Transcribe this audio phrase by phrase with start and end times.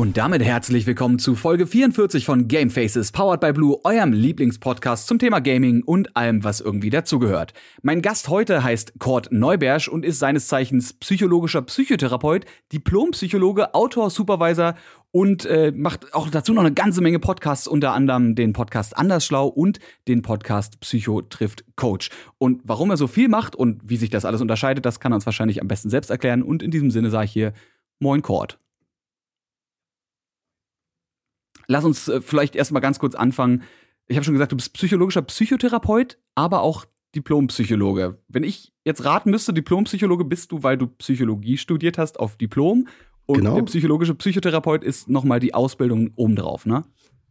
[0.00, 5.18] Und damit herzlich willkommen zu Folge 44 von Gamefaces powered by Blue, eurem Lieblingspodcast zum
[5.18, 7.52] Thema Gaming und allem, was irgendwie dazugehört.
[7.82, 14.74] Mein Gast heute heißt Kurt Neubersch und ist seines Zeichens psychologischer Psychotherapeut, Diplompsychologe, Autor, Supervisor
[15.10, 19.48] und äh, macht auch dazu noch eine ganze Menge Podcasts, unter anderem den Podcast Andersschlau
[19.48, 22.08] und den Podcast Psycho trifft Coach.
[22.38, 25.16] Und warum er so viel macht und wie sich das alles unterscheidet, das kann er
[25.16, 26.42] uns wahrscheinlich am besten selbst erklären.
[26.42, 27.52] Und in diesem Sinne sage ich hier
[27.98, 28.58] Moin Kurt.
[31.70, 33.62] Lass uns äh, vielleicht erstmal ganz kurz anfangen.
[34.08, 38.18] Ich habe schon gesagt, du bist psychologischer Psychotherapeut, aber auch Diplompsychologe.
[38.26, 42.88] Wenn ich jetzt raten müsste, Diplompsychologe bist du, weil du Psychologie studiert hast auf Diplom
[43.26, 43.54] und Genau.
[43.54, 46.84] der psychologische Psychotherapeut ist nochmal die Ausbildung obendrauf, ne?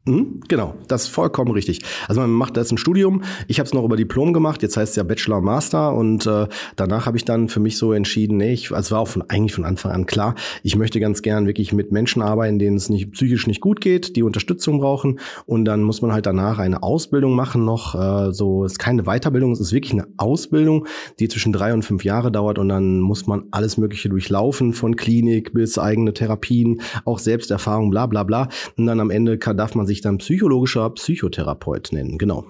[0.05, 1.81] Mhm, genau, das ist vollkommen richtig.
[2.07, 3.21] Also man macht das ein Studium.
[3.47, 4.63] Ich habe es noch über Diplom gemacht.
[4.63, 5.93] Jetzt heißt es ja Bachelor Master.
[5.93, 6.47] Und äh,
[6.77, 9.53] danach habe ich dann für mich so entschieden, nee, ich, also war auch von, eigentlich
[9.53, 13.11] von Anfang an klar, ich möchte ganz gern wirklich mit Menschen arbeiten, denen es nicht
[13.11, 15.19] psychisch nicht gut geht, die Unterstützung brauchen.
[15.45, 17.93] Und dann muss man halt danach eine Ausbildung machen noch.
[17.93, 20.87] Äh, so ist keine Weiterbildung, es ist wirklich eine Ausbildung,
[21.19, 22.57] die zwischen drei und fünf Jahre dauert.
[22.57, 28.05] Und dann muss man alles Mögliche durchlaufen, von Klinik bis eigene Therapien, auch Selbsterfahrung, bla
[28.07, 28.47] bla bla.
[28.77, 32.17] Und dann am Ende kann, darf man sich dann psychologischer Psychotherapeut nennen.
[32.17, 32.45] Genau.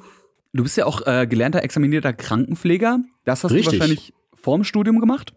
[0.53, 2.99] Du bist ja auch äh, gelernter, examinierter Krankenpfleger.
[3.25, 3.73] Das hast Richtig.
[3.73, 5.33] du wahrscheinlich vorm Studium gemacht.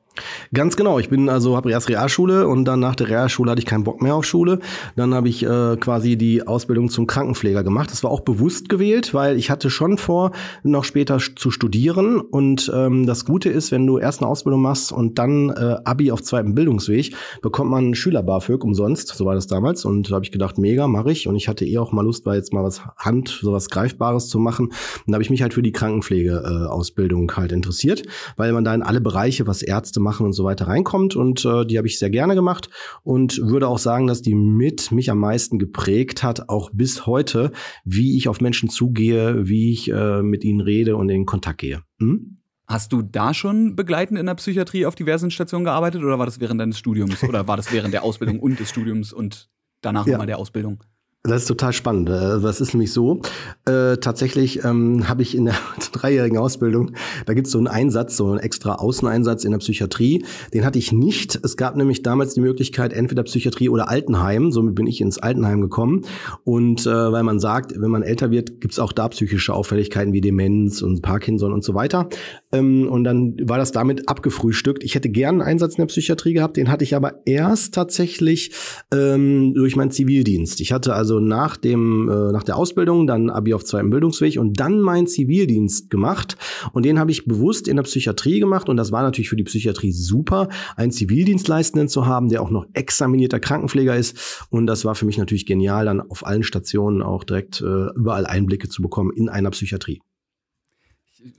[0.53, 0.99] Ganz genau.
[0.99, 4.03] Ich bin also habe erst Realschule und dann nach der Realschule hatte ich keinen Bock
[4.03, 4.59] mehr auf Schule.
[4.95, 7.91] Dann habe ich äh, quasi die Ausbildung zum Krankenpfleger gemacht.
[7.91, 10.33] Das war auch bewusst gewählt, weil ich hatte schon vor,
[10.63, 12.21] noch später zu studieren.
[12.21, 16.13] Und ähm, das Gute ist, wenn du erst eine Ausbildung machst und dann äh, Abi
[16.13, 19.09] auf zweitem Bildungsweg, bekommt man einen Schüler BAföG umsonst.
[19.09, 19.85] So war das damals.
[19.87, 21.27] Und da habe ich gedacht, mega, mache ich.
[21.27, 24.39] Und ich hatte eh auch mal Lust, weil jetzt mal was Hand, sowas Greifbares zu
[24.39, 24.67] machen.
[24.67, 24.75] Und
[25.07, 28.03] da habe ich mich halt für die Krankenpflege äh, Ausbildung halt interessiert,
[28.37, 31.17] weil man da in alle Bereiche, was Ärzte machen und so weiter reinkommt.
[31.17, 32.69] Und äh, die habe ich sehr gerne gemacht
[33.03, 37.53] und würde auch sagen, dass die mit mich am meisten geprägt hat, auch bis heute,
[37.85, 41.83] wie ich auf Menschen zugehe, wie ich äh, mit ihnen rede und in Kontakt gehe.
[41.99, 42.39] Hm?
[42.67, 46.41] Hast du da schon begleitend in der Psychiatrie auf diversen Stationen gearbeitet oder war das
[46.41, 49.51] während deines Studiums oder war das während der Ausbildung und des Studiums und
[49.83, 50.13] danach Ja.
[50.13, 50.83] nochmal der Ausbildung?
[51.25, 52.09] Das ist total spannend.
[52.09, 53.21] Äh, Das ist nämlich so.
[53.65, 55.55] Äh, tatsächlich ähm, habe ich in der
[55.93, 56.95] dreijährigen Ausbildung,
[57.27, 60.25] da gibt es so einen Einsatz, so einen extra Außeneinsatz in der Psychiatrie.
[60.53, 61.39] Den hatte ich nicht.
[61.45, 64.51] Es gab nämlich damals die Möglichkeit, entweder Psychiatrie oder Altenheim.
[64.51, 66.03] Somit bin ich ins Altenheim gekommen.
[66.43, 70.13] Und äh, weil man sagt, wenn man älter wird, gibt es auch da psychische Auffälligkeiten
[70.13, 72.09] wie Demenz und Parkinson und so weiter.
[72.51, 74.83] Ähm, und dann war das damit abgefrühstückt.
[74.83, 78.51] Ich hätte gern einen Einsatz in der Psychiatrie gehabt, den hatte ich aber erst tatsächlich
[78.93, 80.61] ähm, durch meinen Zivildienst.
[80.61, 84.59] Ich hatte also nach dem äh, nach der Ausbildung dann Abi auf zweitem Bildungsweg und
[84.61, 86.37] dann meinen Zivildienst gemacht.
[86.73, 88.69] Und den habe ich bewusst in der Psychiatrie gemacht.
[88.69, 92.67] Und das war natürlich für die Psychiatrie super, einen Zivildienstleistenden zu haben, der auch noch
[92.73, 94.47] examinierter Krankenpfleger ist.
[94.51, 98.27] Und das war für mich natürlich genial, dann auf allen Stationen auch direkt äh, überall
[98.27, 100.01] Einblicke zu bekommen in einer Psychiatrie.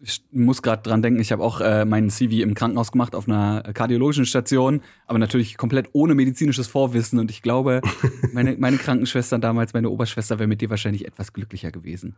[0.02, 3.28] Ich muss gerade dran denken, ich habe auch äh, meinen CV im Krankenhaus gemacht auf
[3.28, 7.20] einer kardiologischen Station, aber natürlich komplett ohne medizinisches Vorwissen.
[7.20, 7.82] Und ich glaube,
[8.34, 12.16] meine, meine Krankenschwester damals, meine Oberschwester, wäre mit dir wahrscheinlich etwas glücklicher gewesen.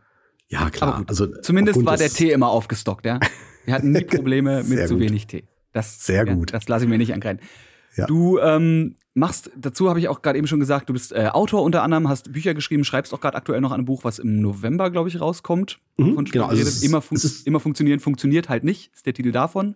[0.48, 0.98] Ja, klar.
[0.98, 1.08] Gut.
[1.08, 3.18] Also Zumindest war der Tee immer aufgestockt, ja.
[3.64, 5.02] Wir hatten nie Probleme mit Sehr zu gut.
[5.02, 5.44] wenig Tee.
[5.72, 6.54] Das, Sehr ja, gut.
[6.54, 7.40] Das lasse ich mir nicht ankreiden.
[7.96, 8.06] Ja.
[8.06, 11.62] Du ähm, machst, dazu habe ich auch gerade eben schon gesagt, du bist äh, Autor
[11.62, 14.40] unter anderem, hast Bücher geschrieben, schreibst auch gerade aktuell noch an einem Buch, was im
[14.40, 15.78] November, glaube ich, rauskommt.
[15.96, 19.74] Mhm, genau, also immer, fun immer funktionieren, funktioniert halt nicht, ist der Titel davon.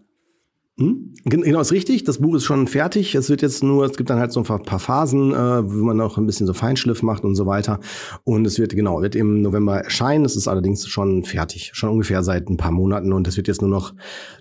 [0.80, 1.12] Hm?
[1.24, 2.04] Gen- Genau, ist richtig.
[2.04, 3.14] Das Buch ist schon fertig.
[3.14, 5.36] Es wird jetzt nur, es gibt dann halt so ein paar Phasen, äh,
[5.70, 7.80] wo man noch ein bisschen so Feinschliff macht und so weiter.
[8.24, 10.24] Und es wird, genau, wird im November erscheinen.
[10.24, 11.70] Es ist allerdings schon fertig.
[11.74, 13.12] Schon ungefähr seit ein paar Monaten.
[13.12, 13.92] Und es wird jetzt nur noch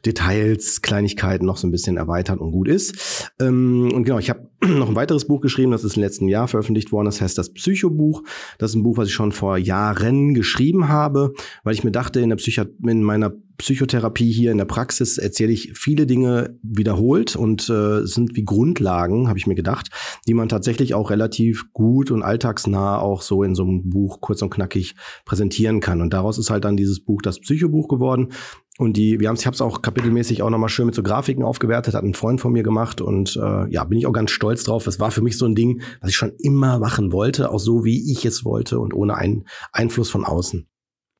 [0.06, 3.32] Details, Kleinigkeiten noch so ein bisschen erweitert und gut ist.
[3.40, 5.72] Ähm, und genau, ich habe noch ein weiteres Buch geschrieben.
[5.72, 7.06] Das ist im letzten Jahr veröffentlicht worden.
[7.06, 8.24] Das heißt das Psychobuch.
[8.58, 11.34] Das ist ein Buch, was ich schon vor Jahren geschrieben habe,
[11.64, 15.52] weil ich mir dachte, in der Psychi in meiner Psychotherapie hier in der Praxis erzähle
[15.52, 19.90] ich viele Dinge wiederholt und äh, es sind wie Grundlagen, habe ich mir gedacht,
[20.28, 24.42] die man tatsächlich auch relativ gut und alltagsnah auch so in so einem Buch kurz
[24.42, 24.96] und knackig
[25.26, 26.02] präsentieren kann.
[26.02, 28.30] Und daraus ist halt dann dieses Buch das Psychobuch geworden.
[28.78, 31.44] Und die, wir haben ich habe es auch kapitelmäßig auch nochmal schön mit so Grafiken
[31.44, 34.64] aufgewertet, hat ein Freund von mir gemacht und äh, ja, bin ich auch ganz stolz
[34.64, 34.86] drauf.
[34.86, 37.84] Das war für mich so ein Ding, was ich schon immer machen wollte, auch so
[37.84, 40.66] wie ich es wollte und ohne einen Einfluss von außen.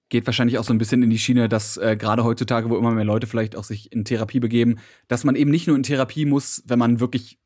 [0.10, 2.92] Geht wahrscheinlich auch so ein bisschen in die Schiene, dass äh, gerade heutzutage, wo immer
[2.92, 6.26] mehr Leute vielleicht auch sich in Therapie begeben, dass man eben nicht nur in Therapie
[6.26, 7.40] muss, wenn man wirklich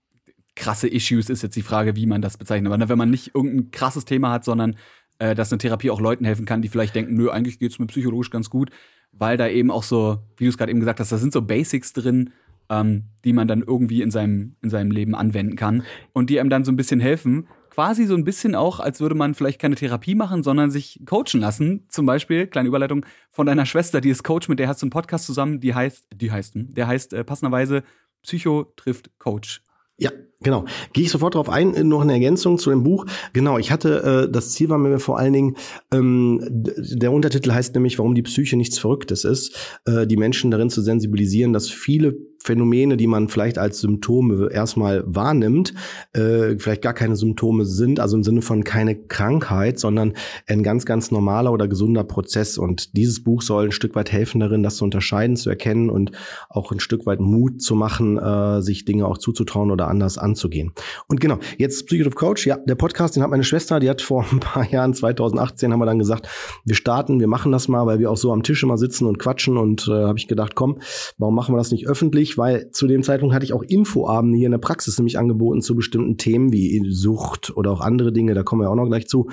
[0.55, 2.71] krasse Issues ist jetzt die Frage, wie man das bezeichnet.
[2.71, 4.77] Aber wenn man nicht irgendein krasses Thema hat, sondern
[5.19, 7.87] äh, dass eine Therapie auch Leuten helfen kann, die vielleicht denken, nö, eigentlich geht's mir
[7.87, 8.69] psychologisch ganz gut,
[9.11, 11.41] weil da eben auch so, wie du es gerade eben gesagt hast, da sind so
[11.41, 12.31] Basics drin,
[12.69, 15.83] ähm, die man dann irgendwie in seinem, in seinem Leben anwenden kann
[16.13, 17.47] und die einem dann so ein bisschen helfen.
[17.73, 21.39] Quasi so ein bisschen auch, als würde man vielleicht keine Therapie machen, sondern sich coachen
[21.39, 21.87] lassen.
[21.89, 24.91] Zum Beispiel, kleine Überleitung, von deiner Schwester, die ist Coach, mit der hast du einen
[24.91, 27.81] Podcast zusammen, die heißt, die heißt, hm, der heißt äh, passenderweise
[28.21, 29.63] Psycho trifft Coach.
[29.97, 30.11] Ja,
[30.43, 30.65] genau.
[30.93, 33.05] Gehe ich sofort darauf ein, noch eine Ergänzung zu dem Buch.
[33.33, 35.55] Genau, ich hatte, äh, das Ziel war mir vor allen Dingen,
[35.91, 40.69] ähm, der Untertitel heißt nämlich, warum die Psyche nichts Verrücktes ist, äh, die Menschen darin
[40.69, 45.73] zu sensibilisieren, dass viele Phänomene, die man vielleicht als Symptome erstmal wahrnimmt,
[46.11, 50.13] äh, vielleicht gar keine Symptome sind, also im Sinne von keine Krankheit, sondern
[50.45, 52.57] ein ganz, ganz normaler oder gesunder Prozess.
[52.57, 56.11] Und dieses Buch soll ein Stück weit helfen darin, das zu unterscheiden, zu erkennen und
[56.49, 60.73] auch ein Stück weit Mut zu machen, äh, sich Dinge auch zuzutrauen oder anders anzugehen.
[61.07, 64.25] Und genau, jetzt Psychotrope Coach, ja, der Podcast, den hat meine Schwester, die hat vor
[64.31, 66.27] ein paar Jahren, 2018, haben wir dann gesagt,
[66.65, 69.19] wir starten, wir machen das mal, weil wir auch so am Tisch immer sitzen und
[69.19, 70.79] quatschen und äh, habe ich gedacht, komm,
[71.17, 72.33] warum machen wir das nicht öffentlich?
[72.37, 75.75] weil zu dem Zeitpunkt hatte ich auch Infoabende hier in der Praxis nämlich angeboten zu
[75.75, 79.29] bestimmten Themen wie Sucht oder auch andere Dinge, da kommen wir auch noch gleich zu.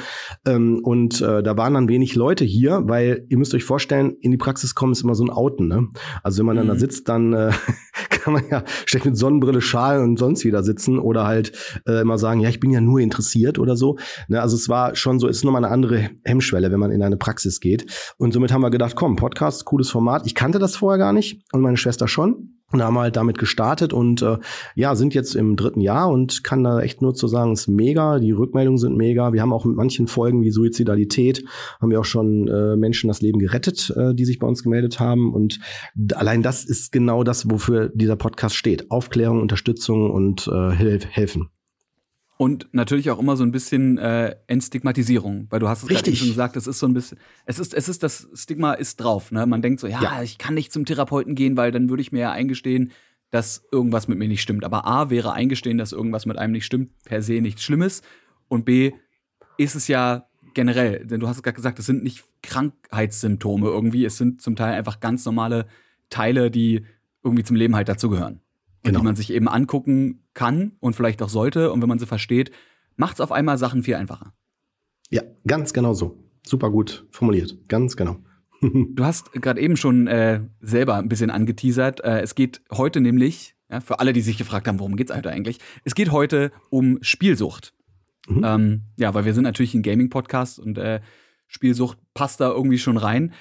[0.47, 4.31] Ähm, und äh, da waren dann wenig Leute hier, weil ihr müsst euch vorstellen, in
[4.31, 5.69] die Praxis kommen ist immer so ein Outen.
[5.69, 5.89] Ne?
[6.23, 6.61] Also wenn man mhm.
[6.61, 6.79] dann da mhm.
[6.79, 7.51] sitzt, dann äh,
[8.21, 11.53] kann man ja schlecht mit Sonnenbrille, Schal und sonst wieder sitzen oder halt
[11.87, 13.97] äh, immer sagen, ja, ich bin ja nur interessiert oder so.
[14.29, 14.41] Ne?
[14.41, 17.17] Also es war schon so, es ist nochmal eine andere Hemmschwelle, wenn man in eine
[17.17, 17.87] Praxis geht.
[18.19, 20.27] Und somit haben wir gedacht, komm, Podcast, cooles Format.
[20.27, 22.60] Ich kannte das vorher gar nicht und meine Schwester schon.
[22.73, 24.39] Und haben halt damit gestartet und äh,
[24.75, 28.19] ja, sind jetzt im dritten Jahr und kann da echt nur zu sagen, ist mega,
[28.19, 29.33] die Rückmeldungen sind mega.
[29.33, 31.45] Wir haben auch mit manchen Folgen wie Suizidalität,
[31.81, 35.01] haben wir auch schon äh, Menschen das Leben gerettet, äh, die sich bei uns gemeldet
[35.01, 35.35] haben.
[35.35, 35.59] Und
[36.15, 38.91] allein das ist genau das, wofür dieser Podcast steht.
[38.91, 41.51] Aufklärung, Unterstützung und äh, helfen.
[42.41, 46.29] Und natürlich auch immer so ein bisschen äh, Entstigmatisierung, weil du hast es gerade schon
[46.29, 49.31] gesagt, es ist so ein bisschen, es ist, es ist, das Stigma ist drauf.
[49.31, 49.45] Ne?
[49.45, 52.13] Man denkt so, ja, ja, ich kann nicht zum Therapeuten gehen, weil dann würde ich
[52.13, 52.93] mir ja eingestehen,
[53.29, 54.65] dass irgendwas mit mir nicht stimmt.
[54.65, 58.01] Aber A wäre eingestehen, dass irgendwas mit einem nicht stimmt, per se nichts Schlimmes.
[58.49, 58.93] Und B
[59.59, 64.07] ist es ja generell, denn du hast es gerade gesagt, es sind nicht Krankheitssymptome irgendwie,
[64.07, 65.67] es sind zum Teil einfach ganz normale
[66.09, 66.87] Teile, die
[67.23, 68.41] irgendwie zum Leben halt dazugehören
[68.83, 69.01] genau.
[69.01, 71.73] die man sich eben angucken kann und vielleicht auch sollte.
[71.73, 72.51] Und wenn man sie versteht,
[72.97, 74.33] macht es auf einmal Sachen viel einfacher.
[75.11, 76.23] Ja, ganz genau so.
[76.47, 77.57] Super gut formuliert.
[77.69, 78.19] Ganz genau.
[78.61, 82.03] du hast gerade eben schon äh, selber ein bisschen angeteasert.
[82.05, 85.59] Äh, es geht heute nämlich, ja, für alle, die sich gefragt haben, worum geht's eigentlich?
[85.85, 87.75] Es geht heute um Spielsucht.
[88.29, 88.45] Mhm.
[88.45, 91.01] Ähm, ja, weil wir sind natürlich ein Gaming-Podcast und äh,
[91.47, 93.33] Spielsucht passt da irgendwie schon rein.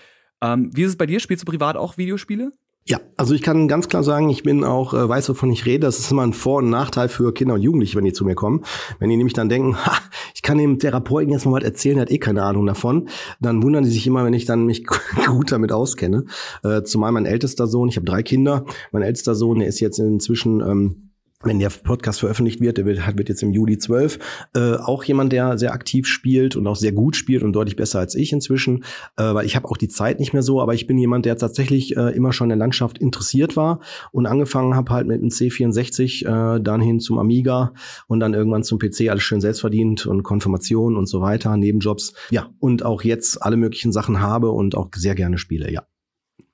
[0.42, 1.20] Ähm, wie ist es bei dir?
[1.20, 2.54] Spielst du privat auch Videospiele?
[2.86, 5.82] Ja, also ich kann ganz klar sagen, ich bin auch, äh, weiß, wovon ich rede.
[5.82, 8.34] Das ist immer ein Vor- und Nachteil für Kinder und Jugendliche, wenn die zu mir
[8.34, 8.64] kommen.
[8.98, 9.94] Wenn die nämlich dann denken, ha,
[10.34, 13.10] ich kann dem Therapeuten jetzt mal was erzählen, der hat eh keine Ahnung davon,
[13.40, 14.86] dann wundern die sich immer, wenn ich dann mich
[15.28, 16.26] gut damit auskenne.
[16.64, 20.00] Äh, zumal mein ältester Sohn, ich habe drei Kinder, mein ältester Sohn, der ist jetzt
[20.00, 21.09] inzwischen ähm,
[21.42, 24.20] wenn der Podcast veröffentlicht wird, der wird, wird jetzt im Juli 12,
[24.56, 28.00] äh, auch jemand, der sehr aktiv spielt und auch sehr gut spielt und deutlich besser
[28.00, 28.84] als ich inzwischen,
[29.16, 31.38] äh, weil ich habe auch die Zeit nicht mehr so, aber ich bin jemand, der
[31.38, 33.80] tatsächlich äh, immer schon in der Landschaft interessiert war
[34.12, 36.26] und angefangen habe halt mit dem C64,
[36.58, 37.74] äh, dann hin zum Amiga
[38.08, 42.50] und dann irgendwann zum PC, alles schön selbstverdient und Konfirmation und so weiter, Nebenjobs, ja,
[42.60, 45.84] und auch jetzt alle möglichen Sachen habe und auch sehr gerne spiele, ja.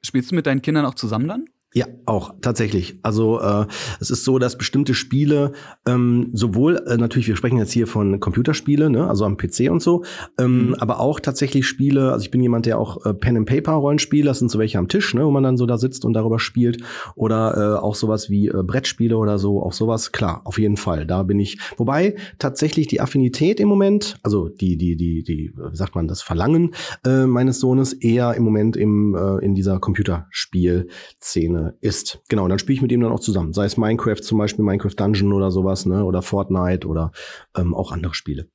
[0.03, 1.45] Spielst du mit deinen Kindern auch zusammen dann?
[1.77, 2.99] Ja, auch tatsächlich.
[3.03, 3.65] Also äh,
[3.99, 5.51] es ist so, dass bestimmte Spiele
[5.85, 9.81] ähm, sowohl äh, natürlich, wir sprechen jetzt hier von Computerspiele, ne, also am PC und
[9.81, 10.05] so,
[10.39, 10.75] ähm, mhm.
[10.75, 12.13] aber auch tatsächlich Spiele.
[12.13, 14.79] Also ich bin jemand, der auch äh, Pen and Paper Rollenspiele, das sind so welche
[14.79, 16.81] am Tisch, ne, wo man dann so da sitzt und darüber spielt,
[17.15, 20.13] oder äh, auch sowas wie äh, Brettspiele oder so, auch sowas.
[20.13, 21.05] Klar, auf jeden Fall.
[21.05, 21.59] Da bin ich.
[21.75, 26.21] Wobei tatsächlich die Affinität im Moment, also die die die die, wie sagt man, das
[26.21, 26.73] Verlangen
[27.05, 32.21] äh, meines Sohnes eher im Moment im äh, in dieser Computerspielszene ist.
[32.29, 33.53] Genau, und dann spiele ich mit ihm dann auch zusammen.
[33.53, 36.03] Sei es Minecraft zum Beispiel, Minecraft Dungeon oder sowas, ne?
[36.03, 37.11] Oder Fortnite oder
[37.55, 38.47] ähm, auch andere Spiele.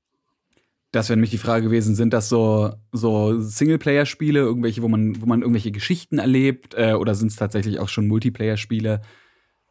[0.93, 5.27] Das wäre nämlich die Frage gewesen, sind das so, so Singleplayer-Spiele, irgendwelche, wo man, wo
[5.27, 9.01] man irgendwelche Geschichten erlebt, äh, oder sind es tatsächlich auch schon Multiplayer-Spiele?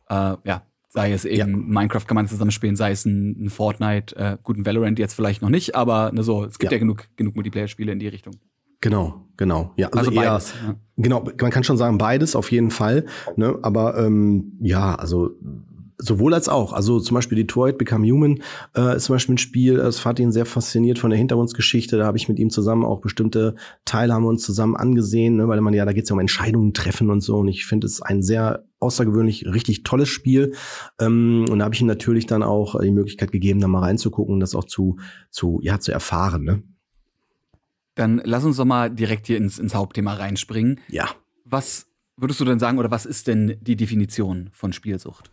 [0.07, 1.45] Äh, ja, sei es eben ja.
[1.45, 5.41] Minecraft kann man zusammenspielen, sei es ein, ein Fortnite, äh, gut, ein Valorant jetzt vielleicht
[5.41, 8.35] noch nicht, aber ne, so, es gibt ja, ja genug, genug Multiplayer-Spiele in die Richtung.
[8.81, 9.73] Genau, genau.
[9.75, 10.75] Ja, also, also eher, beides, ja.
[10.97, 13.05] genau, man kann schon sagen beides auf jeden Fall.
[13.35, 13.57] Ne?
[13.61, 15.31] Aber ähm, ja, also
[15.99, 16.73] sowohl als auch.
[16.73, 18.41] Also zum Beispiel Detroit Become Human
[18.75, 21.97] äh, ist zum Beispiel ein Spiel, es hat ihn sehr fasziniert von der Hintergrundgeschichte.
[21.97, 23.55] Da habe ich mit ihm zusammen auch bestimmte
[23.85, 25.47] Teile haben wir uns zusammen angesehen, ne?
[25.47, 27.37] weil man ja, da geht es ja um Entscheidungen treffen und so.
[27.37, 30.53] Und ich finde es ein sehr außergewöhnlich richtig tolles Spiel.
[31.01, 34.35] Ähm, und da habe ich ihm natürlich dann auch die Möglichkeit gegeben, da mal reinzugucken
[34.35, 34.97] und das auch zu,
[35.29, 36.43] zu, ja, zu erfahren.
[36.43, 36.63] Ne?
[37.99, 40.79] Dann lass uns doch mal direkt hier ins, ins Hauptthema reinspringen.
[40.87, 41.09] Ja.
[41.43, 45.31] Was, würdest du denn sagen, oder was ist denn die Definition von Spielsucht?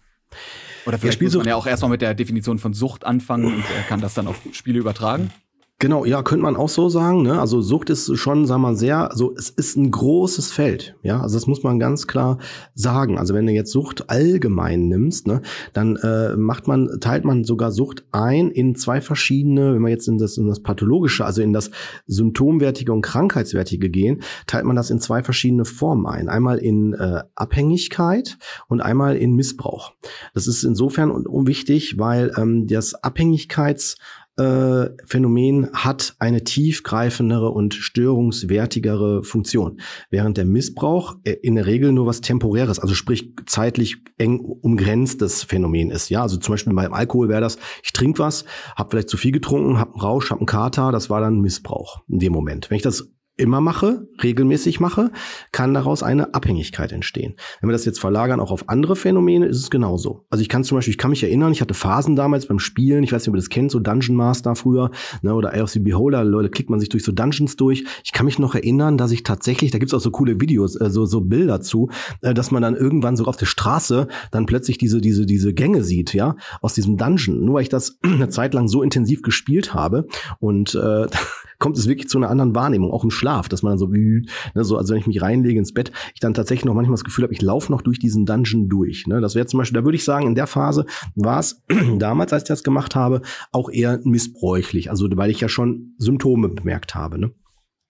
[0.85, 3.61] Oder vielleicht ja, muss man ja auch erstmal mit der Definition von Sucht anfangen und
[3.61, 5.31] äh, kann das dann auf Spiele übertragen.
[5.79, 7.21] Genau, ja, könnte man auch so sagen.
[7.21, 7.39] Ne?
[7.39, 10.97] Also Sucht ist schon, sagen wir mal, sehr, so es ist ein großes Feld.
[11.03, 12.39] Ja, also das muss man ganz klar
[12.73, 13.19] sagen.
[13.19, 15.43] Also wenn du jetzt Sucht allgemein nimmst, ne,
[15.75, 19.75] dann äh, macht man, teilt man sogar Sucht ein in zwei verschiedene.
[19.75, 21.71] Wenn wir jetzt in das, in das pathologische, also in das
[22.07, 26.31] symptomwertige und krankheitswertige gehen, teilt man das in zwei verschiedene Formen ein.
[26.31, 29.93] Einmal in äh, Abhängigkeit und einmal in Missbrauch.
[30.33, 33.97] Das ist insofern unwichtig, weil ähm, das Abhängigkeits
[34.37, 41.93] äh, Phänomen hat eine tiefgreifendere und störungswertigere Funktion, während der Missbrauch äh, in der Regel
[41.93, 46.11] nur was Temporäres, also sprich zeitlich eng umgrenztes Phänomen ist.
[46.11, 48.45] Ja, also zum Beispiel beim Alkohol wäre das, ich trinke was,
[48.77, 52.03] habe vielleicht zu viel getrunken, habe einen Rausch, habe einen Kater, das war dann Missbrauch
[52.09, 52.71] in dem Moment.
[52.71, 55.11] Wenn ich das immer mache, regelmäßig mache,
[55.53, 57.35] kann daraus eine Abhängigkeit entstehen.
[57.61, 60.25] Wenn wir das jetzt verlagern auch auf andere Phänomene, ist es genauso.
[60.31, 63.05] Also ich kann zum Beispiel, ich kann mich erinnern, ich hatte Phasen damals beim Spielen,
[63.05, 64.91] ich weiß nicht, ob ihr das kennt, so Dungeon Master früher,
[65.23, 67.85] ne, oder Eye of the Beholder, Leute, klickt man sich durch so Dungeons durch.
[68.05, 70.91] Ich kann mich noch erinnern, dass ich tatsächlich, da gibt's auch so coole Videos, äh,
[70.91, 71.91] so, so Bilder zu,
[72.23, 75.83] äh, dass man dann irgendwann so auf der Straße dann plötzlich diese, diese, diese Gänge
[75.83, 77.45] sieht, ja, aus diesem Dungeon.
[77.45, 80.07] Nur weil ich das eine Zeit lang so intensiv gespielt habe
[80.41, 81.07] und äh,
[81.59, 84.25] kommt es wirklich zu einer anderen Wahrnehmung, auch im Schlaf, dass man dann so, ne,
[84.55, 87.25] so also wenn ich mich reinlege ins Bett, ich dann tatsächlich noch manchmal das Gefühl
[87.25, 89.07] habe, ich laufe noch durch diesen Dungeon durch.
[89.07, 89.21] Ne?
[89.21, 91.63] Das wäre zum Beispiel, da würde ich sagen, in der Phase war es
[91.99, 93.23] damals, als ich das gemacht habe,
[93.53, 97.19] auch eher missbräuchlich, also weil ich ja schon Symptome bemerkt habe.
[97.19, 97.31] Ne?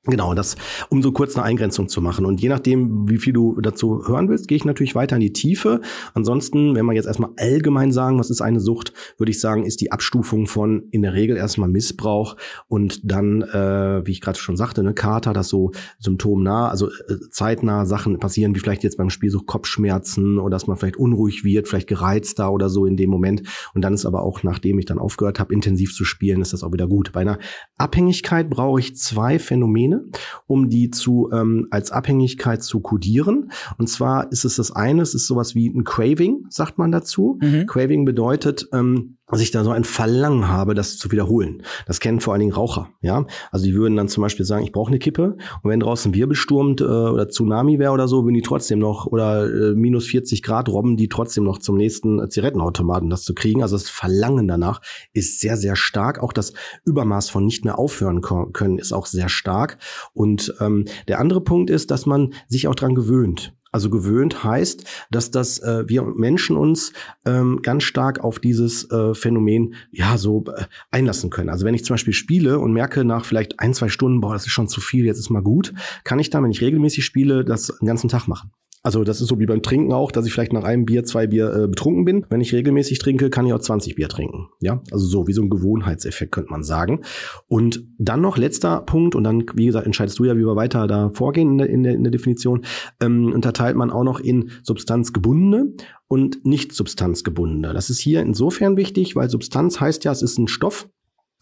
[0.09, 0.57] Genau, das,
[0.89, 2.27] um so kurz eine Eingrenzung zu machen.
[2.27, 5.33] Und je nachdem, wie viel du dazu hören willst, gehe ich natürlich weiter in die
[5.33, 5.81] Tiefe.
[6.15, 9.81] Ansonsten, wenn wir jetzt erstmal allgemein sagen, was ist eine Sucht, würde ich sagen, ist
[9.81, 12.37] die Abstufung von in der Regel erstmal Missbrauch
[12.69, 17.17] und dann, äh, wie ich gerade schon sagte, eine Kater, das so symptomnah, also äh,
[17.31, 21.43] zeitnah Sachen passieren, wie vielleicht jetzt beim Spiel so Kopfschmerzen oder dass man vielleicht unruhig
[21.43, 23.43] wird, vielleicht gereizter oder so in dem Moment.
[23.75, 26.63] Und dann ist aber auch, nachdem ich dann aufgehört habe, intensiv zu spielen, ist das
[26.63, 27.11] auch wieder gut.
[27.13, 27.41] Bei einer
[27.77, 30.11] Abhängigkeit brauche ich zwei Phänomene Dinge,
[30.47, 33.51] um die zu ähm, als Abhängigkeit zu kodieren.
[33.79, 37.39] Und zwar ist es das eine, es ist sowas wie ein Craving, sagt man dazu.
[37.43, 37.67] Mhm.
[37.67, 41.63] Craving bedeutet, ähm, dass ich da so ein Verlangen habe, das zu wiederholen.
[41.87, 43.27] Das kennen vor allen Dingen Raucher, ja.
[43.51, 46.37] Also die würden dann zum Beispiel sagen, ich brauche eine Kippe und wenn draußen Wirbel
[46.37, 50.43] stürmt äh, oder Tsunami wäre oder so, würden die trotzdem noch oder äh, minus 40
[50.43, 53.63] Grad robben die trotzdem noch zum nächsten äh, Zigarettenautomaten das zu kriegen.
[53.63, 54.81] Also das Verlangen danach
[55.13, 56.23] ist sehr, sehr stark.
[56.23, 56.53] Auch das
[56.85, 59.79] Übermaß von nicht mehr aufhören können ist auch sehr stark.
[60.13, 63.55] Und ähm, der andere Punkt ist, dass man sich auch dran gewöhnt.
[63.77, 66.95] Also gewöhnt heißt, dass das äh, wir Menschen uns
[67.27, 71.51] ähm, ganz stark auf dieses äh, Phänomen ja so äh, einlassen können.
[71.51, 74.47] Also wenn ich zum Beispiel spiele und merke nach vielleicht ein zwei Stunden, boah, das
[74.47, 77.45] ist schon zu viel, jetzt ist mal gut, kann ich dann, wenn ich regelmäßig spiele,
[77.45, 78.51] das den ganzen Tag machen.
[78.87, 81.27] Also das ist so wie beim Trinken auch, dass ich vielleicht nach einem Bier, zwei
[81.27, 82.25] Bier äh, betrunken bin.
[82.31, 84.47] Wenn ich regelmäßig trinke, kann ich auch 20 Bier trinken.
[84.61, 87.01] Ja, also so wie so ein Gewohnheitseffekt könnte man sagen.
[87.49, 90.87] Und dann noch letzter Punkt und dann, wie gesagt, entscheidest du ja, wie wir weiter
[90.87, 92.65] da vorgehen in der, in der, in der Definition.
[93.01, 95.73] Ähm, unterteilt man auch noch in substanzgebundene
[96.07, 97.75] und nicht substanzgebundene.
[97.75, 100.89] Das ist hier insofern wichtig, weil Substanz heißt ja, es ist ein Stoff,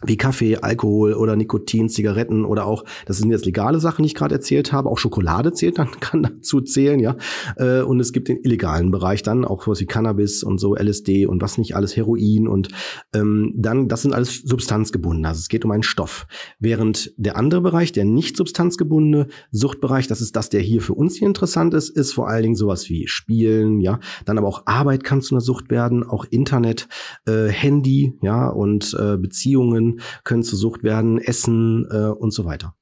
[0.02, 4.14] wie Kaffee, Alkohol oder Nikotin, Zigaretten oder auch, das sind jetzt legale Sachen, die ich
[4.14, 7.16] gerade erzählt habe, auch Schokolade zählt dann, kann dazu zählen, ja.
[7.56, 11.26] Äh, und es gibt den illegalen Bereich dann, auch was wie Cannabis und so, LSD
[11.26, 12.68] und was nicht alles, Heroin und
[13.14, 16.26] ähm, dann, das sind alles substanzgebunden, also es geht um einen Stoff.
[16.58, 21.16] Während der andere Bereich, der nicht substanzgebundene Suchtbereich, das ist das, der hier für uns
[21.16, 24.00] hier interessant ist, ist vor allen Dingen sowas wie Spielen, ja.
[24.24, 26.88] Dann aber auch Arbeit kann zu einer Sucht werden, auch Internet,
[27.26, 29.93] äh, Handy, ja, und äh, Beziehungen,
[30.24, 32.74] können zur Sucht werden, Essen äh, und so weiter.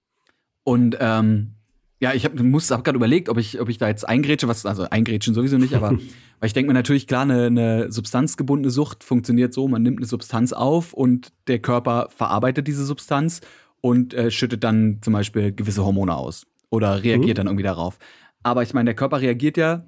[0.65, 1.55] Und ähm,
[2.03, 4.67] ja, ich habe muss hab gerade überlegt, ob ich ob ich da jetzt eingrätsche, was
[4.67, 5.91] also eingrätschen sowieso nicht, aber
[6.41, 10.07] weil ich denke mir natürlich klar, eine, eine substanzgebundene Sucht funktioniert so, man nimmt eine
[10.07, 13.41] Substanz auf und der Körper verarbeitet diese Substanz
[13.81, 17.39] und äh, schüttet dann zum Beispiel gewisse Hormone aus oder reagiert mhm.
[17.39, 17.99] dann irgendwie darauf.
[18.43, 19.87] Aber ich meine, der Körper reagiert ja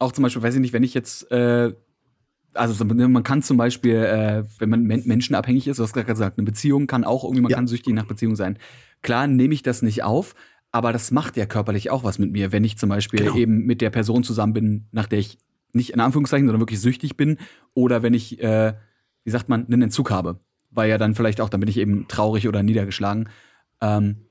[0.00, 1.72] auch zum Beispiel, weiß ich nicht, wenn ich jetzt äh,
[2.54, 6.44] also man kann zum Beispiel, äh, wenn man menschenabhängig ist, du hast gerade gesagt, eine
[6.44, 7.56] Beziehung kann auch irgendwie, man ja.
[7.56, 8.58] kann süchtig nach Beziehung sein.
[9.02, 10.34] Klar nehme ich das nicht auf,
[10.70, 13.36] aber das macht ja körperlich auch was mit mir, wenn ich zum Beispiel genau.
[13.36, 15.38] eben mit der Person zusammen bin, nach der ich
[15.72, 17.38] nicht in Anführungszeichen, sondern wirklich süchtig bin,
[17.74, 18.74] oder wenn ich, äh,
[19.24, 22.06] wie sagt man, einen Entzug habe, weil ja dann vielleicht auch, dann bin ich eben
[22.08, 23.28] traurig oder niedergeschlagen.
[23.80, 24.26] Ähm,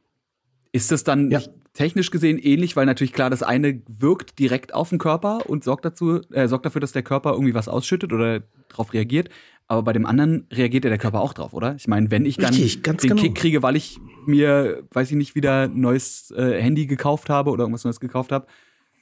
[0.72, 1.42] ist das dann, ja
[1.74, 5.86] technisch gesehen ähnlich, weil natürlich klar, das eine wirkt direkt auf den Körper und sorgt
[5.86, 9.30] dazu, äh, sorgt dafür, dass der Körper irgendwie was ausschüttet oder darauf reagiert.
[9.68, 11.75] Aber bei dem anderen reagiert ja der Körper auch drauf, oder?
[11.75, 13.22] Ich meine, wenn ich dann Richtig, den genau.
[13.22, 17.50] Kick kriege, weil ich mir, weiß ich nicht, wieder ein neues äh, Handy gekauft habe
[17.50, 18.46] oder irgendwas Neues gekauft habe,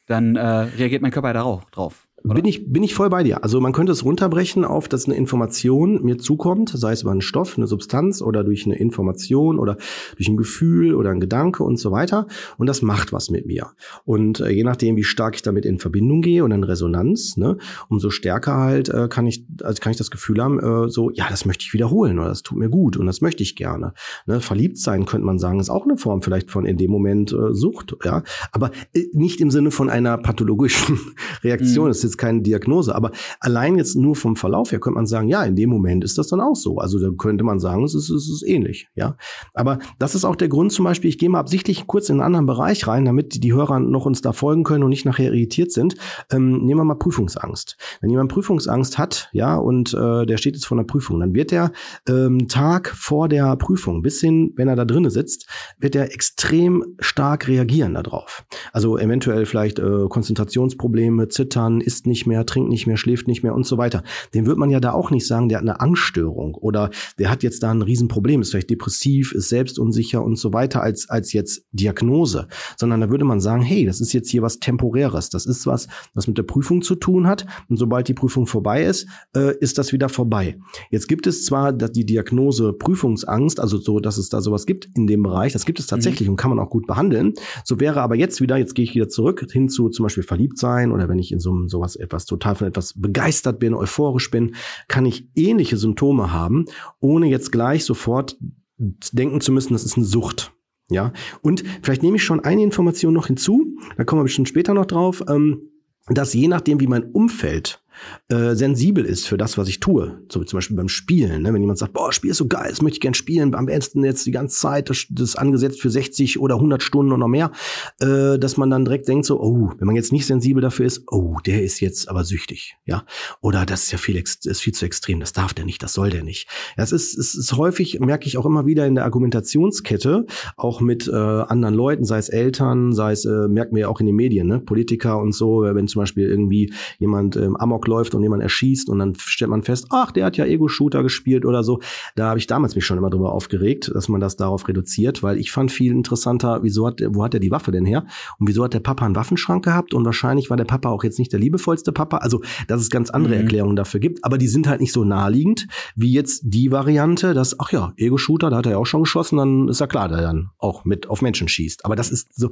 [0.06, 2.08] dann äh, reagiert mein Körper ja darauf drauf.
[2.24, 2.36] Oder?
[2.36, 3.44] Bin ich, bin ich voll bei dir.
[3.44, 7.22] Also man könnte es runterbrechen auf, dass eine Information mir zukommt, sei es über einen
[7.22, 9.78] Stoff, eine Substanz oder durch eine Information oder
[10.18, 12.28] durch ein Gefühl oder ein Gedanke und so weiter.
[12.58, 13.72] Und das macht was mit mir.
[14.06, 17.58] Und äh, je nachdem, wie stark ich damit in Verbindung gehe und in Resonanz, ne,
[17.90, 21.28] umso stärker halt äh, kann ich, also kann ich das Gefühl haben, äh, so, ja,
[21.30, 23.94] das möchte ich wiederholen oder das tut mir gut und das möchte ich gerne.
[24.28, 27.34] Ne, verliebt sein, könnte man sagen, ist auch eine Form vielleicht von in dem Moment
[27.34, 28.24] äh, Sucht, ja.
[28.52, 31.00] Aber äh, nicht im Sinne von einer pathologischen
[31.44, 31.90] Reaktion.
[31.90, 35.44] Mhm jetzt keine Diagnose, aber allein jetzt nur vom Verlauf her könnte man sagen, ja,
[35.44, 36.78] in dem Moment ist das dann auch so.
[36.78, 39.16] Also da könnte man sagen, es ist, es ist ähnlich, ja.
[39.54, 42.26] Aber das ist auch der Grund zum Beispiel, ich gehe mal absichtlich kurz in einen
[42.26, 45.72] anderen Bereich rein, damit die Hörer noch uns da folgen können und nicht nachher irritiert
[45.72, 45.96] sind.
[46.32, 47.78] Ähm, nehmen wir mal Prüfungsangst.
[48.02, 51.52] Wenn jemand Prüfungsangst hat, ja, und äh, der steht jetzt vor einer Prüfung, dann wird
[51.52, 51.72] der
[52.08, 55.48] ähm, Tag vor der Prüfung, bis hin, wenn er da drinnen sitzt,
[55.80, 58.46] wird er extrem stark reagieren darauf.
[58.74, 63.44] Also eventuell vielleicht äh, Konzentrationsprobleme, Zittern, ist isst nicht mehr, trinkt nicht mehr, schläft nicht
[63.44, 64.04] mehr und so weiter.
[64.34, 66.90] Dem wird man ja da auch nicht sagen, der hat eine Angststörung oder
[67.20, 71.10] der hat jetzt da ein Riesenproblem, ist vielleicht depressiv, ist selbstunsicher und so weiter als,
[71.10, 75.30] als jetzt Diagnose, sondern da würde man sagen, hey, das ist jetzt hier was Temporäres.
[75.30, 77.46] Das ist was, was mit der Prüfung zu tun hat.
[77.70, 80.58] Und sobald die Prüfung vorbei ist, äh, ist das wieder vorbei.
[80.90, 85.08] Jetzt gibt es zwar die Diagnose Prüfungsangst, also so, dass es da sowas gibt in
[85.08, 86.34] dem Bereich, das gibt es tatsächlich mhm.
[86.34, 87.34] und kann man auch gut behandeln.
[87.64, 90.58] So wäre aber jetzt wieder, jetzt gehe ich wieder zurück hin zu zum Beispiel verliebt
[90.58, 93.74] sein oder wenn ich in so einem sowas etwas, etwas total von etwas begeistert bin,
[93.74, 94.56] euphorisch bin,
[94.88, 96.66] kann ich ähnliche Symptome haben,
[97.00, 98.38] ohne jetzt gleich sofort
[98.78, 100.54] denken zu müssen, das ist eine Sucht.
[100.90, 104.74] Ja, und vielleicht nehme ich schon eine Information noch hinzu, da kommen wir bestimmt später
[104.74, 105.70] noch drauf, ähm,
[106.08, 107.82] dass je nachdem, wie mein Umfeld
[108.30, 110.22] äh, sensibel ist für das, was ich tue.
[110.30, 111.44] So zum Beispiel beim Spielen.
[111.44, 111.54] Ne?
[111.54, 114.04] Wenn jemand sagt, boah, Spiel ist so geil, das möchte ich gern spielen, am besten
[114.04, 117.28] jetzt die ganze Zeit, das, das ist angesetzt für 60 oder 100 Stunden und noch
[117.28, 117.52] mehr,
[118.00, 121.04] äh, dass man dann direkt denkt so, oh, wenn man jetzt nicht sensibel dafür ist,
[121.08, 123.06] oh, der ist jetzt aber süchtig, ja.
[123.42, 126.10] Oder das ist ja viel, ist viel zu extrem, das darf der nicht, das soll
[126.10, 126.48] der nicht.
[126.78, 130.26] Das ist, es ist häufig, merke ich auch immer wieder in der Argumentationskette,
[130.58, 134.00] auch mit äh, anderen Leuten, sei es Eltern, sei es, äh, merken wir ja auch
[134.00, 134.60] in den Medien, ne?
[134.60, 139.00] Politiker und so, wenn zum Beispiel irgendwie jemand ähm, Amok läuft und jemand erschießt und
[139.00, 141.80] dann stellt man fest, ach, der hat ja Ego-Shooter gespielt oder so.
[142.16, 145.38] Da habe ich damals mich schon immer drüber aufgeregt, dass man das darauf reduziert, weil
[145.38, 148.06] ich fand viel interessanter, wieso hat, wo hat er die Waffe denn her?
[148.40, 149.94] Und wieso hat der Papa einen Waffenschrank gehabt?
[149.94, 152.18] Und wahrscheinlich war der Papa auch jetzt nicht der liebevollste Papa.
[152.18, 153.42] Also, dass es ganz andere mhm.
[153.42, 157.60] Erklärungen dafür gibt, aber die sind halt nicht so naheliegend, wie jetzt die Variante, dass,
[157.60, 160.22] ach ja, Ego-Shooter, da hat er ja auch schon geschossen, dann ist ja klar, der
[160.22, 161.86] dann auch mit auf Menschen schießt.
[161.86, 162.50] Aber das ist so,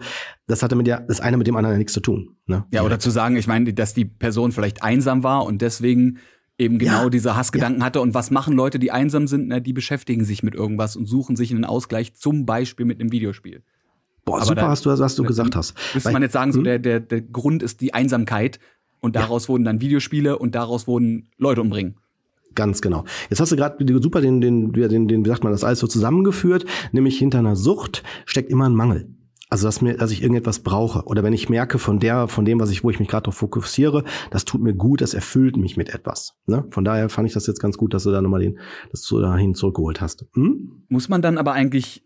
[0.47, 2.35] das hatte mit der, das eine mit dem anderen ja nichts zu tun.
[2.45, 2.65] Ne?
[2.71, 6.19] Ja, oder zu sagen, ich meine, dass die Person vielleicht einsam war und deswegen
[6.57, 7.85] eben genau ja, diese Hassgedanken ja.
[7.85, 8.01] hatte.
[8.01, 9.47] Und was machen Leute, die einsam sind?
[9.47, 13.11] Na, die beschäftigen sich mit irgendwas und suchen sich einen Ausgleich, zum Beispiel mit einem
[13.11, 13.63] Videospiel.
[14.25, 15.75] Boah, Aber super, da, hast du, was du gesagt hast.
[15.93, 16.65] Müsste man jetzt sagen, so hm?
[16.65, 18.59] der, der, der Grund ist die Einsamkeit
[18.99, 19.49] und daraus ja.
[19.49, 21.95] wurden dann Videospiele und daraus wurden Leute umbringen.
[22.55, 23.05] Ganz genau.
[23.29, 25.87] Jetzt hast du gerade super den, den, den, den, wie sagt man das alles so
[25.87, 29.07] zusammengeführt, nämlich hinter einer Sucht steckt immer ein Mangel.
[29.51, 32.59] Also dass mir, dass ich irgendetwas brauche oder wenn ich merke von der, von dem,
[32.59, 35.75] was ich, wo ich mich gerade darauf fokussiere, das tut mir gut, das erfüllt mich
[35.75, 36.35] mit etwas.
[36.45, 36.65] Ne?
[36.69, 38.59] Von daher fand ich das jetzt ganz gut, dass du da nochmal den,
[38.91, 40.25] dass du dahin zurückgeholt hast.
[40.33, 40.83] Hm?
[40.87, 42.03] Muss man dann aber eigentlich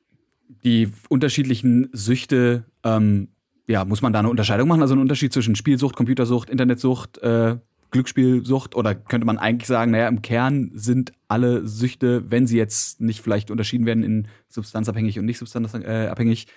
[0.63, 3.27] die unterschiedlichen Süchte, ähm,
[3.67, 4.82] ja, muss man da eine Unterscheidung machen?
[4.82, 7.58] Also einen Unterschied zwischen Spielsucht, Computersucht, Internetsucht, äh,
[7.91, 13.01] Glücksspielsucht oder könnte man eigentlich sagen, naja, im Kern sind alle Süchte, wenn sie jetzt
[13.01, 16.47] nicht vielleicht unterschieden werden in substanzabhängig und nicht substanzabhängig,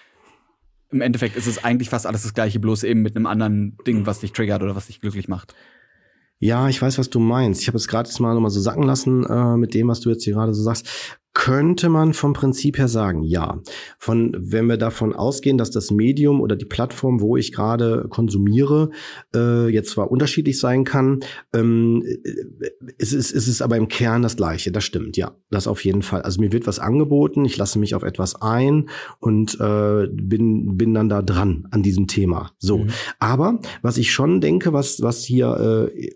[0.91, 4.07] im Endeffekt ist es eigentlich fast alles das gleiche, bloß eben mit einem anderen Ding,
[4.07, 5.55] was dich triggert oder was dich glücklich macht.
[6.39, 7.63] Ja, ich weiß, was du meinst.
[7.63, 10.25] Ich habe es gerade mal nochmal so sacken lassen äh, mit dem, was du jetzt
[10.25, 13.61] hier gerade so sagst könnte man vom Prinzip her sagen, ja.
[13.99, 18.89] Von, wenn wir davon ausgehen, dass das Medium oder die Plattform, wo ich gerade konsumiere,
[19.35, 21.21] äh, jetzt zwar unterschiedlich sein kann,
[21.53, 22.03] ähm,
[22.97, 24.73] es, ist, es ist aber im Kern das Gleiche.
[24.73, 25.33] Das stimmt, ja.
[25.51, 26.23] Das auf jeden Fall.
[26.23, 28.89] Also mir wird was angeboten, ich lasse mich auf etwas ein
[29.21, 32.53] und äh, bin, bin dann da dran an diesem Thema.
[32.57, 32.79] So.
[32.79, 32.87] Mhm.
[33.19, 36.11] Aber was ich schon denke, was, was hier äh,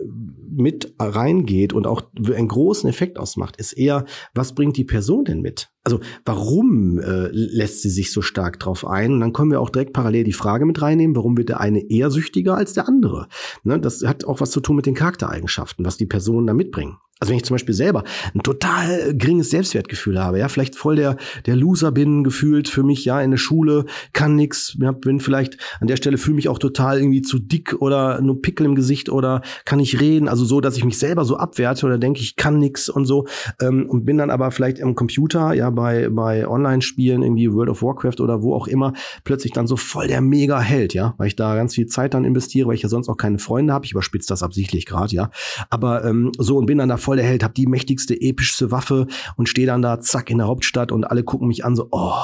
[0.51, 5.41] mit reingeht und auch einen großen Effekt ausmacht, ist eher, was bringt die Person denn
[5.41, 5.69] mit?
[5.83, 9.13] Also warum äh, lässt sie sich so stark drauf ein?
[9.15, 11.91] Und dann können wir auch direkt parallel die Frage mit reinnehmen, warum wird der eine
[11.91, 13.29] eher süchtiger als der andere?
[13.65, 16.99] Ne, das hat auch was zu tun mit den Charaktereigenschaften, was die Personen da mitbringen.
[17.21, 21.19] Also wenn ich zum Beispiel selber ein total geringes Selbstwertgefühl habe, ja, vielleicht voll der,
[21.45, 25.59] der Loser bin, gefühlt für mich, ja, in der Schule, kann nix, ja, bin vielleicht
[25.81, 29.11] an der Stelle fühle mich auch total irgendwie zu dick oder nur Pickel im Gesicht
[29.11, 32.37] oder kann ich reden, also so, dass ich mich selber so abwerte oder denke, ich
[32.37, 33.27] kann nix und so
[33.61, 37.83] ähm, und bin dann aber vielleicht im Computer, ja, bei, bei Online-Spielen, irgendwie World of
[37.83, 38.93] Warcraft oder wo auch immer,
[39.25, 42.69] plötzlich dann so voll der Mega-Held, ja, weil ich da ganz viel Zeit dann investiere,
[42.69, 43.85] weil ich ja sonst auch keine Freunde habe.
[43.87, 45.31] Ich überspitze das absichtlich gerade, ja.
[45.71, 49.07] Aber ähm, so und bin dann da voll der Held, hab die mächtigste, epischste Waffe
[49.37, 52.15] und stehe dann da, zack, in der Hauptstadt und alle gucken mich an, so, oh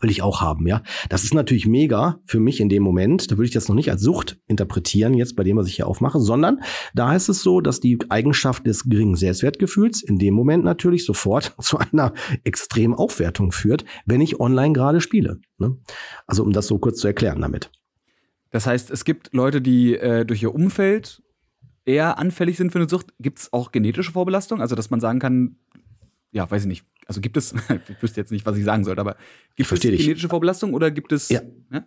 [0.00, 0.82] will ich auch haben, ja.
[1.08, 3.30] Das ist natürlich mega für mich in dem Moment.
[3.30, 5.86] Da würde ich das noch nicht als Sucht interpretieren, jetzt bei dem, was ich hier
[5.86, 6.60] aufmache, sondern
[6.94, 11.54] da ist es so, dass die Eigenschaft des geringen Selbstwertgefühls in dem Moment natürlich sofort
[11.60, 12.12] zu einer
[12.44, 15.40] extremen Aufwertung führt, wenn ich online gerade spiele.
[15.58, 15.76] Ne?
[16.26, 17.70] Also um das so kurz zu erklären damit.
[18.50, 21.22] Das heißt, es gibt Leute, die äh, durch ihr Umfeld
[21.84, 23.12] eher anfällig sind für eine Sucht.
[23.18, 24.60] Gibt es auch genetische Vorbelastung?
[24.60, 25.56] Also, dass man sagen kann,
[26.32, 27.52] ja, weiß ich nicht, also gibt es,
[27.88, 29.16] ich wüsste jetzt nicht, was ich sagen sollte, aber
[29.56, 30.26] gibt es genetische dich.
[30.28, 31.28] Vorbelastung oder gibt es.
[31.28, 31.42] Ja.
[31.72, 31.84] ja?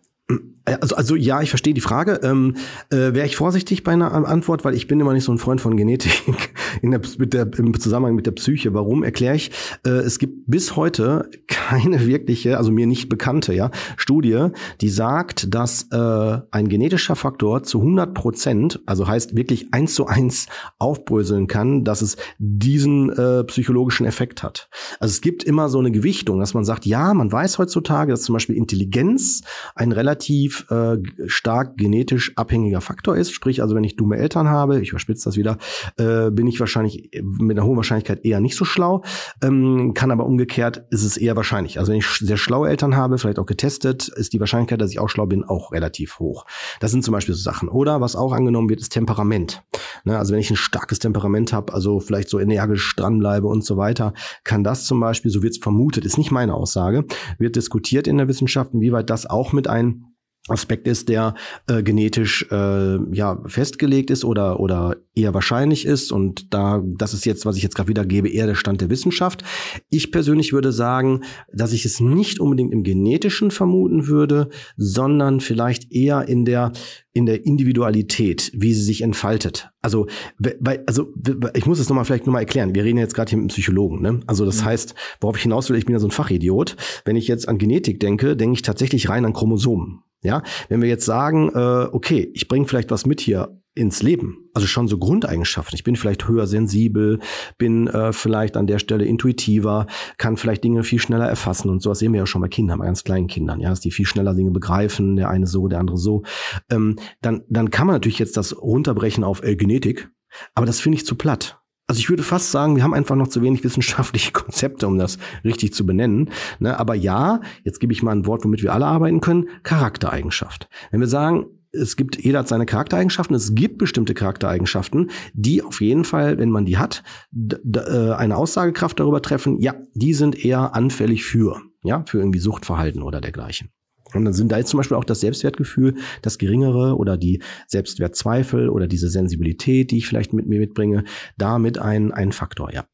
[0.65, 2.21] Also, also ja, ich verstehe die Frage.
[2.23, 2.55] Ähm,
[2.89, 5.59] äh, Wäre ich vorsichtig bei einer Antwort, weil ich bin immer nicht so ein Freund
[5.59, 6.23] von Genetik
[6.81, 8.73] in der, mit der, im Zusammenhang mit der Psyche.
[8.73, 9.51] Warum erkläre ich?
[9.85, 14.47] Äh, es gibt bis heute keine wirkliche, also mir nicht bekannte, ja, Studie,
[14.79, 20.07] die sagt, dass äh, ein genetischer Faktor zu 100 Prozent, also heißt wirklich eins zu
[20.07, 20.47] eins
[20.79, 24.69] aufbröseln kann, dass es diesen äh, psychologischen Effekt hat.
[25.01, 28.21] Also es gibt immer so eine Gewichtung, dass man sagt, ja, man weiß heutzutage, dass
[28.21, 29.41] zum Beispiel Intelligenz
[29.75, 30.97] ein relativ relativ äh,
[31.27, 33.31] stark genetisch abhängiger Faktor ist.
[33.31, 35.57] Sprich, also wenn ich dumme Eltern habe, ich überspitze das wieder,
[35.97, 39.03] äh, bin ich wahrscheinlich mit einer hohen Wahrscheinlichkeit eher nicht so schlau.
[39.41, 41.79] Ähm, kann aber umgekehrt ist es eher wahrscheinlich.
[41.79, 44.99] Also wenn ich sehr schlaue Eltern habe, vielleicht auch getestet, ist die Wahrscheinlichkeit, dass ich
[44.99, 46.45] auch schlau bin, auch relativ hoch.
[46.79, 47.69] Das sind zum Beispiel so Sachen.
[47.69, 49.63] Oder was auch angenommen wird, ist Temperament.
[50.05, 53.77] Ne, also wenn ich ein starkes Temperament habe, also vielleicht so energisch dranbleibe und so
[53.77, 54.13] weiter,
[54.43, 57.05] kann das zum Beispiel, so wird es vermutet, ist nicht meine Aussage,
[57.37, 60.12] wird diskutiert in der Wissenschaft, inwieweit das auch mit ein
[60.49, 61.35] Aspekt ist, der
[61.67, 67.25] äh, genetisch äh, ja festgelegt ist oder oder eher wahrscheinlich ist und da das ist
[67.25, 69.43] jetzt was ich jetzt gerade wiedergebe eher der Stand der Wissenschaft.
[69.89, 71.21] Ich persönlich würde sagen,
[71.53, 76.73] dass ich es nicht unbedingt im genetischen vermuten würde, sondern vielleicht eher in der
[77.13, 79.69] in der Individualität, wie sie sich entfaltet.
[79.81, 80.07] Also,
[80.39, 81.13] weil, also
[81.53, 82.73] ich muss es nochmal vielleicht nochmal erklären.
[82.73, 84.01] Wir reden jetzt gerade hier mit einem Psychologen.
[84.01, 84.21] Ne?
[84.25, 84.65] Also das mhm.
[84.65, 86.75] heißt, worauf ich hinaus will, ich bin ja so ein Fachidiot.
[87.05, 90.01] Wenn ich jetzt an Genetik denke, denke ich tatsächlich rein an Chromosomen.
[90.23, 94.49] Ja, wenn wir jetzt sagen, äh, okay, ich bringe vielleicht was mit hier ins Leben,
[94.53, 95.75] also schon so Grundeigenschaften.
[95.75, 97.19] Ich bin vielleicht höher sensibel,
[97.57, 101.99] bin äh, vielleicht an der Stelle intuitiver, kann vielleicht Dinge viel schneller erfassen und sowas
[101.99, 104.35] sehen wir ja schon bei Kindern, bei ganz kleinen Kindern, ja, dass die viel schneller
[104.35, 106.23] Dinge begreifen, der eine so, der andere so.
[106.69, 110.09] Ähm, dann, dann kann man natürlich jetzt das runterbrechen auf äh, Genetik,
[110.53, 111.62] aber das finde ich zu platt.
[111.87, 115.17] Also ich würde fast sagen, wir haben einfach noch zu wenig wissenschaftliche Konzepte, um das
[115.43, 116.29] richtig zu benennen.
[116.59, 116.79] Ne?
[116.79, 120.69] Aber ja, jetzt gebe ich mal ein Wort, womit wir alle arbeiten können, Charaktereigenschaft.
[120.91, 125.81] Wenn wir sagen, es gibt, jeder hat seine Charaktereigenschaften, es gibt bestimmte Charaktereigenschaften, die auf
[125.81, 127.03] jeden Fall, wenn man die hat,
[127.35, 133.01] äh, eine Aussagekraft darüber treffen, ja, die sind eher anfällig für, ja, für irgendwie Suchtverhalten
[133.01, 133.69] oder dergleichen.
[134.15, 138.69] Und dann sind da jetzt zum Beispiel auch das Selbstwertgefühl, das geringere oder die Selbstwertzweifel
[138.69, 141.03] oder diese Sensibilität, die ich vielleicht mit mir mitbringe,
[141.37, 142.85] damit ein, ein Faktor, ja.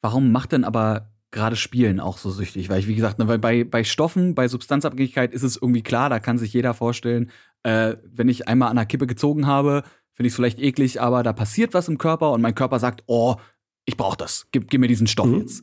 [0.00, 2.68] Warum macht denn aber gerade Spielen auch so süchtig?
[2.68, 6.20] Weil ich, wie gesagt, ne, bei, bei Stoffen, bei Substanzabhängigkeit ist es irgendwie klar, da
[6.20, 7.30] kann sich jeder vorstellen,
[7.64, 11.22] äh, wenn ich einmal an der Kippe gezogen habe, finde ich es vielleicht eklig, aber
[11.22, 13.36] da passiert was im Körper und mein Körper sagt, oh,
[13.84, 15.40] ich brauche das, gib, gib mir diesen Stoff mhm.
[15.40, 15.62] jetzt.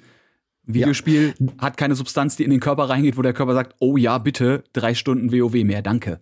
[0.65, 1.47] Videospiel ja.
[1.60, 4.63] hat keine Substanz, die in den Körper reingeht, wo der Körper sagt, oh ja, bitte,
[4.73, 6.21] drei Stunden WoW mehr, danke.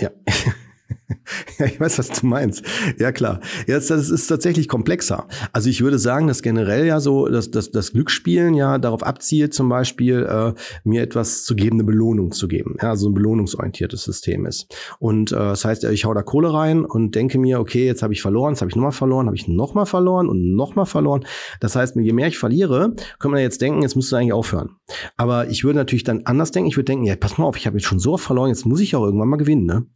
[0.00, 0.10] Ja.
[1.58, 2.64] ja, ich weiß, was du meinst.
[2.98, 3.40] Ja, klar.
[3.66, 5.26] Jetzt, das ist tatsächlich komplexer.
[5.52, 9.54] Also ich würde sagen, dass generell ja so, dass, dass das Glücksspielen ja darauf abzielt,
[9.54, 10.52] zum Beispiel äh,
[10.84, 12.76] mir etwas zu geben, eine Belohnung zu geben.
[12.80, 14.74] Ja, also ein belohnungsorientiertes System ist.
[14.98, 18.12] Und äh, das heißt, ich hau da Kohle rein und denke mir, okay, jetzt habe
[18.12, 21.24] ich verloren, jetzt habe ich nochmal verloren, habe ich nochmal verloren und nochmal verloren.
[21.60, 24.70] Das heißt, je mehr ich verliere, kann man jetzt denken, jetzt müsste eigentlich aufhören.
[25.16, 26.68] Aber ich würde natürlich dann anders denken.
[26.68, 28.66] Ich würde denken, ja, pass mal auf, ich habe jetzt schon so oft verloren, jetzt
[28.66, 29.66] muss ich auch irgendwann mal gewinnen.
[29.66, 29.86] Ne?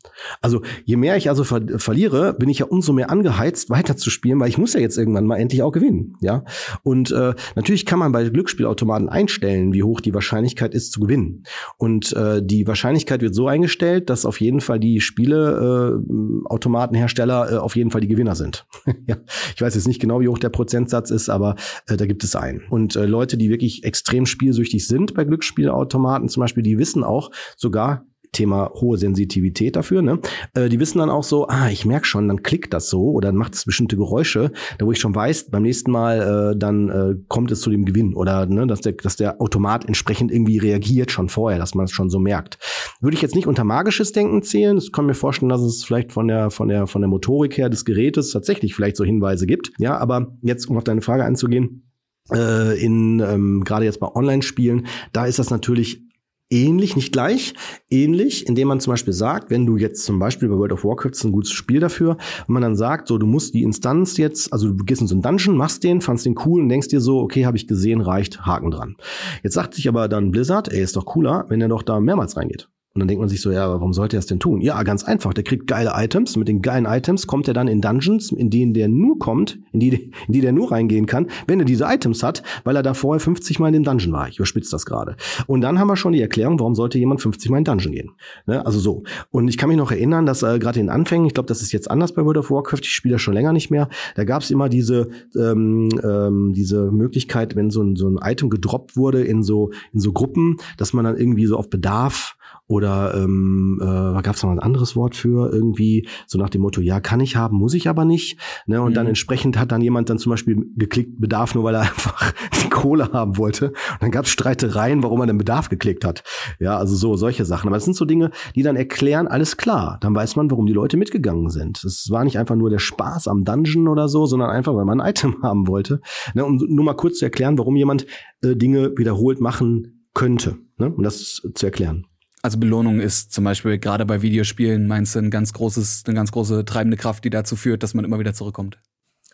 [0.40, 4.48] Also je mehr ich also ver verliere, bin ich ja umso mehr angeheizt, weiterzuspielen, weil
[4.48, 6.16] ich muss ja jetzt irgendwann mal endlich auch gewinnen.
[6.20, 6.44] Ja.
[6.82, 11.44] Und äh, natürlich kann man bei Glücksspielautomaten einstellen, wie hoch die Wahrscheinlichkeit ist zu gewinnen.
[11.76, 17.58] Und äh, die Wahrscheinlichkeit wird so eingestellt, dass auf jeden Fall die Spieleautomatenhersteller äh, äh,
[17.58, 18.66] auf jeden Fall die Gewinner sind.
[19.06, 19.18] ja.
[19.54, 22.34] Ich weiß jetzt nicht genau, wie hoch der Prozentsatz ist, aber äh, da gibt es
[22.36, 22.62] einen.
[22.70, 27.30] Und äh, Leute, die wirklich extrem spielsüchtig sind bei Glücksspielautomaten zum Beispiel, die wissen auch
[27.56, 30.20] sogar, Thema hohe Sensitivität dafür, ne?
[30.54, 33.28] Äh, die wissen dann auch so, ah, ich merke schon, dann klickt das so oder
[33.28, 36.88] dann macht es bestimmte Geräusche, da wo ich schon weiß, beim nächsten Mal äh, dann
[36.88, 40.58] äh, kommt es zu dem Gewinn oder ne, dass der, dass der Automat entsprechend irgendwie
[40.58, 42.58] reagiert schon vorher, dass man es schon so merkt.
[43.00, 44.78] Würde ich jetzt nicht unter magisches Denken zählen.
[44.78, 47.68] Ich kann mir vorstellen, dass es vielleicht von der von der von der Motorik her
[47.68, 49.70] des Gerätes tatsächlich vielleicht so Hinweise gibt.
[49.78, 51.88] Ja, aber jetzt um auf deine Frage einzugehen
[52.32, 56.07] äh, in ähm, gerade jetzt bei Online-Spielen, da ist das natürlich
[56.50, 57.54] ähnlich, nicht gleich,
[57.90, 61.10] ähnlich, indem man zum Beispiel sagt, wenn du jetzt zum Beispiel bei World of Warcraft
[61.10, 64.52] ist ein gutes Spiel dafür, wenn man dann sagt, so du musst die Instanz jetzt,
[64.52, 67.00] also du gehst in so einen Dungeon, machst den, fandst den cool und denkst dir
[67.00, 68.96] so, okay, habe ich gesehen, reicht, Haken dran.
[69.42, 72.36] Jetzt sagt sich aber dann Blizzard, ey, ist doch cooler, wenn er doch da mehrmals
[72.36, 72.68] reingeht.
[72.98, 74.60] Und dann denkt man sich so, ja, warum sollte er es denn tun?
[74.60, 75.32] Ja, ganz einfach.
[75.32, 76.36] Der kriegt geile Items.
[76.36, 79.78] Mit den geilen Items kommt er dann in Dungeons, in denen der nur kommt, in
[79.78, 82.94] die, in die der nur reingehen kann, wenn er diese Items hat, weil er da
[82.94, 84.26] vorher 50 Mal in den Dungeon war.
[84.26, 85.14] Ich überspitze das gerade.
[85.46, 88.10] Und dann haben wir schon die Erklärung, warum sollte jemand 50 Mal in Dungeon gehen.
[88.46, 88.66] Ne?
[88.66, 89.04] Also so.
[89.30, 91.70] Und ich kann mich noch erinnern, dass äh, gerade in Anfängen, ich glaube, das ist
[91.70, 94.42] jetzt anders bei World of Warcraft, ich spiele das schon länger nicht mehr, da gab
[94.42, 99.22] es immer diese, ähm, ähm, diese Möglichkeit, wenn so ein, so ein Item gedroppt wurde
[99.22, 102.37] in so, in so Gruppen, dass man dann irgendwie so auf Bedarf
[102.68, 106.82] oder ähm, äh, gab es noch ein anderes Wort für irgendwie so nach dem Motto,
[106.82, 108.38] ja, kann ich haben, muss ich aber nicht.
[108.66, 108.80] Ne?
[108.80, 108.94] Und mhm.
[108.94, 112.68] dann entsprechend hat dann jemand dann zum Beispiel geklickt Bedarf, nur weil er einfach die
[112.68, 113.68] Kohle haben wollte.
[113.68, 116.22] Und dann gab es Streitereien, warum er den Bedarf geklickt hat.
[116.60, 117.68] Ja, also so solche Sachen.
[117.68, 119.96] Aber das sind so Dinge, die dann erklären, alles klar.
[120.02, 121.82] Dann weiß man, warum die Leute mitgegangen sind.
[121.84, 125.00] Es war nicht einfach nur der Spaß am Dungeon oder so, sondern einfach, weil man
[125.00, 126.00] ein Item haben wollte.
[126.34, 126.44] Ne?
[126.44, 128.04] Um nur mal kurz zu erklären, warum jemand
[128.42, 130.58] äh, Dinge wiederholt machen könnte.
[130.76, 130.92] Ne?
[130.92, 132.04] Um das zu erklären.
[132.42, 136.30] Also Belohnung ist zum Beispiel gerade bei Videospielen, meinst du, ein ganz großes, eine ganz
[136.30, 138.78] große treibende Kraft, die dazu führt, dass man immer wieder zurückkommt.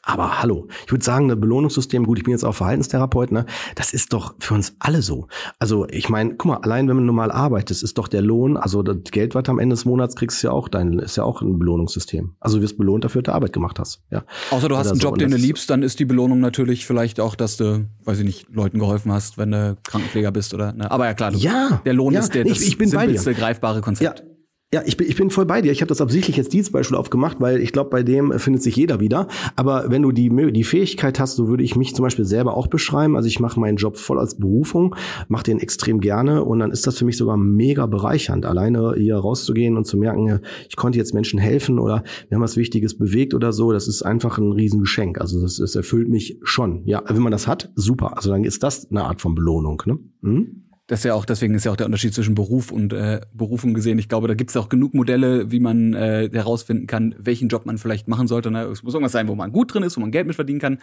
[0.05, 3.93] Aber hallo, ich würde sagen, ein Belohnungssystem, gut, ich bin jetzt auch Verhaltenstherapeut, ne, das
[3.93, 5.29] ist doch für uns alle so.
[5.59, 8.83] Also ich meine, guck mal, allein wenn man normal arbeitet, ist doch der Lohn, also
[8.83, 11.25] das Geld, was du am Ende des Monats kriegst, ist ja auch dein, ist ja
[11.25, 12.35] auch ein Belohnungssystem.
[12.41, 14.03] Also du wirst belohnt dafür, dass du Arbeit gemacht hast.
[14.11, 14.25] Ja.
[14.51, 17.21] Außer du hast Oder einen Job, den du liebst, dann ist die Belohnung natürlich vielleicht
[17.21, 20.73] auch, dass du, weiß ich nicht, Leuten geholfen hast, wenn du Krankenpfleger bist oder.
[20.73, 20.91] Ne?
[20.91, 23.81] Aber ja klar, du, ja, der Lohn ja, ist der ich, ich bin simpelste greifbare
[23.81, 24.21] Konzept.
[24.21, 24.27] Ja.
[24.73, 25.71] Ja, ich bin, ich bin voll bei dir.
[25.71, 28.75] Ich habe das absichtlich jetzt dieses Beispiel aufgemacht, weil ich glaube, bei dem findet sich
[28.75, 29.29] jeder wieder.
[29.55, 32.67] Aber wenn du die, die Fähigkeit hast, so würde ich mich zum Beispiel selber auch
[32.67, 33.15] beschreiben.
[33.15, 34.97] Also ich mache meinen Job voll als Berufung,
[35.29, 39.17] mache den extrem gerne und dann ist das für mich sogar mega bereichernd, alleine hier
[39.17, 43.33] rauszugehen und zu merken, ich konnte jetzt Menschen helfen oder wir haben was Wichtiges bewegt
[43.33, 43.71] oder so.
[43.71, 45.21] Das ist einfach ein Riesengeschenk.
[45.21, 46.83] Also das, das erfüllt mich schon.
[46.85, 48.17] Ja, wenn man das hat, super.
[48.17, 49.81] Also dann ist das eine Art von Belohnung.
[49.87, 49.99] Ne?
[50.23, 50.64] Hm?
[50.87, 53.73] Das ist ja auch, deswegen ist ja auch der Unterschied zwischen Beruf und äh, Berufung
[53.73, 53.99] gesehen.
[53.99, 57.65] Ich glaube, da gibt es auch genug Modelle, wie man äh, herausfinden kann, welchen Job
[57.65, 58.51] man vielleicht machen sollte.
[58.51, 58.65] Ne?
[58.65, 60.79] Es muss irgendwas sein, wo man gut drin ist, wo man Geld mit verdienen kann,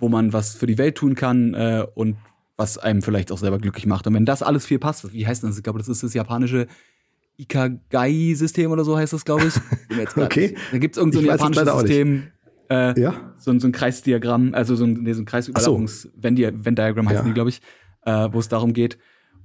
[0.00, 2.16] wo man was für die Welt tun kann äh, und
[2.56, 4.06] was einem vielleicht auch selber glücklich macht.
[4.08, 5.56] Und wenn das alles viel passt, wie heißt das?
[5.56, 6.66] Ich glaube, das ist das japanische
[7.36, 9.54] Ikagai-System oder so heißt das, glaube ich.
[10.16, 10.56] okay.
[10.72, 12.24] Da gibt es irgendein so japanisches System.
[12.70, 13.34] Äh, ja?
[13.38, 17.28] so, so ein Kreisdiagramm, also so ein, nee, so ein Kreisüberlappungs-Venn-Diagramm heißen ja.
[17.28, 17.60] die, glaube ich,
[18.04, 18.98] äh, wo es darum geht,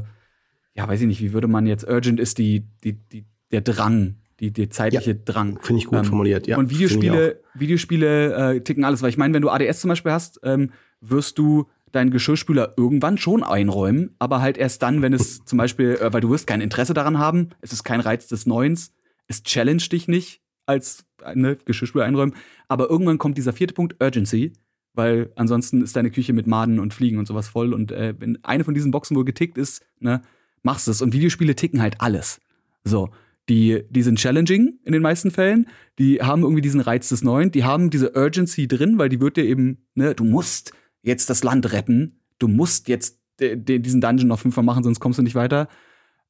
[0.75, 4.15] ja, weiß ich nicht, wie würde man jetzt, Urgent ist die, die, die, der Drang,
[4.43, 5.59] die, die zeitliche ja, Drang.
[5.61, 6.57] Finde ich gut ähm, formuliert, ja.
[6.57, 10.41] Und Videospiele, Videospiele äh, ticken alles, weil ich meine, wenn du ADS zum Beispiel hast,
[10.43, 15.57] ähm, wirst du deinen Geschirrspüler irgendwann schon einräumen, aber halt erst dann, wenn es zum
[15.57, 18.91] Beispiel, äh, weil du wirst kein Interesse daran haben, es ist kein Reiz des Neuens,
[19.27, 22.35] es challenge dich nicht als ne, Geschirrspüler einräumen,
[22.67, 24.53] aber irgendwann kommt dieser vierte Punkt, Urgency,
[24.93, 28.43] weil ansonsten ist deine Küche mit Maden und Fliegen und sowas voll und äh, wenn
[28.43, 30.21] eine von diesen Boxen wohl getickt ist, ne,
[30.63, 31.01] machst du es.
[31.01, 32.41] Und Videospiele ticken halt alles.
[32.83, 33.09] So
[33.49, 35.67] die, die sind challenging in den meisten Fällen.
[35.99, 37.51] Die haben irgendwie diesen Reiz des Neuen.
[37.51, 41.43] Die haben diese Urgency drin, weil die wird dir eben, ne, du musst jetzt das
[41.43, 42.21] Land retten.
[42.39, 45.67] Du musst jetzt diesen Dungeon noch fünfmal machen, sonst kommst du nicht weiter.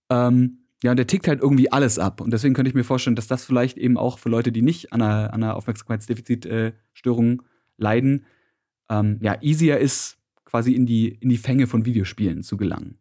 [0.10, 2.20] Ähm, ja, und der tickt halt irgendwie alles ab.
[2.20, 4.92] Und deswegen könnte ich mir vorstellen, dass das vielleicht eben auch für Leute, die nicht
[4.92, 7.44] an einer, einer Aufmerksamkeitsdefizitstörung äh,
[7.78, 8.26] leiden,
[8.90, 12.98] ähm, ja, easier ist, quasi in die, in die Fänge von Videospielen zu gelangen.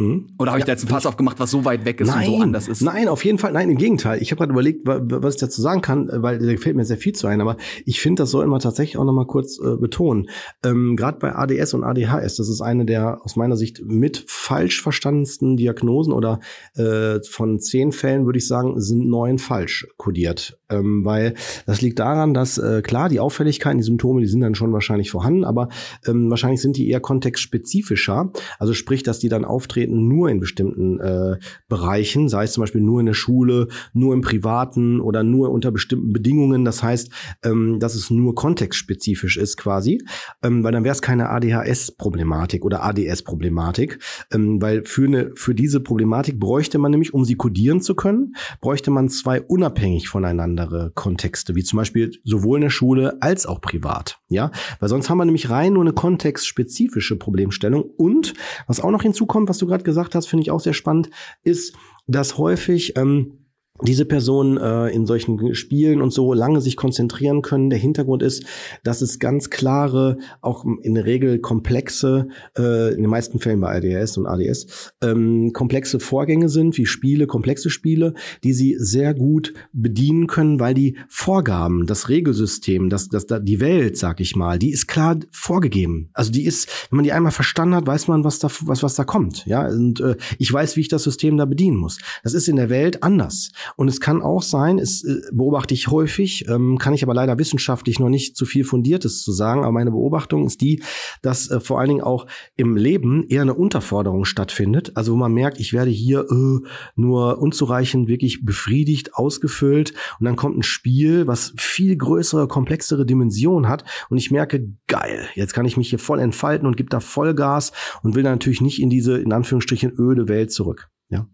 [0.00, 0.28] Mhm.
[0.38, 2.28] Oder habe ich ja, da jetzt ein Fass aufgemacht, was so weit weg ist nein,
[2.28, 2.82] und so anders ist?
[2.82, 4.22] Nein, auf jeden Fall, nein, im Gegenteil.
[4.22, 7.14] Ich habe gerade überlegt, was ich dazu sagen kann, weil da gefällt mir sehr viel
[7.14, 10.28] zu ein, aber ich finde, das soll man tatsächlich auch nochmal kurz äh, betonen.
[10.64, 14.82] Ähm, gerade bei ADS und ADHS, das ist eine der aus meiner Sicht mit falsch
[14.82, 16.38] verstandensten Diagnosen oder
[16.76, 20.60] äh, von zehn Fällen, würde ich sagen, sind neun falsch kodiert.
[20.70, 21.34] Ähm, weil
[21.66, 25.10] das liegt daran, dass äh, klar, die Auffälligkeiten, die Symptome, die sind dann schon wahrscheinlich
[25.10, 25.70] vorhanden, aber
[26.06, 28.30] ähm, wahrscheinlich sind die eher kontextspezifischer.
[28.60, 31.36] Also sprich, dass die dann auftreten auftreten nur in bestimmten äh,
[31.68, 35.70] Bereichen, sei es zum Beispiel nur in der Schule, nur im Privaten oder nur unter
[35.70, 36.64] bestimmten Bedingungen.
[36.64, 37.10] Das heißt,
[37.44, 40.02] ähm, dass es nur kontextspezifisch ist quasi,
[40.42, 43.98] ähm, weil dann wäre es keine ADHS-Problematik oder ADS-Problematik,
[44.32, 48.34] ähm, weil für eine für diese Problematik bräuchte man nämlich, um sie kodieren zu können,
[48.60, 53.60] bräuchte man zwei unabhängig voneinander Kontexte, wie zum Beispiel sowohl in der Schule als auch
[53.60, 54.18] privat.
[54.28, 58.34] Ja, weil sonst haben wir nämlich rein nur eine kontextspezifische Problemstellung und
[58.66, 61.10] was auch noch hinzukommt, was du gerade gerade gesagt hast, finde ich auch sehr spannend,
[61.42, 61.74] ist,
[62.06, 63.37] dass häufig ähm,
[63.82, 67.70] diese Personen äh, in solchen Spielen und so lange sich konzentrieren können.
[67.70, 68.44] Der Hintergrund ist,
[68.82, 73.76] dass es ganz klare, auch in der Regel komplexe, äh, in den meisten Fällen bei
[73.76, 78.14] ADS und ADS, ähm, komplexe Vorgänge sind, wie Spiele, komplexe Spiele,
[78.44, 83.96] die sie sehr gut bedienen können, weil die Vorgaben, das Regelsystem, das, das, die Welt,
[83.96, 86.10] sag ich mal, die ist klar vorgegeben.
[86.12, 88.94] Also die ist, wenn man die einmal verstanden hat, weiß man, was da, was, was
[88.94, 89.46] da kommt.
[89.46, 91.98] Ja, und äh, ich weiß, wie ich das System da bedienen muss.
[92.22, 93.50] Das ist in der Welt anders.
[93.76, 97.38] Und es kann auch sein, es äh, beobachte ich häufig, ähm, kann ich aber leider
[97.38, 100.82] wissenschaftlich noch nicht zu viel Fundiertes zu sagen, aber meine Beobachtung ist die,
[101.22, 102.26] dass äh, vor allen Dingen auch
[102.56, 104.92] im Leben eher eine Unterforderung stattfindet.
[104.96, 110.36] Also wo man merkt, ich werde hier äh, nur unzureichend wirklich befriedigt, ausgefüllt und dann
[110.36, 115.66] kommt ein Spiel, was viel größere, komplexere Dimensionen hat und ich merke, geil, jetzt kann
[115.66, 118.90] ich mich hier voll entfalten und gebe da Vollgas und will dann natürlich nicht in
[118.90, 120.88] diese, in Anführungsstrichen, öde Welt zurück.
[121.08, 121.26] Ja.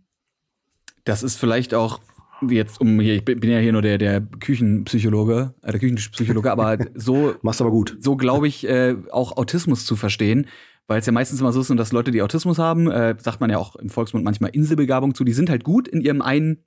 [1.05, 2.01] Das ist vielleicht auch
[2.50, 6.78] jetzt um hier, ich bin ja hier nur der, der Küchenpsychologe, äh, der Küchenpsychologe, aber
[6.94, 7.35] so.
[7.42, 7.96] Machst aber gut.
[8.00, 10.46] So glaube ich, äh, auch Autismus zu verstehen.
[10.87, 13.48] Weil es ja meistens immer so ist, dass Leute, die Autismus haben, äh, sagt man
[13.48, 16.59] ja auch im Volksmund manchmal Inselbegabung zu, die sind halt gut in ihrem einen,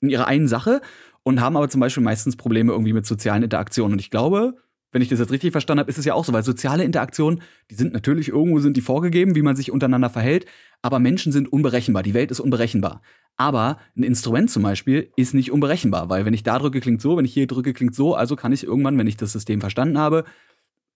[0.00, 0.80] in ihrer einen Sache
[1.24, 3.94] und haben aber zum Beispiel meistens Probleme irgendwie mit sozialen Interaktionen.
[3.94, 4.54] Und ich glaube,
[4.94, 7.42] wenn ich das jetzt richtig verstanden habe, ist es ja auch so, weil soziale Interaktionen,
[7.68, 10.46] die sind natürlich irgendwo sind die vorgegeben, wie man sich untereinander verhält,
[10.82, 13.02] aber Menschen sind unberechenbar, die Welt ist unberechenbar.
[13.36, 17.16] Aber ein Instrument zum Beispiel ist nicht unberechenbar, weil wenn ich da drücke, klingt so,
[17.16, 19.98] wenn ich hier drücke, klingt so, also kann ich irgendwann, wenn ich das System verstanden
[19.98, 20.24] habe,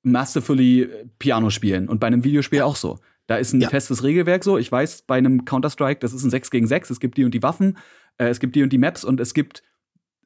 [0.05, 3.01] masterfully Piano spielen und bei einem Videospiel auch so.
[3.27, 3.69] Da ist ein ja.
[3.69, 4.59] festes Regelwerk so.
[4.59, 7.35] Ich weiß, bei einem Counter-Strike, das ist ein 6 gegen 6, es gibt die und
[7.35, 7.77] die Waffen,
[8.19, 9.65] äh, es gibt die und die Maps und es gibt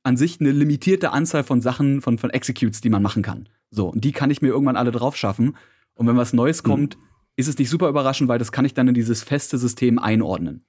[0.02, 3.48] an sich eine limitierte Anzahl von Sachen, von, von Executes, die man machen kann.
[3.72, 5.56] So, und die kann ich mir irgendwann alle drauf schaffen.
[5.94, 6.68] Und wenn was Neues mhm.
[6.68, 6.98] kommt,
[7.34, 10.64] ist es nicht super überraschend, weil das kann ich dann in dieses feste System einordnen.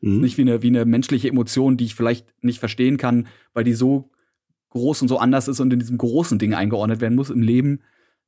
[0.00, 0.20] Mhm.
[0.20, 3.74] Nicht wie eine, wie eine menschliche Emotion, die ich vielleicht nicht verstehen kann, weil die
[3.74, 4.10] so
[4.70, 7.80] groß und so anders ist und in diesem großen Ding eingeordnet werden muss im Leben,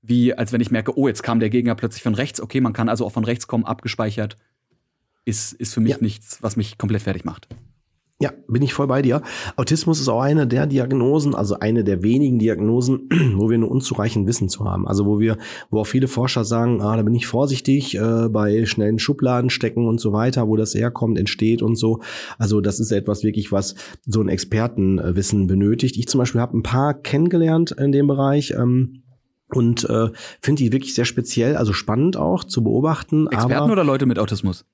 [0.03, 2.41] wie als wenn ich merke, oh, jetzt kam der Gegner plötzlich von rechts.
[2.41, 4.37] Okay, man kann also auch von rechts kommen, abgespeichert.
[5.25, 5.99] Ist, ist für mich ja.
[6.01, 7.49] nichts, was mich komplett fertig macht.
[8.21, 9.23] Ja, bin ich voll bei dir.
[9.55, 14.27] Autismus ist auch eine der Diagnosen, also eine der wenigen Diagnosen, wo wir nur unzureichend
[14.27, 14.89] Wissen zu haben.
[14.89, 15.39] Also wo wir,
[15.71, 19.87] wo auch viele Forscher sagen, ah, da bin ich vorsichtig äh, bei schnellen Schubladen stecken
[19.87, 22.01] und so weiter, wo das herkommt, entsteht und so.
[22.39, 25.97] Also das ist etwas wirklich, was so ein Expertenwissen benötigt.
[25.97, 28.51] Ich zum Beispiel habe ein paar kennengelernt in dem Bereich.
[28.51, 29.05] Ähm,
[29.51, 30.09] und äh,
[30.43, 33.29] finde die wirklich sehr speziell, also spannend auch zu beobachten.
[33.29, 34.67] Experten aber, oder Leute mit Autismus?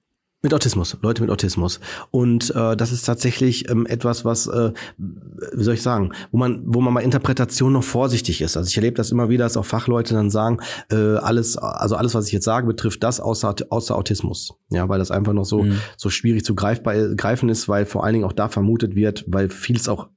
[0.45, 1.81] Mit Autismus, Leute mit Autismus.
[2.11, 6.63] Und äh, das ist tatsächlich ähm, etwas, was, äh, wie soll ich sagen, wo man,
[6.67, 8.55] wo man bei Interpretation noch vorsichtig ist.
[8.59, 10.59] Also ich erlebe das immer wieder, dass auch Fachleute dann sagen,
[10.93, 14.53] äh, alles, also alles, was ich jetzt sage, betrifft das außer, außer Autismus.
[14.69, 15.79] Ja, weil das einfach noch so, mhm.
[15.97, 19.49] so schwierig zu greifbar, greifen ist, weil vor allen Dingen auch da vermutet wird, weil
[19.49, 20.11] vieles auch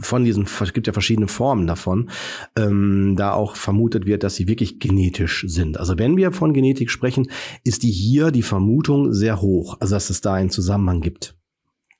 [0.00, 2.10] von diesen, es gibt ja verschiedene Formen davon,
[2.56, 5.78] ähm, da auch vermutet wird, dass sie wirklich genetisch sind.
[5.78, 7.28] Also wenn wir von Genetik sprechen,
[7.64, 11.36] ist die hier die Vermutung sehr hoch, also dass es da einen Zusammenhang gibt.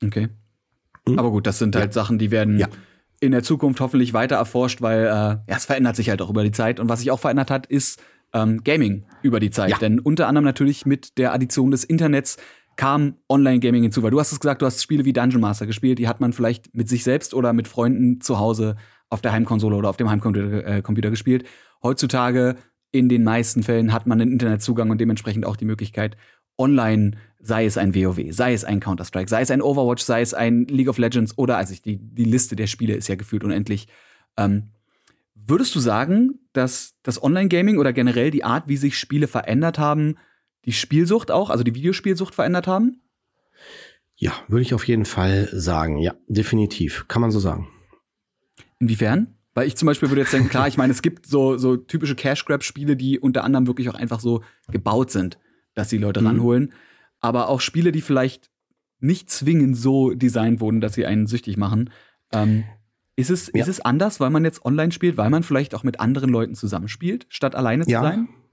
[0.02, 0.28] Okay.
[1.08, 1.18] Hm?
[1.18, 1.92] Aber gut, das sind halt ja.
[1.92, 2.68] Sachen, die werden ja.
[3.20, 6.44] in der Zukunft hoffentlich weiter erforscht, weil äh, ja, es verändert sich halt auch über
[6.44, 6.80] die Zeit.
[6.80, 8.02] Und was sich auch verändert hat, ist
[8.32, 9.70] ähm, Gaming über die Zeit.
[9.70, 9.78] Ja.
[9.78, 12.36] Denn unter anderem natürlich mit der Addition des Internets
[12.76, 14.02] kam Online-Gaming hinzu?
[14.02, 16.32] Weil du hast es gesagt, du hast Spiele wie Dungeon Master gespielt, die hat man
[16.32, 18.76] vielleicht mit sich selbst oder mit Freunden zu Hause
[19.10, 21.44] auf der Heimkonsole oder auf dem Heimcomputer äh, Computer gespielt.
[21.82, 22.56] Heutzutage
[22.90, 26.16] in den meisten Fällen hat man einen Internetzugang und dementsprechend auch die Möglichkeit,
[26.56, 30.34] online, sei es ein WoW, sei es ein Counter-Strike, sei es ein Overwatch, sei es
[30.34, 33.88] ein League of Legends oder also die, die Liste der Spiele ist ja gefühlt unendlich.
[34.36, 34.70] Ähm,
[35.46, 40.16] Würdest du sagen, dass das Online-Gaming oder generell die Art, wie sich Spiele verändert haben,
[40.66, 43.00] die Spielsucht auch, also die Videospielsucht verändert haben?
[44.16, 45.98] Ja, würde ich auf jeden Fall sagen.
[45.98, 47.06] Ja, definitiv.
[47.08, 47.68] Kann man so sagen.
[48.78, 49.34] Inwiefern?
[49.54, 52.16] Weil ich zum Beispiel würde jetzt denken, klar, ich meine, es gibt so, so typische
[52.16, 55.38] Cash-Grab-Spiele, die unter anderem wirklich auch einfach so gebaut sind,
[55.74, 56.26] dass die Leute mhm.
[56.26, 56.72] ranholen.
[57.20, 58.50] Aber auch Spiele, die vielleicht
[58.98, 61.90] nicht zwingend so designt wurden, dass sie einen süchtig machen.
[62.32, 62.64] Ähm,
[63.16, 63.62] ist, es, ja.
[63.62, 66.54] ist es anders, weil man jetzt online spielt, weil man vielleicht auch mit anderen Leuten
[66.54, 68.00] zusammenspielt, statt alleine ja.
[68.00, 68.28] zu sein?
[68.28, 68.43] Ja,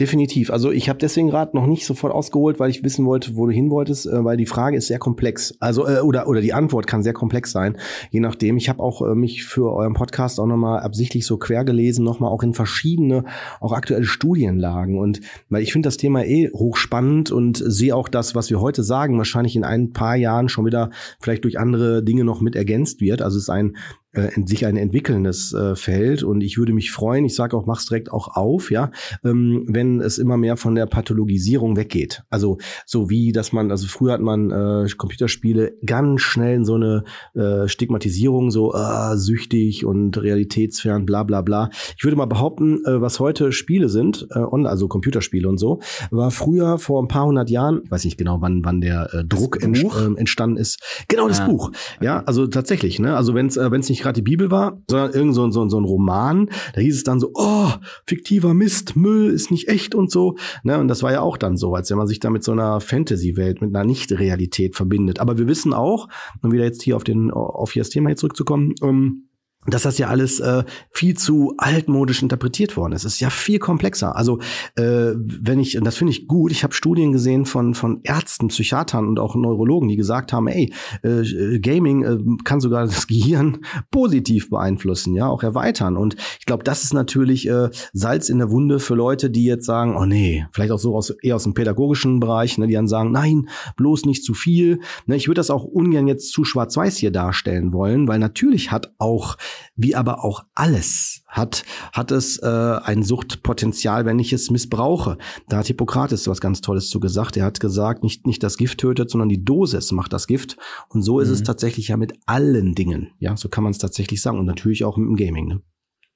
[0.00, 0.50] definitiv.
[0.50, 3.52] Also ich habe deswegen gerade noch nicht sofort ausgeholt, weil ich wissen wollte, wo du
[3.52, 5.54] hin wolltest, äh, weil die Frage ist sehr komplex.
[5.60, 7.76] Also äh, oder oder die Antwort kann sehr komplex sein,
[8.10, 8.56] je nachdem.
[8.56, 12.32] Ich habe auch äh, mich für euren Podcast auch nochmal absichtlich so quer gelesen, nochmal
[12.32, 13.24] auch in verschiedene,
[13.60, 18.34] auch aktuelle Studienlagen und weil ich finde das Thema eh hochspannend und sehe auch das,
[18.34, 22.24] was wir heute sagen, wahrscheinlich in ein paar Jahren schon wieder vielleicht durch andere Dinge
[22.24, 23.22] noch mit ergänzt wird.
[23.22, 23.76] Also es ist ein
[24.18, 27.86] äh, sich ein entwickelndes äh, Feld und ich würde mich freuen, ich sage auch, mach's
[27.86, 28.90] direkt auch auf, ja,
[29.24, 32.22] ähm, wenn es immer mehr von der Pathologisierung weggeht.
[32.30, 36.74] Also so wie, dass man, also früher hat man äh, Computerspiele ganz schnell in so
[36.74, 37.04] eine
[37.34, 41.70] äh, Stigmatisierung, so äh, süchtig und realitätsfern, bla bla bla.
[41.96, 46.30] Ich würde mal behaupten, äh, was heute Spiele sind, äh, also Computerspiele und so, war
[46.30, 49.62] früher vor ein paar hundert Jahren, ich weiß nicht genau, wann, wann der äh, Druck
[49.62, 50.80] ent, äh, entstanden ist.
[51.08, 51.46] Genau, das ja.
[51.46, 51.70] Buch.
[52.00, 53.16] Ja, also tatsächlich, ne?
[53.16, 55.78] Also wenn es äh, wenn's nicht gerade die Bibel war, sondern irgend so, so, so
[55.78, 56.48] ein Roman.
[56.74, 57.70] Da hieß es dann so, oh,
[58.06, 60.36] fiktiver Mist, Müll ist nicht echt und so.
[60.62, 60.78] Ne?
[60.78, 62.80] Und das war ja auch dann so, als wenn man sich da mit so einer
[62.80, 65.20] Fantasy-Welt, mit einer Nicht-Realität verbindet.
[65.20, 66.08] Aber wir wissen auch,
[66.42, 69.27] um wieder jetzt hier auf den, auf hier das Thema hier zurückzukommen, ähm,
[69.70, 73.04] dass das ja alles äh, viel zu altmodisch interpretiert worden ist.
[73.04, 74.16] Es ist ja viel komplexer.
[74.16, 74.38] Also
[74.76, 78.48] äh, wenn ich, und das finde ich gut, ich habe Studien gesehen von von Ärzten,
[78.48, 83.58] Psychiatern und auch Neurologen, die gesagt haben, ey, äh, Gaming äh, kann sogar das Gehirn
[83.90, 85.96] positiv beeinflussen, ja, auch erweitern.
[85.96, 89.66] Und ich glaube, das ist natürlich äh, Salz in der Wunde für Leute, die jetzt
[89.66, 92.88] sagen, oh nee, vielleicht auch so aus eher aus dem pädagogischen Bereich, ne, die dann
[92.88, 94.80] sagen, nein, bloß nicht zu viel.
[95.06, 98.92] Ne, ich würde das auch ungern jetzt zu schwarz-weiß hier darstellen wollen, weil natürlich hat
[98.98, 99.36] auch
[99.76, 105.18] wie aber auch alles hat, hat es äh, ein Suchtpotenzial, wenn ich es missbrauche.
[105.48, 107.36] Da hat Hippokrates was ganz Tolles zu gesagt.
[107.36, 110.56] Er hat gesagt, nicht, nicht das Gift tötet, sondern die Dosis macht das Gift.
[110.88, 111.22] Und so mhm.
[111.22, 111.44] ist es mhm.
[111.44, 113.10] tatsächlich ja mit allen Dingen.
[113.18, 114.38] Ja, so kann man es tatsächlich sagen.
[114.38, 115.46] Und natürlich auch mit dem Gaming.
[115.46, 115.60] Ne?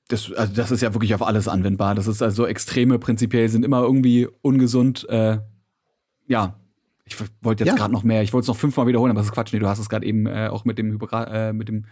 [0.08, 1.94] Das, also das ist ja wirklich auf alles anwendbar.
[1.94, 5.08] Das ist also Extreme prinzipiell sind immer irgendwie ungesund.
[5.08, 5.38] Äh,
[6.26, 6.58] ja,
[7.04, 7.76] ich wollte jetzt ja.
[7.76, 9.52] gerade noch mehr, ich wollte es noch fünfmal wiederholen, aber das ist Quatsch.
[9.52, 11.86] Nee, du hast es gerade eben äh, auch mit dem Hypokra äh, mit dem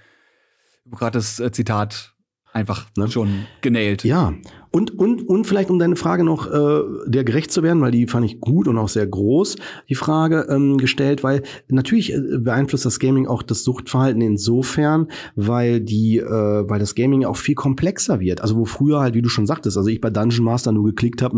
[0.90, 2.14] Hippokrates äh, Zitat
[2.52, 3.08] einfach ne?
[3.08, 4.02] schon genailt.
[4.02, 4.34] Ja,
[4.70, 8.06] und, und, und vielleicht um deine Frage noch äh, der gerecht zu werden, weil die
[8.06, 9.56] fand ich gut und auch sehr groß,
[9.88, 15.80] die Frage ähm, gestellt, weil natürlich äh, beeinflusst das Gaming auch das Suchtverhalten insofern, weil
[15.80, 16.24] die, äh,
[16.68, 18.42] weil das Gaming auch viel komplexer wird.
[18.42, 21.22] Also wo früher halt, wie du schon sagtest, also ich bei Dungeon Master nur geklickt
[21.22, 21.36] habe,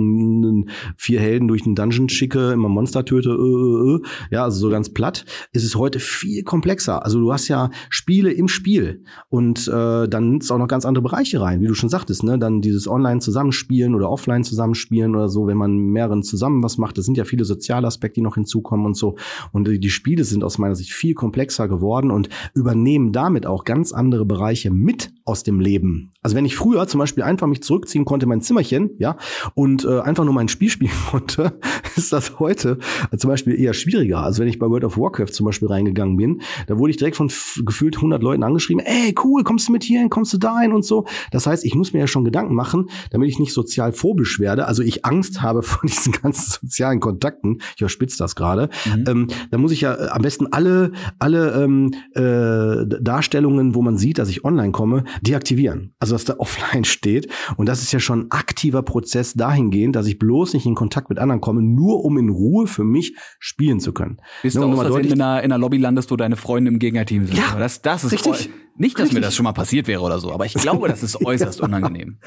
[0.96, 4.70] vier Helden durch den Dungeon schicke, immer Monster töte, äh, äh, äh, ja, also so
[4.70, 7.04] ganz platt, ist es heute viel komplexer.
[7.04, 11.02] Also du hast ja Spiele im Spiel und äh, dann nimmst auch noch ganz andere
[11.02, 12.38] Bereiche rein, wie du schon sagtest, ne?
[12.38, 16.98] Dann dieses Online zusammenspielen oder offline zusammenspielen oder so, wenn man mehreren zusammen was macht.
[16.98, 19.16] Das sind ja viele soziale Aspekte, die noch hinzukommen und so.
[19.52, 23.92] Und die Spiele sind aus meiner Sicht viel komplexer geworden und übernehmen damit auch ganz
[23.92, 26.11] andere Bereiche mit aus dem Leben.
[26.22, 29.16] Also wenn ich früher zum Beispiel einfach mich zurückziehen konnte in mein Zimmerchen, ja,
[29.54, 31.58] und äh, einfach nur mein Spiel spielen konnte,
[31.96, 32.78] ist das heute
[33.16, 34.22] zum Beispiel eher schwieriger.
[34.22, 37.16] Also wenn ich bei World of Warcraft zum Beispiel reingegangen bin, da wurde ich direkt
[37.16, 37.30] von
[37.64, 40.72] gefühlt 100 Leuten angeschrieben, ey, cool, kommst du mit hier hin, kommst du da hin
[40.72, 41.06] und so.
[41.32, 44.66] Das heißt, ich muss mir ja schon Gedanken machen, damit ich nicht sozial phobisch werde,
[44.66, 49.04] also ich Angst habe vor diesen ganzen sozialen Kontakten, ich überspitze das gerade, mhm.
[49.08, 53.96] ähm, da muss ich ja äh, am besten alle, alle ähm, äh, Darstellungen, wo man
[53.96, 55.94] sieht, dass ich online komme, deaktivieren.
[55.98, 57.28] Also dass da offline steht.
[57.56, 61.08] Und das ist ja schon ein aktiver Prozess dahingehend, dass ich bloß nicht in Kontakt
[61.08, 64.18] mit anderen komme, nur um in Ruhe für mich spielen zu können.
[64.42, 67.26] Bist ne, du aus in einer, in einer Lobby landest, wo deine Freunde im Gegnerteam
[67.26, 67.36] sind.
[67.36, 68.50] Ja, das, das ist richtig.
[68.74, 69.16] Nicht, dass Richtig.
[69.16, 72.18] mir das schon mal passiert wäre oder so, aber ich glaube, das ist äußerst unangenehm.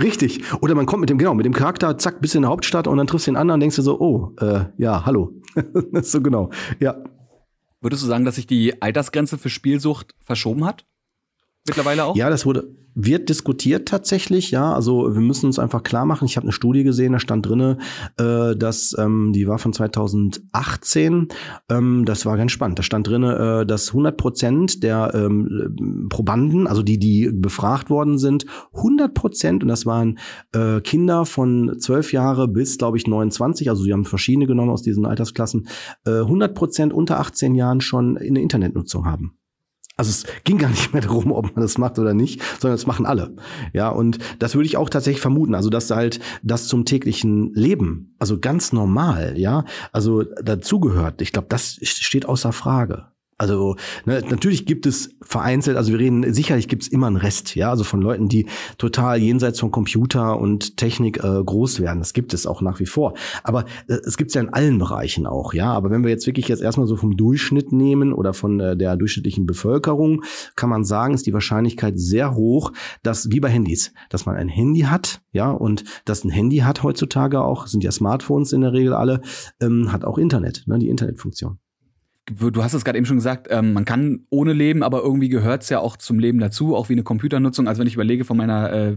[0.00, 0.40] Richtig.
[0.62, 2.96] Oder man kommt mit dem, genau, mit dem Charakter, zack, bis in der Hauptstadt und
[2.96, 5.34] dann triffst du den anderen und denkst du so, oh, äh, ja, hallo.
[6.02, 6.50] so genau.
[6.80, 6.96] Ja.
[7.82, 10.86] Würdest du sagen, dass sich die Altersgrenze für Spielsucht verschoben hat?
[11.66, 12.16] Mittlerweile auch?
[12.16, 14.72] Ja, das wurde, wird diskutiert tatsächlich, ja.
[14.72, 16.24] Also wir müssen uns einfach klar machen.
[16.24, 17.78] Ich habe eine Studie gesehen, da stand drinne,
[18.18, 21.28] äh, dass ähm, die war von 2018.
[21.70, 22.78] Ähm, das war ganz spannend.
[22.78, 28.18] Da stand drinne, äh, dass 100 Prozent der ähm, Probanden, also die, die befragt worden
[28.18, 28.44] sind,
[28.74, 30.18] 100 Prozent und das waren
[30.52, 33.70] äh, Kinder von 12 Jahre bis, glaube ich, 29.
[33.70, 35.68] Also sie haben verschiedene genommen aus diesen Altersklassen.
[36.06, 39.36] Äh, 100 Prozent unter 18 Jahren schon eine Internetnutzung haben.
[39.96, 42.86] Also es ging gar nicht mehr darum, ob man das macht oder nicht, sondern das
[42.86, 43.34] machen alle.
[43.72, 45.54] Ja, und das würde ich auch tatsächlich vermuten.
[45.54, 51.22] Also, dass halt das zum täglichen Leben, also ganz normal, ja, also dazugehört.
[51.22, 53.11] Ich glaube, das steht außer Frage.
[53.42, 53.74] Also
[54.04, 57.70] ne, natürlich gibt es vereinzelt, also wir reden, sicherlich gibt es immer einen Rest, ja,
[57.70, 58.46] also von Leuten, die
[58.78, 61.98] total jenseits von Computer und Technik äh, groß werden.
[61.98, 63.14] Das gibt es auch nach wie vor.
[63.42, 65.72] Aber äh, es gibt es ja in allen Bereichen auch, ja.
[65.72, 68.96] Aber wenn wir jetzt wirklich jetzt erstmal so vom Durchschnitt nehmen oder von äh, der
[68.96, 70.22] durchschnittlichen Bevölkerung,
[70.54, 72.72] kann man sagen, ist die Wahrscheinlichkeit sehr hoch,
[73.02, 76.84] dass wie bei Handys, dass man ein Handy hat, ja, und dass ein Handy hat
[76.84, 79.20] heutzutage auch, sind ja Smartphones in der Regel alle,
[79.60, 81.58] ähm, hat auch Internet, ne, die Internetfunktion
[82.26, 85.62] du hast es gerade eben schon gesagt, ähm, man kann ohne leben, aber irgendwie gehört
[85.62, 87.66] es ja auch zum Leben dazu, auch wie eine Computernutzung.
[87.68, 88.96] Also wenn ich überlege von meiner äh,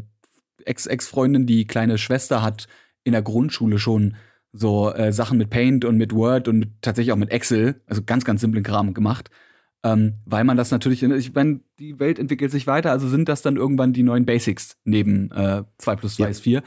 [0.65, 2.67] Ex-Ex-Freundin, die kleine Schwester hat
[3.03, 4.15] in der Grundschule schon
[4.51, 8.25] so äh, Sachen mit Paint und mit Word und tatsächlich auch mit Excel, also ganz,
[8.25, 9.29] ganz simplen Kram gemacht.
[9.83, 13.41] Ähm, weil man das natürlich, ich meine, die Welt entwickelt sich weiter, also sind das
[13.43, 16.29] dann irgendwann die neuen Basics neben äh, 2 plus 2 ja.
[16.29, 16.63] ist 4.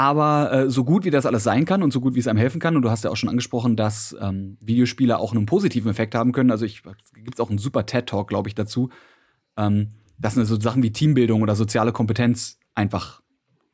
[0.00, 2.38] Aber äh, so gut wie das alles sein kann und so gut wie es einem
[2.38, 5.90] helfen kann, und du hast ja auch schon angesprochen, dass ähm, Videospiele auch einen positiven
[5.90, 6.50] Effekt haben können.
[6.50, 8.88] Also ich gibt es auch einen super TED-Talk, glaube ich, dazu.
[9.58, 13.20] Ähm, dass so Sachen wie Teambildung oder soziale Kompetenz einfach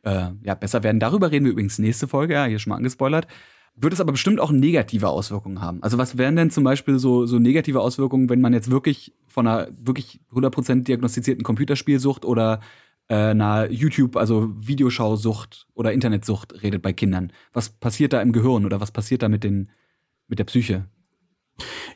[0.03, 0.99] äh, ja, besser werden.
[0.99, 3.29] Darüber reden wir übrigens nächste Folge, ja, hier schon mal angespoilert.
[3.77, 5.81] Wird es aber bestimmt auch negative Auswirkungen haben.
[5.85, 9.47] Also was wären denn zum Beispiel so, so negative Auswirkungen, wenn man jetzt wirklich von
[9.47, 12.61] einer wirklich 100% diagnostizierten Computerspielsucht oder
[13.09, 17.33] einer YouTube, also Videoschausucht oder Internetsucht redet bei Kindern.
[17.53, 19.71] Was passiert da im Gehirn oder was passiert da mit den
[20.29, 20.87] mit der Psyche?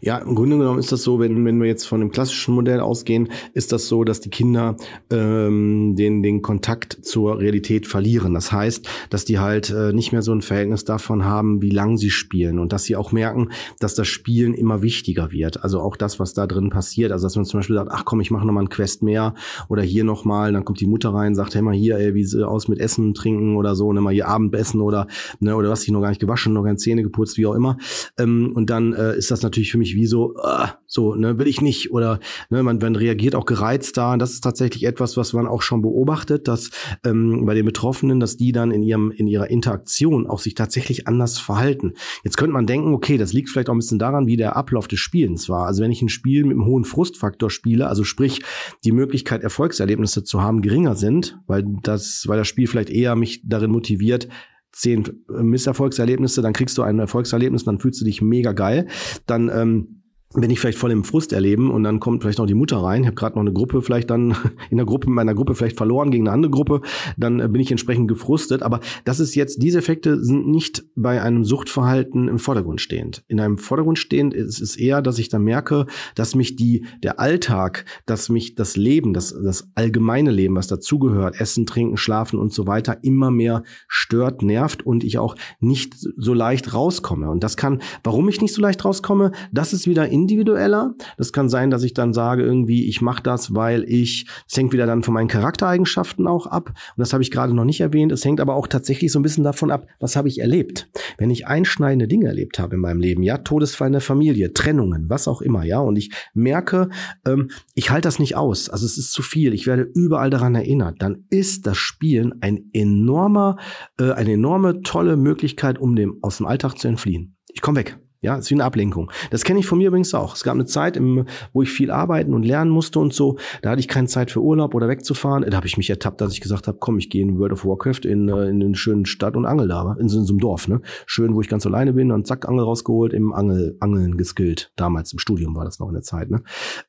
[0.01, 2.81] Ja, im Grunde genommen ist das so, wenn, wenn wir jetzt von dem klassischen Modell
[2.81, 4.77] ausgehen, ist das so, dass die Kinder
[5.11, 8.33] ähm, den, den Kontakt zur Realität verlieren.
[8.33, 11.99] Das heißt, dass die halt äh, nicht mehr so ein Verhältnis davon haben, wie lang
[11.99, 15.63] sie spielen und dass sie auch merken, dass das Spielen immer wichtiger wird.
[15.63, 17.13] Also auch das, was da drin passiert.
[17.13, 19.35] Also dass man zum Beispiel sagt, ach komm, ich mache nochmal einen Quest mehr
[19.69, 22.43] oder hier nochmal, dann kommt die Mutter rein, sagt, hey mal hier, ey, wie sieht
[22.43, 25.07] aus mit Essen, Trinken oder so, ne, mal hier Abendessen oder
[25.41, 27.77] ne, oder was ich noch gar nicht gewaschen, noch keine Zähne geputzt, wie auch immer.
[28.19, 31.47] Ähm, und dann äh, ist das natürlich für mich wie so, uh, so, ne, will
[31.47, 31.93] ich nicht.
[31.93, 32.21] Oder
[32.51, 34.13] ne, man, man reagiert auch gereizt da.
[34.13, 36.71] Und das ist tatsächlich etwas, was man auch schon beobachtet, dass
[37.05, 41.07] ähm, bei den Betroffenen, dass die dann in ihrem, in ihrer Interaktion auch sich tatsächlich
[41.07, 41.95] anders verhalten.
[42.25, 44.89] Jetzt könnte man denken, okay, das liegt vielleicht auch ein bisschen daran, wie der Ablauf
[44.89, 45.67] des Spielens war.
[45.67, 48.43] Also wenn ich ein Spiel mit einem hohen Frustfaktor spiele, also sprich,
[48.85, 53.43] die Möglichkeit, Erfolgserlebnisse zu haben, geringer sind, weil das, weil das Spiel vielleicht eher mich
[53.45, 54.29] darin motiviert,
[54.73, 58.87] zehn Misserfolgserlebnisse, dann kriegst du ein Erfolgserlebnis, dann fühlst du dich mega geil.
[59.27, 60.00] Dann ähm,
[60.35, 63.01] bin ich vielleicht voll im Frust erleben und dann kommt vielleicht noch die Mutter rein.
[63.01, 64.37] Ich habe gerade noch eine Gruppe vielleicht dann
[64.71, 66.83] in der Gruppe meiner Gruppe vielleicht verloren gegen eine andere Gruppe,
[67.17, 68.63] dann äh, bin ich entsprechend gefrustet.
[68.63, 73.25] Aber das ist jetzt diese Effekte sind nicht bei einem Suchtverhalten im Vordergrund stehend.
[73.27, 77.19] In einem Vordergrund stehend ist es eher, dass ich dann merke, dass mich die der
[77.19, 82.53] Alltag, dass mich das Leben, das das allgemeine Leben, was dazugehört, Essen, Trinken, Schlafen und
[82.53, 87.29] so weiter, immer mehr stört, nervt und ich auch nicht so leicht rauskomme.
[87.31, 90.95] Und das kann, warum ich nicht so leicht rauskomme, das ist wieder in individueller.
[91.17, 94.73] Das kann sein, dass ich dann sage, irgendwie, ich mache das, weil ich, es hängt
[94.73, 96.69] wieder dann von meinen Charaktereigenschaften auch ab.
[96.69, 98.13] Und das habe ich gerade noch nicht erwähnt.
[98.13, 100.89] Es hängt aber auch tatsächlich so ein bisschen davon ab, was habe ich erlebt.
[101.19, 105.09] Wenn ich einschneidende Dinge erlebt habe in meinem Leben, ja, Todesfall in der Familie, Trennungen,
[105.09, 106.89] was auch immer, ja, und ich merke,
[107.27, 108.69] ähm, ich halte das nicht aus.
[108.69, 109.55] Also es ist zu viel.
[109.55, 110.97] Ich werde überall daran erinnert.
[111.01, 113.57] Dann ist das Spielen ein enormer,
[113.99, 117.37] äh, eine enorme tolle Möglichkeit, um dem aus dem Alltag zu entfliehen.
[117.53, 117.99] Ich komme weg.
[118.23, 119.11] Ja, ist wie eine Ablenkung.
[119.31, 120.35] Das kenne ich von mir übrigens auch.
[120.35, 123.39] Es gab eine Zeit, im, wo ich viel arbeiten und lernen musste und so.
[123.63, 125.49] Da hatte ich keine Zeit für Urlaub oder wegzufahren.
[125.49, 127.65] Da habe ich mich ertappt, dass ich gesagt habe, komm, ich gehe in World of
[127.65, 130.69] Warcraft in, äh, in eine schöne Stadt und angel da, in in so einem Dorf.
[130.69, 130.83] Ne?
[131.07, 134.71] Schön, wo ich ganz alleine bin und zack, Angel rausgeholt, im Angel, Angeln geskillt.
[134.77, 136.31] Damals im Studium war das noch in der Zeit.
[136.31, 136.43] Ne?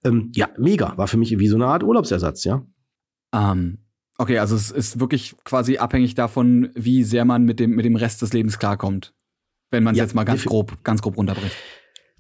[0.04, 0.98] Ähm, ja, mega.
[0.98, 2.66] War für mich wie so eine Art Urlaubsersatz, ja.
[3.34, 3.78] Um, ähm,
[4.18, 7.96] okay, also es ist wirklich quasi abhängig davon, wie sehr man mit dem, mit dem
[7.96, 9.14] Rest des Lebens klarkommt.
[9.72, 11.56] Wenn man es ja, jetzt mal ganz grob, ganz grob runterbricht.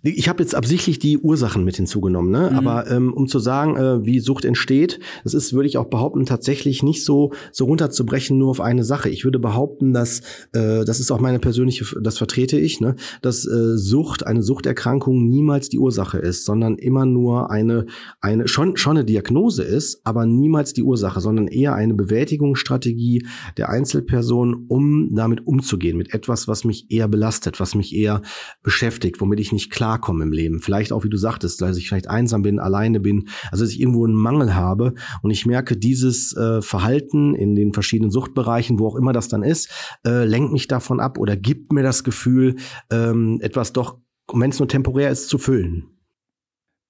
[0.03, 2.49] Ich habe jetzt absichtlich die Ursachen mit hinzugenommen, ne?
[2.51, 2.57] Mhm.
[2.57, 6.25] aber ähm, um zu sagen, äh, wie Sucht entsteht, das ist, würde ich auch behaupten,
[6.25, 9.09] tatsächlich nicht so so runterzubrechen nur auf eine Sache.
[9.09, 10.21] Ich würde behaupten, dass
[10.53, 12.95] äh, das ist auch meine persönliche, das vertrete ich, ne?
[13.21, 17.85] dass äh, Sucht, eine Suchterkrankung niemals die Ursache ist, sondern immer nur eine
[18.21, 23.27] eine schon schon eine Diagnose ist, aber niemals die Ursache, sondern eher eine Bewältigungsstrategie
[23.57, 28.23] der Einzelperson, um damit umzugehen mit etwas, was mich eher belastet, was mich eher
[28.63, 30.59] beschäftigt, womit ich nicht klar klarkommen im Leben.
[30.59, 33.79] Vielleicht auch, wie du sagtest, dass ich vielleicht einsam bin, alleine bin, also dass ich
[33.79, 38.87] irgendwo einen Mangel habe und ich merke, dieses äh, Verhalten in den verschiedenen Suchtbereichen, wo
[38.87, 39.69] auch immer das dann ist,
[40.05, 42.55] äh, lenkt mich davon ab oder gibt mir das Gefühl,
[42.89, 43.97] ähm, etwas doch,
[44.31, 45.87] wenn es nur temporär ist, zu füllen.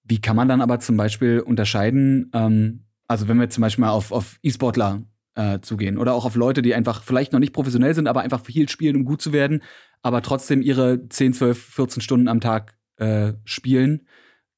[0.03, 3.91] Wie kann man dann aber zum Beispiel unterscheiden, ähm, also wenn wir zum Beispiel mal
[3.91, 5.03] auf, auf E-Sportler
[5.35, 8.41] äh, zugehen oder auch auf Leute, die einfach vielleicht noch nicht professionell sind, aber einfach
[8.41, 9.63] viel spielen, um gut zu werden,
[10.03, 14.07] aber trotzdem ihre 10, 12, 14 Stunden am Tag äh, spielen.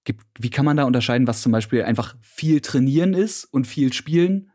[0.03, 3.93] Gibt, wie kann man da unterscheiden, was zum Beispiel einfach viel trainieren ist und viel
[3.93, 4.51] spielen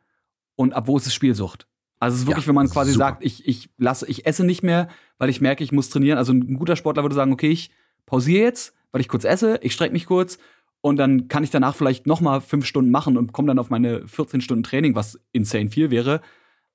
[0.56, 1.66] und ab wo ist es Spielsucht?
[1.98, 3.06] Also es ist wirklich, ja, wenn man quasi super.
[3.06, 6.18] sagt, ich, ich lasse, ich esse nicht mehr, weil ich merke, ich muss trainieren.
[6.18, 7.70] Also ein guter Sportler würde sagen, okay, ich
[8.06, 10.38] pausiere jetzt, weil ich kurz esse, ich strecke mich kurz
[10.80, 13.70] und dann kann ich danach vielleicht noch mal fünf Stunden machen und komme dann auf
[13.70, 16.20] meine 14 Stunden Training, was insane viel wäre.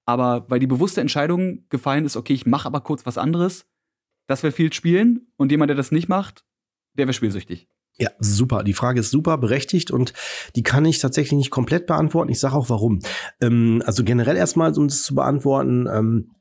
[0.05, 3.65] Aber weil die bewusste Entscheidung gefallen ist, okay, ich mache aber kurz was anderes,
[4.27, 6.43] das wäre viel spielen und jemand, der das nicht macht,
[6.97, 7.67] der wäre spielsüchtig.
[7.99, 8.63] Ja, super.
[8.63, 10.13] Die Frage ist super berechtigt und
[10.55, 12.31] die kann ich tatsächlich nicht komplett beantworten.
[12.31, 12.99] Ich sage auch warum.
[13.39, 16.31] Ähm, also generell erstmal, um das zu beantworten, ähm,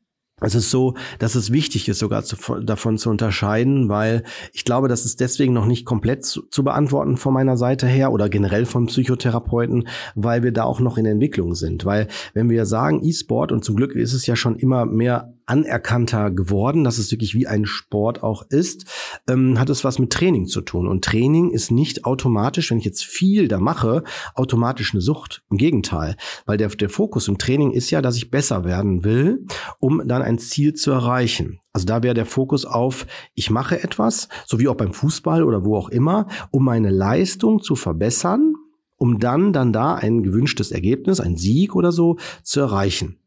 [0.44, 4.88] es ist so, dass es wichtig ist, sogar zu, davon zu unterscheiden, weil ich glaube,
[4.88, 8.66] das ist deswegen noch nicht komplett zu, zu, beantworten von meiner Seite her oder generell
[8.66, 11.84] von Psychotherapeuten, weil wir da auch noch in Entwicklung sind.
[11.84, 16.30] Weil wenn wir sagen E-Sport und zum Glück ist es ja schon immer mehr anerkannter
[16.30, 18.86] geworden, dass es wirklich wie ein Sport auch ist,
[19.28, 20.88] ähm, hat es was mit Training zu tun.
[20.88, 24.02] Und Training ist nicht automatisch, wenn ich jetzt viel da mache,
[24.34, 25.42] automatisch eine Sucht.
[25.50, 29.44] Im Gegenteil, weil der, der Fokus im Training ist ja, dass ich besser werden will,
[29.78, 31.60] um dann ein Ziel zu erreichen.
[31.74, 35.66] Also da wäre der Fokus auf, ich mache etwas, so wie auch beim Fußball oder
[35.66, 38.54] wo auch immer, um meine Leistung zu verbessern,
[38.96, 43.18] um dann dann da ein gewünschtes Ergebnis, ein Sieg oder so zu erreichen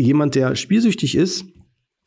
[0.00, 1.44] jemand, der spielsüchtig ist,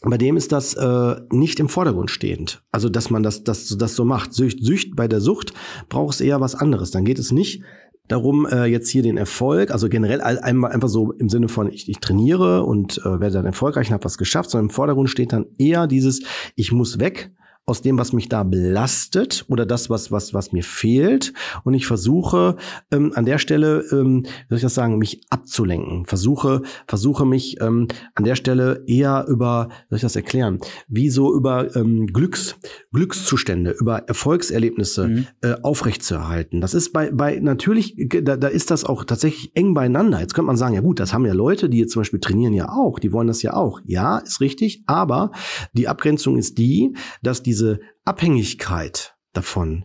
[0.04, 2.64] bei dem ist das äh, nicht im Vordergrund stehend.
[2.72, 4.34] Also, dass man das, das, das so macht.
[4.34, 5.54] Sücht, Sücht, bei der Sucht
[5.90, 6.90] braucht es eher was anderes.
[6.90, 7.62] Dann geht es nicht
[8.08, 12.00] darum, äh, jetzt hier den Erfolg, also generell einfach so im Sinne von, ich, ich
[12.00, 15.46] trainiere und äh, werde dann erfolgreich und habe was geschafft, sondern im Vordergrund steht dann
[15.58, 16.24] eher dieses,
[16.56, 17.32] ich muss weg
[17.68, 21.32] aus dem, was mich da belastet oder das, was, was, was mir fehlt.
[21.64, 22.58] Und ich versuche
[22.92, 26.06] ähm, an der Stelle, ähm, wie soll ich das sagen, mich abzulenken.
[26.06, 31.34] Versuche, versuche mich ähm, an der Stelle eher über, soll ich das erklären, wie so
[31.36, 32.56] über ähm, Glücks,
[32.94, 35.28] Glückszustände, über Erfolgserlebnisse mhm.
[35.42, 36.62] äh, aufrechtzuerhalten.
[36.62, 40.20] Das ist bei, bei natürlich, da, da ist das auch tatsächlich eng beieinander.
[40.20, 42.54] Jetzt könnte man sagen, ja gut, das haben ja Leute, die jetzt zum Beispiel trainieren
[42.54, 43.80] ja auch, die wollen das ja auch.
[43.86, 45.32] Ja, ist richtig, aber
[45.74, 49.84] die Abgrenzung ist die, dass diese diese Abhängigkeit davon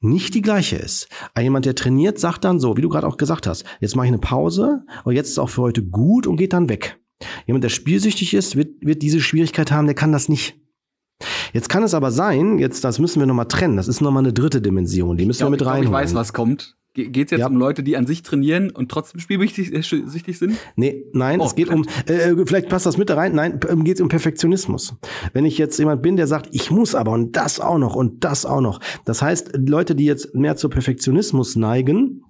[0.00, 1.08] nicht die gleiche ist.
[1.34, 4.06] Ein jemand, der trainiert, sagt dann so, wie du gerade auch gesagt hast, jetzt mache
[4.06, 7.00] ich eine Pause, aber jetzt ist auch für heute gut und geht dann weg.
[7.46, 10.56] Jemand, der spielsüchtig ist, wird, wird diese Schwierigkeit haben, der kann das nicht.
[11.52, 14.32] Jetzt kann es aber sein, jetzt das müssen wir nochmal trennen, das ist nochmal eine
[14.32, 15.82] dritte Dimension, die müssen ich wir mit rein.
[15.82, 16.77] Ich weiß, was kommt.
[16.94, 17.46] Geht es jetzt ja.
[17.46, 20.56] um Leute, die an sich trainieren und trotzdem spielsüchtig äh, sind?
[20.74, 23.60] Nee, nein, oh, es geht um, äh, äh, vielleicht passt das mit da rein, nein,
[23.68, 24.96] ähm, geht um Perfektionismus.
[25.32, 28.24] Wenn ich jetzt jemand bin, der sagt, ich muss aber und das auch noch und
[28.24, 28.80] das auch noch.
[29.04, 32.24] Das heißt, Leute, die jetzt mehr zu Perfektionismus neigen,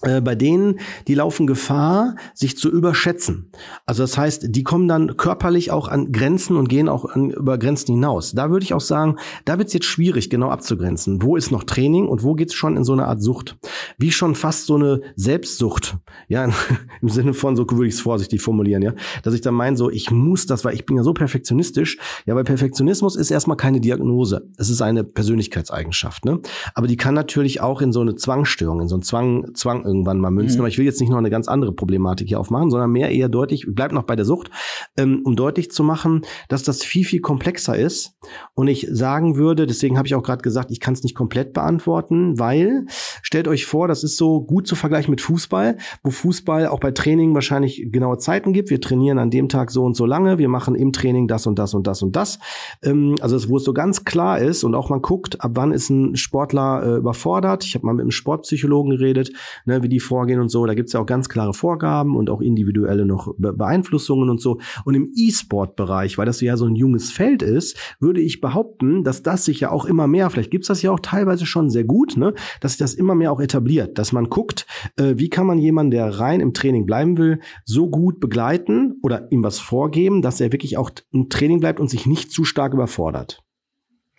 [0.00, 3.50] bei denen, die laufen Gefahr, sich zu überschätzen.
[3.86, 7.58] Also das heißt, die kommen dann körperlich auch an Grenzen und gehen auch an, über
[7.58, 8.32] Grenzen hinaus.
[8.32, 11.22] Da würde ich auch sagen, da wird es jetzt schwierig, genau abzugrenzen.
[11.22, 13.56] Wo ist noch Training und wo geht es schon in so eine Art Sucht?
[13.96, 15.96] Wie schon fast so eine Selbstsucht.
[16.28, 16.50] Ja,
[17.00, 18.92] im Sinne von, so würde ich es vorsichtig formulieren, ja.
[19.22, 21.98] Dass ich dann meine, so, ich muss das, weil ich bin ja so perfektionistisch.
[22.26, 24.48] Ja, weil Perfektionismus ist erstmal keine Diagnose.
[24.56, 26.40] Es ist eine Persönlichkeitseigenschaft, ne?
[26.74, 30.20] Aber die kann natürlich auch in so eine Zwangsstörung, in so einen Zwang, Zwang irgendwann
[30.20, 30.56] mal münzen.
[30.56, 30.60] Mhm.
[30.62, 33.28] Aber ich will jetzt nicht noch eine ganz andere Problematik hier aufmachen, sondern mehr eher
[33.28, 34.50] deutlich, bleib noch bei der Sucht,
[34.96, 38.16] ähm, um deutlich zu machen, dass das viel, viel komplexer ist.
[38.54, 41.52] Und ich sagen würde, deswegen habe ich auch gerade gesagt, ich kann es nicht komplett
[41.52, 42.86] beantworten, weil
[43.22, 46.90] stellt euch vor, das ist so gut zu vergleichen mit Fußball, wo Fußball auch bei
[46.90, 48.70] Training wahrscheinlich genaue Zeiten gibt.
[48.70, 51.58] Wir trainieren an dem Tag so und so lange, wir machen im Training das und
[51.58, 52.38] das und das und das.
[52.82, 55.90] Ähm, also wo es so ganz klar ist und auch man guckt, ab wann ist
[55.90, 57.64] ein Sportler äh, überfordert.
[57.64, 59.32] Ich habe mal mit einem Sportpsychologen geredet,
[59.64, 60.64] ne, wie die vorgehen und so.
[60.66, 64.60] Da gibt's ja auch ganz klare Vorgaben und auch individuelle noch Be Beeinflussungen und so.
[64.84, 69.22] Und im E-Sport-Bereich, weil das ja so ein junges Feld ist, würde ich behaupten, dass
[69.22, 72.16] das sich ja auch immer mehr, vielleicht gibt's das ja auch teilweise schon sehr gut,
[72.16, 74.66] ne, dass sich das immer mehr auch etabliert, dass man guckt,
[74.96, 79.30] äh, wie kann man jemanden, der rein im Training bleiben will, so gut begleiten oder
[79.30, 82.74] ihm was vorgeben, dass er wirklich auch im Training bleibt und sich nicht zu stark
[82.74, 83.42] überfordert.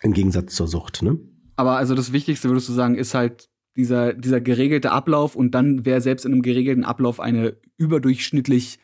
[0.02, 1.18] Im Gegensatz zur Sucht, ne?
[1.56, 5.84] Aber also das Wichtigste, würdest du sagen, ist halt dieser, dieser geregelte Ablauf und dann
[5.84, 8.78] wäre selbst in einem geregelten Ablauf eine überdurchschnittlich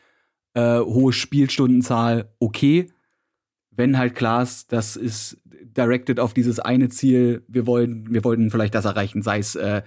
[0.53, 2.87] äh, hohe Spielstundenzahl okay.
[3.71, 8.51] Wenn halt klar ist, das ist directed auf dieses eine Ziel, wir wollen, wir wollten
[8.51, 9.81] vielleicht das erreichen, sei es, äh,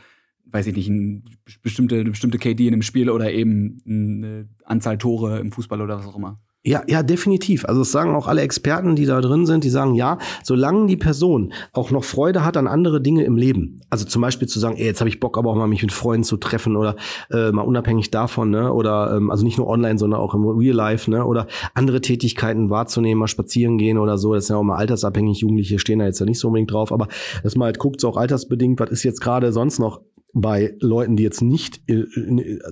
[0.47, 1.25] weiß ich nicht, ein
[1.63, 5.99] bestimmte, eine bestimmte KD in einem Spiel oder eben eine Anzahl Tore im Fußball oder
[5.99, 6.41] was auch immer.
[6.67, 7.65] Ja, ja, definitiv.
[7.65, 10.97] Also das sagen auch alle Experten, die da drin sind, die sagen, ja, solange die
[10.97, 14.77] Person auch noch Freude hat an andere Dinge im Leben, also zum Beispiel zu sagen,
[14.77, 16.97] ey, jetzt habe ich Bock aber auch mal mich mit Freunden zu treffen oder
[17.31, 20.75] äh, mal unabhängig davon, ne, oder ähm, also nicht nur online, sondern auch im Real
[20.75, 24.65] Life, ne, oder andere Tätigkeiten wahrzunehmen, mal spazieren gehen oder so, das ist ja auch
[24.65, 27.07] mal altersabhängig, Jugendliche stehen da jetzt ja nicht so unbedingt drauf, aber
[27.45, 30.01] dass man halt guckt, so auch altersbedingt, was ist jetzt gerade sonst noch
[30.37, 32.05] bei Leuten, die jetzt nicht äh,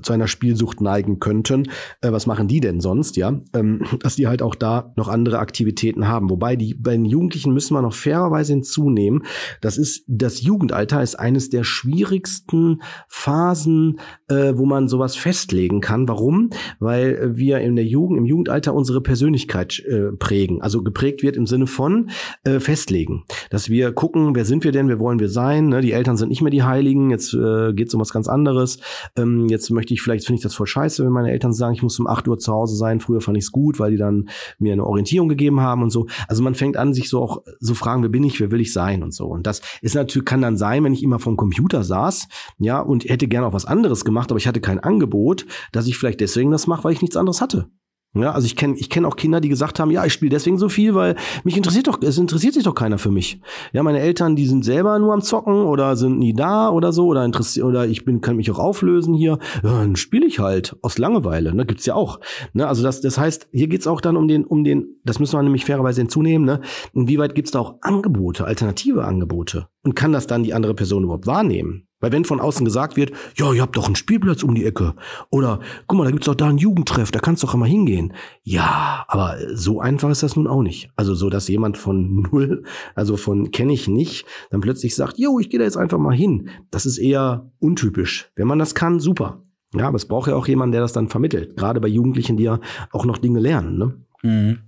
[0.03, 1.65] zu einer Spielsucht neigen könnten,
[2.03, 3.41] äh, was machen die denn sonst, ja?
[3.55, 6.29] Ähm, dass die halt auch da noch andere Aktivitäten haben.
[6.29, 9.23] Wobei die bei den Jugendlichen müssen wir noch fairerweise hinzunehmen.
[9.63, 13.99] Das ist das Jugendalter ist eines der schwierigsten Phasen,
[14.29, 16.07] äh, wo man sowas festlegen kann.
[16.07, 16.51] Warum?
[16.81, 20.61] Weil wir in der Jugend, im Jugendalter unsere Persönlichkeit äh, prägen.
[20.61, 22.11] Also geprägt wird im Sinne von
[22.45, 25.69] äh, festlegen, dass wir gucken, wer sind wir denn, wer wollen wir sein?
[25.69, 25.81] Ne?
[25.81, 27.11] Die Eltern sind nicht mehr die Heiligen.
[27.11, 28.79] Jetzt äh, äh, geht es um was ganz anderes.
[29.17, 31.83] Ähm, jetzt möchte ich, vielleicht finde ich das voll scheiße, wenn meine Eltern sagen, ich
[31.83, 33.01] muss um 8 Uhr zu Hause sein.
[33.01, 34.29] Früher fand ich es gut, weil die dann
[34.59, 36.07] mir eine Orientierung gegeben haben und so.
[36.29, 38.73] Also man fängt an, sich so auch so fragen, wer bin ich, wer will ich
[38.73, 39.27] sein und so.
[39.27, 42.29] Und das ist natürlich, kann dann sein, wenn ich immer vom Computer saß,
[42.59, 45.97] ja, und hätte gerne auch was anderes gemacht, aber ich hatte kein Angebot, dass ich
[45.97, 47.69] vielleicht deswegen das mache, weil ich nichts anderes hatte.
[48.15, 50.57] Ja, also ich kenne ich kenn auch Kinder, die gesagt haben, ja, ich spiele deswegen
[50.57, 53.41] so viel, weil mich interessiert doch, es interessiert sich doch keiner für mich.
[53.73, 57.07] Ja, meine Eltern, die sind selber nur am Zocken oder sind nie da oder so
[57.07, 59.39] oder interessiert oder ich bin kann mich auch auflösen hier.
[59.65, 61.55] Ja, dann spiele ich halt aus Langeweile.
[61.55, 62.21] Ne, gibt's ja auch.
[62.53, 65.37] Ne, also das, das heißt, hier geht's auch dann um den, um den, das müssen
[65.37, 66.47] wir nämlich fairerweise hinzunehmen.
[66.47, 66.61] Ne,
[66.93, 71.27] inwieweit gibt's da auch Angebote, alternative Angebote und kann das dann die andere Person überhaupt
[71.27, 71.89] wahrnehmen?
[72.05, 74.93] Weil wenn von außen gesagt wird, ja, ihr habt doch einen Spielplatz um die Ecke.
[75.31, 78.13] Oder, guck mal, da gibt's doch da einen Jugendtreff, da kannst du doch immer hingehen.
[78.43, 80.91] Ja, aber so einfach ist das nun auch nicht.
[80.97, 85.39] Also so, dass jemand von null, also von kenne ich nicht, dann plötzlich sagt, jo,
[85.39, 86.51] ich gehe da jetzt einfach mal hin.
[86.71, 88.31] Das ist eher untypisch.
[88.37, 89.43] Wenn man das kann, super.
[89.75, 91.57] Ja, aber es braucht ja auch jemanden, der das dann vermittelt.
[91.57, 92.61] Gerade bei Jugendlichen, die ja
[92.93, 93.79] auch noch Dinge lernen.
[93.79, 93.95] Ne?
[94.23, 94.59] Mhm.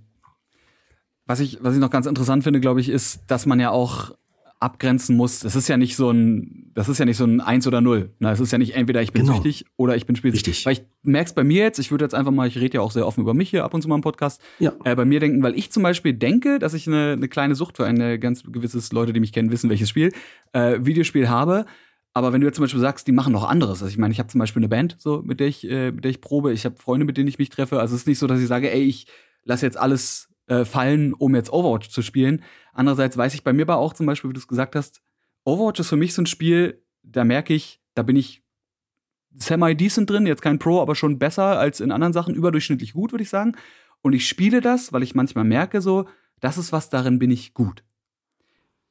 [1.27, 4.15] Was ich, was ich noch ganz interessant finde, glaube ich, ist, dass man ja auch
[4.59, 5.39] abgrenzen muss.
[5.39, 8.11] Das ist ja nicht so ein, das ist ja nicht so ein Eins oder Null.
[8.19, 9.35] Na, es ist ja nicht entweder ich bin genau.
[9.35, 10.51] süchtig oder ich bin spielsüchtig.
[10.51, 10.65] Richtig.
[10.65, 12.91] Weil ich merk's bei mir jetzt, ich würde jetzt einfach mal, ich rede ja auch
[12.91, 14.73] sehr offen über mich hier ab und zu mal im Podcast, ja.
[14.83, 17.77] äh, bei mir denken, weil ich zum Beispiel denke, dass ich eine, eine kleine Sucht
[17.77, 20.11] für ein ganz gewisses, Leute, die mich kennen, wissen, welches Spiel,
[20.53, 21.65] äh, Videospiel habe.
[22.13, 23.83] Aber wenn du jetzt zum Beispiel sagst, die machen noch anderes.
[23.83, 26.03] Also ich meine, ich habe zum Beispiel eine Band, so mit der ich, äh, mit
[26.03, 26.51] der ich probe.
[26.51, 27.79] Ich habe Freunde, mit denen ich mich treffe.
[27.79, 29.05] Also es ist nicht so, dass ich sage, ey, ich
[29.43, 32.43] lass jetzt alles äh, fallen, um jetzt Overwatch zu spielen.
[32.73, 35.01] Andererseits weiß ich bei mir aber auch zum Beispiel, wie du es gesagt hast,
[35.43, 38.43] Overwatch ist für mich so ein Spiel, da merke ich, da bin ich
[39.35, 43.23] semi-decent drin, jetzt kein Pro, aber schon besser als in anderen Sachen, überdurchschnittlich gut, würde
[43.23, 43.55] ich sagen.
[44.01, 46.07] Und ich spiele das, weil ich manchmal merke so,
[46.39, 47.83] das ist was, darin bin ich gut.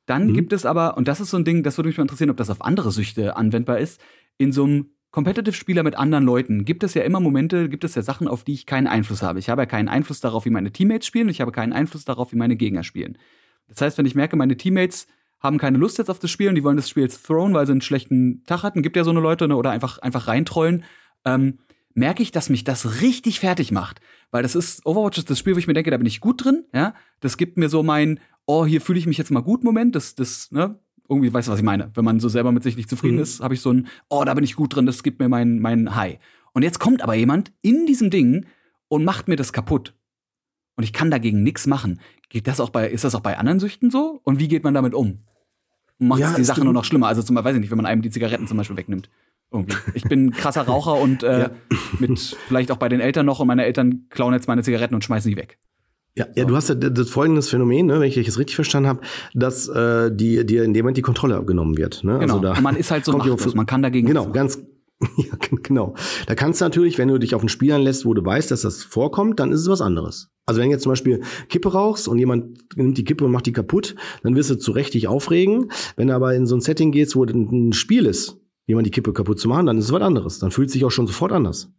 [0.06, 0.34] Dann mhm.
[0.34, 2.36] gibt es aber, und das ist so ein Ding, das würde mich mal interessieren, ob
[2.36, 4.00] das auf andere Süchte anwendbar ist,
[4.38, 8.02] in so einem Competitive-Spieler mit anderen Leuten gibt es ja immer Momente, gibt es ja
[8.02, 9.38] Sachen, auf die ich keinen Einfluss habe.
[9.38, 12.04] Ich habe ja keinen Einfluss darauf, wie meine Teammates spielen, und ich habe keinen Einfluss
[12.04, 13.16] darauf, wie meine Gegner spielen.
[13.66, 15.06] Das heißt, wenn ich merke, meine Teammates
[15.40, 17.64] haben keine Lust jetzt auf das Spiel und die wollen das Spiel jetzt thrown, weil
[17.64, 20.84] sie einen schlechten Tag hatten, gibt ja so eine Leute, ne, oder einfach, einfach reintrollen,
[21.24, 21.60] ähm,
[21.94, 24.02] merke ich, dass mich das richtig fertig macht.
[24.30, 26.44] Weil das ist, Overwatch ist das Spiel, wo ich mir denke, da bin ich gut
[26.44, 26.94] drin, ja.
[27.20, 30.14] Das gibt mir so mein, oh, hier fühle ich mich jetzt mal gut Moment, das,
[30.14, 31.90] das, ne, irgendwie, weißt du, was ich meine?
[31.94, 33.22] Wenn man so selber mit sich nicht zufrieden mhm.
[33.22, 35.60] ist, habe ich so ein, oh, da bin ich gut drin, das gibt mir mein,
[35.60, 36.18] mein High.
[36.52, 38.46] Und jetzt kommt aber jemand in diesem Ding
[38.88, 39.94] und macht mir das kaputt.
[40.76, 42.00] Und ich kann dagegen nichts machen.
[42.28, 44.20] Geht das auch bei, ist das auch bei anderen Süchten so?
[44.24, 45.20] Und wie geht man damit um?
[45.98, 47.08] Macht ja, die Sache nur noch schlimmer?
[47.08, 49.08] Also zum Beispiel, weiß ich nicht, wenn man einem die Zigaretten zum Beispiel wegnimmt.
[49.50, 49.76] Irgendwie.
[49.94, 51.50] Ich bin krasser Raucher und äh, ja.
[51.98, 55.04] mit vielleicht auch bei den Eltern noch und meine Eltern klauen jetzt meine Zigaretten und
[55.04, 55.58] schmeißen die weg.
[56.16, 59.00] Ja, ja, du hast ja das folgendes Phänomen, ne, wenn ich das richtig verstanden habe,
[59.34, 62.04] dass äh, die dir in dem Moment die Kontrolle abgenommen wird.
[62.04, 62.18] Ne?
[62.18, 62.22] Genau.
[62.22, 64.06] Also da man ist halt so machtlos, man kann dagegen.
[64.06, 64.58] Genau, ganz
[65.16, 65.94] ja, genau.
[66.26, 68.62] Da kannst du natürlich, wenn du dich auf ein Spiel anlässt, wo du weißt, dass
[68.62, 70.30] das vorkommt, dann ist es was anderes.
[70.46, 73.46] Also wenn du jetzt zum Beispiel Kippe rauchst und jemand nimmt die Kippe und macht
[73.46, 75.70] die kaputt, dann wirst du zu Recht dich aufregen.
[75.96, 79.12] Wenn du aber in so ein Setting gehst, wo ein Spiel ist, jemand die Kippe
[79.12, 80.38] kaputt zu machen, dann ist es was anderes.
[80.38, 81.70] Dann fühlt es sich auch schon sofort anders.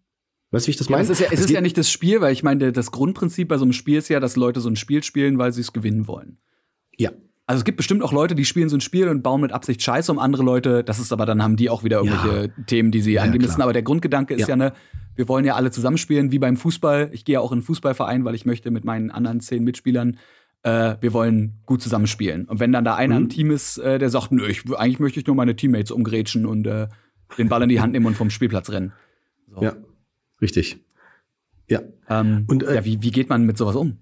[0.51, 1.03] Weißt du, wie ich das meine?
[1.03, 2.91] Ja, es ist, ja, es, es ist ja nicht das Spiel, weil ich meine, das
[2.91, 5.61] Grundprinzip bei so einem Spiel ist ja, dass Leute so ein Spiel spielen, weil sie
[5.61, 6.37] es gewinnen wollen.
[6.95, 7.11] Ja.
[7.45, 9.81] Also es gibt bestimmt auch Leute, die spielen so ein Spiel und bauen mit Absicht
[9.81, 10.83] Scheiße um andere Leute.
[10.83, 12.63] Das ist aber, dann haben die auch wieder irgendwelche ja.
[12.65, 13.61] Themen, die sie ja, angehen müssen.
[13.61, 14.47] Aber der Grundgedanke ist ja.
[14.49, 14.73] ja eine,
[15.15, 17.09] wir wollen ja alle zusammenspielen, wie beim Fußball.
[17.13, 20.17] Ich gehe ja auch in einen Fußballverein, weil ich möchte mit meinen anderen zehn Mitspielern,
[20.63, 22.45] äh, wir wollen gut zusammenspielen.
[22.45, 23.23] Und wenn dann da einer mhm.
[23.23, 26.45] im Team ist, äh, der sagt, nö, ich, eigentlich möchte ich nur meine Teammates umgrätschen
[26.45, 26.87] und äh,
[27.37, 28.91] den Ball in die Hand nehmen und vom Spielplatz rennen.
[29.49, 29.61] So.
[29.61, 29.73] Ja,
[30.41, 30.83] richtig.
[31.69, 31.81] Ja.
[32.09, 33.97] Ähm, und äh, ja, wie, wie geht man mit sowas um?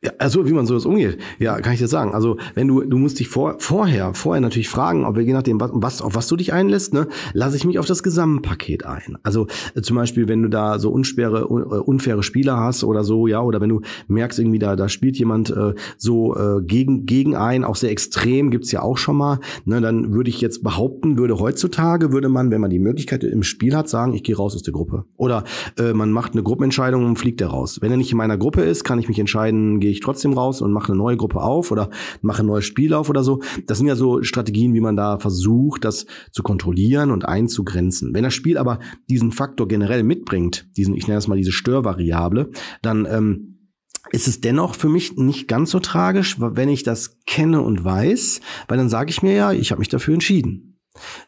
[0.00, 1.18] Ja, also wie man so das umgeht.
[1.40, 2.14] Ja, kann ich dir sagen.
[2.14, 5.60] Also wenn du, du musst dich vor, vorher, vorher natürlich fragen, ob wir je nachdem,
[5.60, 9.18] was, auf was du dich einlässt, ne, lasse ich mich auf das Gesamtpaket ein.
[9.24, 13.02] Also äh, zum Beispiel, wenn du da so unschwere, un, äh, unfaire Spieler hast oder
[13.02, 17.04] so, ja, oder wenn du merkst irgendwie, da, da spielt jemand äh, so äh, gegen,
[17.04, 20.62] gegen ein, auch sehr extrem, gibt's ja auch schon mal, ne, dann würde ich jetzt
[20.62, 24.36] behaupten, würde heutzutage, würde man, wenn man die Möglichkeit im Spiel hat, sagen, ich gehe
[24.36, 25.06] raus aus der Gruppe.
[25.16, 25.42] Oder
[25.76, 27.78] äh, man macht eine Gruppenentscheidung und fliegt er raus.
[27.80, 30.60] Wenn er nicht in meiner Gruppe ist, kann ich mich entscheiden, gehe ich trotzdem raus
[30.60, 31.88] und mache eine neue Gruppe auf oder
[32.20, 33.40] mache ein neues Spiel auf oder so.
[33.66, 38.12] Das sind ja so Strategien, wie man da versucht, das zu kontrollieren und einzugrenzen.
[38.12, 42.50] Wenn das Spiel aber diesen Faktor generell mitbringt, diesen, ich nenne das mal diese Störvariable,
[42.82, 43.70] dann ähm,
[44.10, 48.40] ist es dennoch für mich nicht ganz so tragisch, wenn ich das kenne und weiß,
[48.68, 50.78] weil dann sage ich mir ja, ich habe mich dafür entschieden.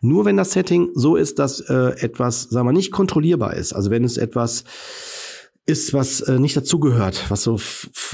[0.02, 3.90] Nur wenn das Setting so ist, dass äh, etwas, sagen wir, nicht kontrollierbar ist, also
[3.90, 4.64] wenn es etwas
[5.66, 7.60] ist, was äh, nicht dazugehört, was so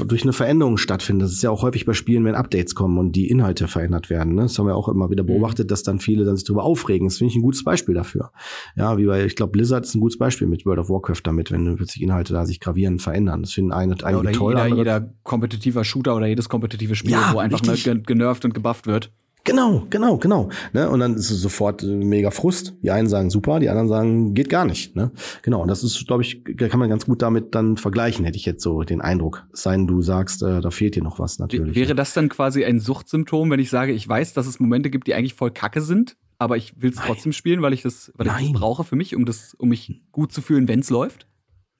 [0.05, 1.27] durch eine Veränderung stattfindet.
[1.27, 4.35] Das ist ja auch häufig bei Spielen, wenn Updates kommen und die Inhalte verändert werden.
[4.35, 4.43] Ne?
[4.43, 5.29] Das haben wir auch immer wieder mhm.
[5.29, 7.09] beobachtet, dass dann viele dann sich darüber aufregen.
[7.09, 8.31] Das finde ich ein gutes Beispiel dafür.
[8.77, 11.51] Ja, wie bei, ich glaube, Blizzard ist ein gutes Beispiel mit World of Warcraft damit,
[11.51, 13.43] wenn plötzlich Inhalte da sich gravierend verändern.
[13.43, 14.55] Das finden eine, einige ja, oder toll.
[14.55, 18.87] Jeder, jeder kompetitiver Shooter oder jedes kompetitive Spiel, ja, wo einfach ne, genervt und gebufft
[18.87, 19.13] wird.
[19.47, 20.51] Genau, genau, genau.
[20.73, 20.91] Ne?
[20.91, 22.75] Und dann ist es sofort äh, mega Frust.
[22.83, 24.95] Die einen sagen super, die anderen sagen geht gar nicht.
[24.97, 25.13] Ne?
[25.43, 28.45] Genau, und das ist, glaube ich, kann man ganz gut damit dann vergleichen, hätte ich
[28.45, 29.47] jetzt so den Eindruck.
[29.53, 31.77] Sein, du sagst, äh, da fehlt dir noch was natürlich.
[31.77, 35.07] Wäre das dann quasi ein Suchtsymptom, wenn ich sage, ich weiß, dass es Momente gibt,
[35.07, 38.27] die eigentlich voll kacke sind, aber ich will es trotzdem spielen, weil ich das, weil
[38.27, 41.27] ich das brauche für mich, um das, um mich gut zu fühlen, wenn es läuft?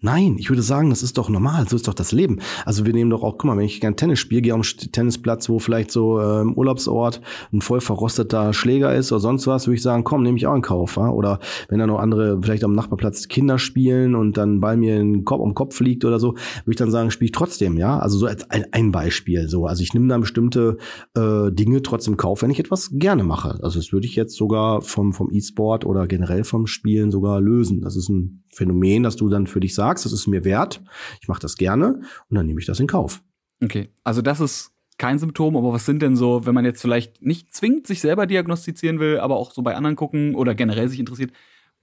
[0.03, 2.41] Nein, ich würde sagen, das ist doch normal, so ist doch das Leben.
[2.67, 4.93] Also wir nehmen doch auch, guck mal, wenn ich gern Tennis spiele, gehe auf einen
[4.93, 9.67] Tennisplatz, wo vielleicht so äh, im Urlaubsort ein voll verrosteter Schläger ist oder sonst was,
[9.67, 10.97] würde ich sagen, komm, nehme ich auch in Kauf.
[10.97, 11.09] Ja?
[11.09, 11.41] Oder
[11.71, 15.41] wenn da noch andere vielleicht am Nachbarplatz Kinder spielen und dann bei mir ein Kopf
[15.41, 17.99] um Kopf fliegt oder so, würde ich dann sagen, spiele ich trotzdem, ja.
[17.99, 19.49] Also so als ein, ein Beispiel.
[19.49, 20.77] So, also ich nehme dann bestimmte
[21.15, 23.59] äh, Dinge trotzdem Kauf, wenn ich etwas gerne mache.
[23.63, 27.81] Also das würde ich jetzt sogar vom vom E-Sport oder generell vom Spielen sogar lösen.
[27.81, 30.83] Das ist ein Phänomen, das du dann für dich sagst, das ist mir wert,
[31.21, 33.23] ich mache das gerne und dann nehme ich das in Kauf.
[33.63, 37.23] Okay, also das ist kein Symptom, aber was sind denn so, wenn man jetzt vielleicht
[37.23, 40.99] nicht zwingend sich selber diagnostizieren will, aber auch so bei anderen gucken oder generell sich
[40.99, 41.33] interessiert,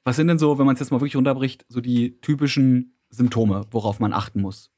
[0.04, 3.66] was sind denn so, wenn man es jetzt mal wirklich runterbricht, so die typischen Symptome,
[3.72, 4.73] worauf man achten muss?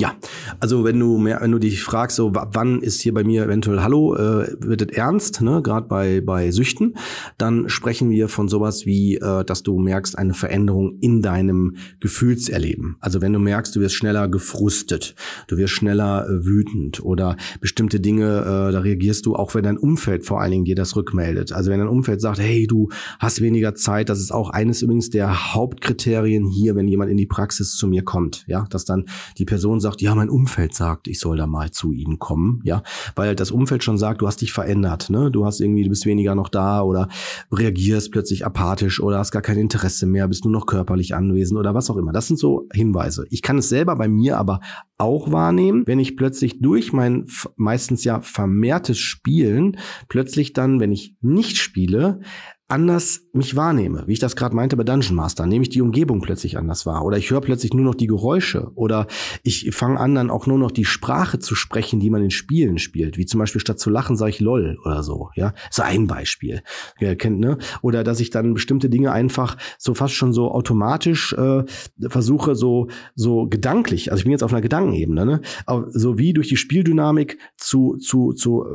[0.00, 0.14] Ja,
[0.60, 3.80] also wenn du mehr, wenn du dich fragst, so wann ist hier bei mir eventuell
[3.80, 6.94] Hallo, äh, wird es ernst, ne, gerade bei bei Süchten,
[7.36, 12.96] dann sprechen wir von sowas wie, äh, dass du merkst eine Veränderung in deinem Gefühlserleben.
[13.00, 15.16] Also wenn du merkst, du wirst schneller gefrustet,
[15.48, 19.78] du wirst schneller äh, wütend oder bestimmte Dinge, äh, da reagierst du auch, wenn dein
[19.78, 21.50] Umfeld vor allen Dingen dir das rückmeldet.
[21.50, 22.88] Also wenn dein Umfeld sagt, hey, du
[23.18, 27.26] hast weniger Zeit, das ist auch eines übrigens der Hauptkriterien hier, wenn jemand in die
[27.26, 29.06] Praxis zu mir kommt, ja, dass dann
[29.38, 32.60] die Person sagt sagt, ja, mein Umfeld sagt, ich soll da mal zu ihnen kommen,
[32.64, 32.82] ja,
[33.14, 36.06] weil das Umfeld schon sagt, du hast dich verändert, ne, du hast irgendwie, du bist
[36.06, 37.08] weniger noch da oder
[37.50, 41.74] reagierst plötzlich apathisch oder hast gar kein Interesse mehr, bist nur noch körperlich anwesend oder
[41.74, 42.12] was auch immer.
[42.12, 43.26] Das sind so Hinweise.
[43.30, 44.60] Ich kann es selber bei mir aber
[44.98, 47.26] auch wahrnehmen, wenn ich plötzlich durch mein
[47.56, 49.78] meistens ja vermehrtes Spielen
[50.08, 52.20] plötzlich dann, wenn ich nicht spiele,
[52.68, 56.20] anders mich wahrnehme, wie ich das gerade meinte bei Dungeon Master, nehme ich die Umgebung
[56.20, 59.06] plötzlich anders wahr oder ich höre plötzlich nur noch die Geräusche oder
[59.42, 62.78] ich fange an dann auch nur noch die Sprache zu sprechen, die man in Spielen
[62.78, 66.06] spielt, wie zum Beispiel statt zu lachen sage ich lol oder so, ja, so ein
[66.06, 66.62] Beispiel,
[66.98, 71.32] wer kennt ne, oder dass ich dann bestimmte Dinge einfach so fast schon so automatisch
[71.32, 71.64] äh,
[72.08, 75.40] versuche so so gedanklich, also ich bin jetzt auf einer Gedankenebene, ne,
[75.88, 78.66] so wie durch die Spieldynamik zu zu zu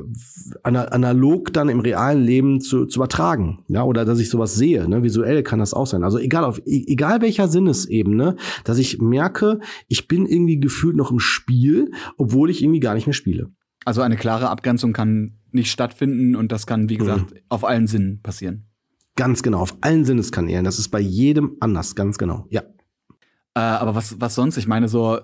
[0.64, 4.88] äh, analog dann im realen Leben zu, zu übertragen, ja oder dass ich sowas sehe,
[4.88, 5.04] ne?
[5.04, 6.04] visuell kann das auch sein.
[6.04, 11.12] Also egal auf e-, egal welcher Sinnesebene, dass ich merke, ich bin irgendwie gefühlt noch
[11.12, 13.52] im Spiel, obwohl ich irgendwie gar nicht mehr spiele.
[13.86, 17.38] Also eine klare Abgrenzung kann nicht stattfinden und das kann, wie gesagt, mhm.
[17.50, 18.66] auf allen Sinnen passieren.
[19.16, 20.66] Ganz genau, auf allen Sinneskanälen.
[20.66, 22.64] Das ist bei jedem anders, ganz genau, ja.
[23.56, 24.58] Äh, aber was, was sonst?
[24.58, 25.20] Ich meine, so,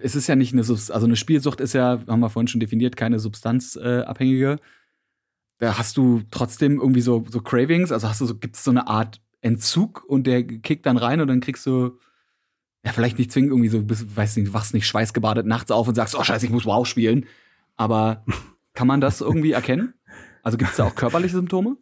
[0.00, 2.60] es ist ja nicht eine Substanz, also eine Spielsucht ist ja, haben wir vorhin schon
[2.60, 4.58] definiert, keine substanzabhängige.
[5.58, 8.64] Äh, da hast du trotzdem irgendwie so, so Cravings, also hast du so, gibt es
[8.64, 11.98] so eine Art Entzug und der kickt dann rein und dann kriegst du,
[12.84, 15.94] ja, vielleicht nicht zwingend irgendwie so, bist, weiß nicht, wachst nicht schweißgebadet nachts auf und
[15.94, 17.26] sagst, oh scheiße, ich muss Wow spielen.
[17.76, 18.24] Aber
[18.74, 19.94] kann man das irgendwie erkennen?
[20.42, 21.76] Also gibt es da auch körperliche Symptome?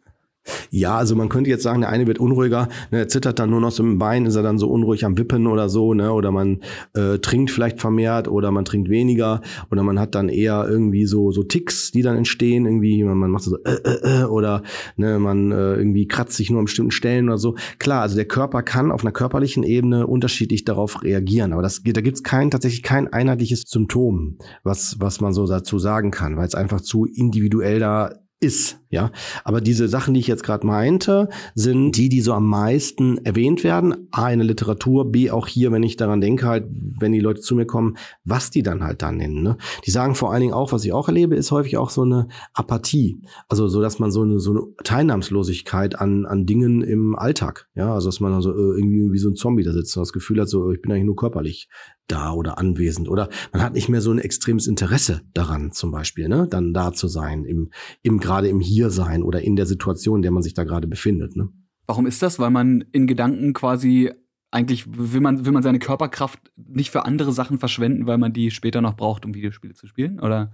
[0.71, 3.61] Ja, also man könnte jetzt sagen, der eine wird unruhiger, ne, er zittert dann nur
[3.61, 6.31] noch so im Bein, ist er dann so unruhig am Wippen oder so, ne, oder
[6.31, 6.61] man
[6.93, 9.41] äh, trinkt vielleicht vermehrt oder man trinkt weniger
[9.71, 13.31] oder man hat dann eher irgendwie so so Ticks, die dann entstehen, irgendwie man, man
[13.31, 14.63] macht so äh, äh, äh, oder
[14.97, 17.55] ne, man äh, irgendwie kratzt sich nur an bestimmten Stellen oder so.
[17.79, 22.01] Klar, also der Körper kann auf einer körperlichen Ebene unterschiedlich darauf reagieren, aber das da
[22.01, 26.55] gibt's kein tatsächlich kein einheitliches Symptom, was was man so dazu sagen kann, weil es
[26.55, 29.11] einfach zu individuell da ist, ja.
[29.43, 33.63] Aber diese Sachen, die ich jetzt gerade meinte, sind die, die so am meisten erwähnt
[33.63, 34.07] werden.
[34.11, 36.67] A, in der Literatur, B, auch hier, wenn ich daran denke, halt,
[36.99, 39.41] wenn die Leute zu mir kommen, was die dann halt da nennen.
[39.41, 39.57] Ne?
[39.85, 42.27] Die sagen vor allen Dingen auch, was ich auch erlebe, ist häufig auch so eine
[42.53, 43.19] Apathie.
[43.47, 47.93] Also so, dass man so eine, so eine Teilnahmslosigkeit an, an Dingen im Alltag, ja.
[47.93, 50.49] Also dass man also irgendwie wie so ein Zombie da sitzt und das Gefühl hat,
[50.49, 51.69] so, ich bin eigentlich nur körperlich
[52.07, 56.27] da oder anwesend oder man hat nicht mehr so ein extremes Interesse daran zum Beispiel,
[56.27, 60.17] ne, dann da zu sein, im, im gerade im Hier sein oder in der Situation,
[60.17, 61.35] in der man sich da gerade befindet.
[61.35, 61.49] Ne?
[61.85, 62.39] Warum ist das?
[62.39, 64.11] Weil man in Gedanken quasi
[64.51, 68.51] eigentlich will man, will man seine Körperkraft nicht für andere Sachen verschwenden, weil man die
[68.51, 70.53] später noch braucht, um Videospiele zu spielen, oder?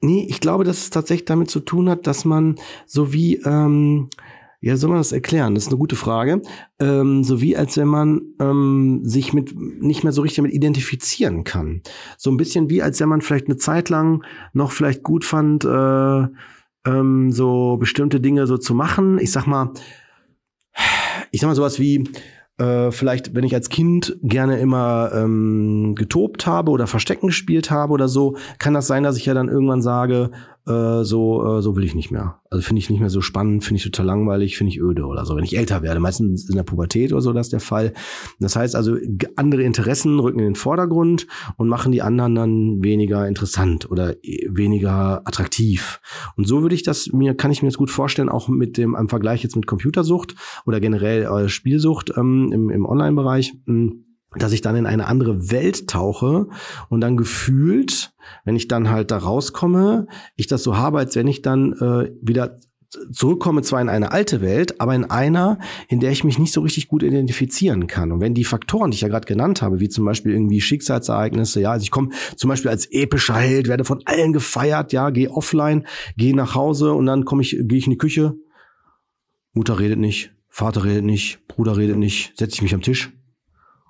[0.00, 2.56] Nee, ich glaube, dass es tatsächlich damit zu tun hat, dass man
[2.86, 4.10] so wie ähm,
[4.60, 5.54] ja, soll man das erklären?
[5.54, 6.42] Das ist eine gute Frage.
[6.80, 11.44] Ähm, so wie als wenn man ähm, sich mit nicht mehr so richtig damit identifizieren
[11.44, 11.82] kann.
[12.16, 15.64] So ein bisschen wie als wenn man vielleicht eine Zeit lang noch vielleicht gut fand,
[15.64, 16.26] äh,
[16.86, 19.18] ähm, so bestimmte Dinge so zu machen.
[19.18, 19.72] Ich sag mal,
[21.30, 22.08] ich sag mal sowas wie
[22.58, 27.92] äh, vielleicht, wenn ich als Kind gerne immer ähm, getobt habe oder Verstecken gespielt habe
[27.92, 30.30] oder so, kann das sein, dass ich ja dann irgendwann sage,
[30.66, 32.40] äh, so, äh, so will ich nicht mehr.
[32.50, 35.24] Also finde ich nicht mehr so spannend, finde ich total langweilig, finde ich öde oder
[35.24, 35.36] so.
[35.36, 37.92] Wenn ich älter werde, meistens in der Pubertät oder so, das ist der Fall.
[38.40, 38.96] Das heißt also,
[39.36, 44.48] andere Interessen rücken in den Vordergrund und machen die anderen dann weniger interessant oder äh,
[44.50, 46.00] weniger attraktiv.
[46.36, 48.96] Und so würde ich das mir, kann ich mir das gut vorstellen, auch mit dem,
[48.96, 50.34] am Vergleich jetzt mit Computersucht
[50.66, 53.54] oder generell äh, Spielsucht ähm, im, im Online-Bereich.
[53.66, 54.05] Hm,
[54.38, 56.48] dass ich dann in eine andere Welt tauche
[56.88, 58.12] und dann gefühlt,
[58.44, 60.06] wenn ich dann halt da rauskomme,
[60.36, 62.58] ich das so habe, als wenn ich dann äh, wieder
[63.12, 65.58] zurückkomme zwar in eine alte Welt, aber in einer,
[65.88, 68.12] in der ich mich nicht so richtig gut identifizieren kann.
[68.12, 71.60] Und wenn die Faktoren, die ich ja gerade genannt habe, wie zum Beispiel irgendwie Schicksalsereignisse,
[71.60, 75.30] ja, also ich komme zum Beispiel als epischer Held, werde von allen gefeiert, ja, gehe
[75.30, 78.34] offline, gehe nach Hause und dann komme ich, gehe ich in die Küche,
[79.52, 83.12] Mutter redet nicht, Vater redet nicht, Bruder redet nicht, setze ich mich am Tisch,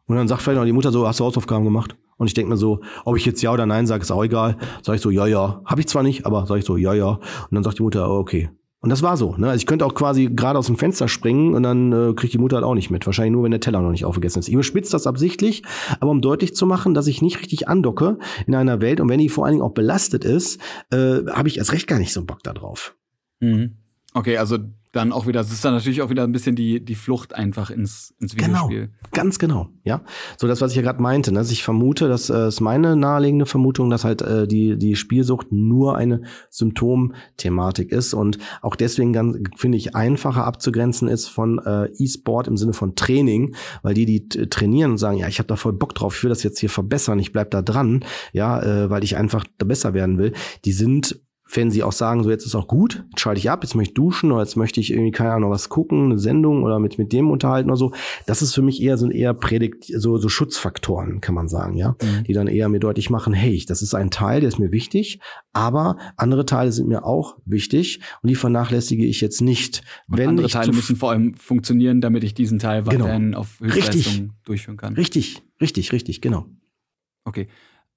[0.07, 1.97] und dann sagt vielleicht noch die Mutter so, hast du Hausaufgaben gemacht?
[2.17, 4.57] Und ich denke mir so, ob ich jetzt ja oder nein sage, ist auch egal.
[4.83, 5.61] Sag ich so, ja, ja.
[5.67, 7.09] Habe ich zwar nicht, aber sage ich so, ja, ja.
[7.11, 8.49] Und dann sagt die Mutter, oh, okay.
[8.81, 9.37] Und das war so.
[9.37, 9.49] Ne?
[9.49, 12.39] Also ich könnte auch quasi gerade aus dem Fenster springen und dann äh, kriegt die
[12.39, 13.05] Mutter halt auch nicht mit.
[13.05, 14.49] Wahrscheinlich nur, wenn der Teller noch nicht aufgegessen ist.
[14.49, 15.63] Ich überspitze das absichtlich,
[15.99, 19.19] aber um deutlich zu machen, dass ich nicht richtig andocke in einer Welt und wenn
[19.19, 20.61] die vor allen Dingen auch belastet ist,
[20.93, 22.95] äh, habe ich erst recht gar nicht so Bock da drauf.
[23.41, 23.79] Mhm.
[24.15, 24.59] Okay, also
[24.97, 27.70] dann auch wieder, das ist dann natürlich auch wieder ein bisschen die, die Flucht einfach
[27.70, 28.68] ins, ins genau.
[28.68, 28.80] Videospiel.
[28.80, 30.03] Genau, ganz genau, ja.
[30.38, 31.38] So das, was ich ja gerade meinte, ne?
[31.38, 35.53] Also ich vermute, das äh, ist meine naheliegende Vermutung, dass halt äh, die, die Spielsucht
[35.53, 41.86] nur eine Symptomthematik ist und auch deswegen ganz, finde ich, einfacher abzugrenzen ist von äh,
[41.99, 45.57] E-Sport im Sinne von Training, weil die, die trainieren und sagen, ja, ich habe da
[45.57, 48.90] voll Bock drauf, ich will das jetzt hier verbessern, ich bleib da dran, ja, äh,
[48.90, 50.32] weil ich einfach da besser werden will,
[50.64, 53.62] die sind wenn sie auch sagen, so jetzt ist auch gut, jetzt schalte ich ab,
[53.62, 56.64] jetzt möchte ich duschen oder jetzt möchte ich irgendwie, keine Ahnung, was gucken, eine Sendung
[56.64, 57.92] oder mit, mit dem unterhalten oder so.
[58.26, 61.97] Das ist für mich eher, sind eher Predigt, so, so Schutzfaktoren, kann man sagen, ja.
[62.03, 62.24] Mhm.
[62.24, 65.20] Die dann eher mir deutlich machen, hey, das ist ein Teil, der ist mir wichtig,
[65.53, 69.82] aber andere Teile sind mir auch wichtig und die vernachlässige ich jetzt nicht.
[70.09, 73.05] Und wenn andere Teile müssen vor allem funktionieren, damit ich diesen Teil genau.
[73.05, 73.38] weiterhin genau.
[73.38, 74.94] auf Höchstleistung durchführen kann.
[74.94, 76.47] Richtig, richtig, richtig, genau.
[77.24, 77.49] Okay.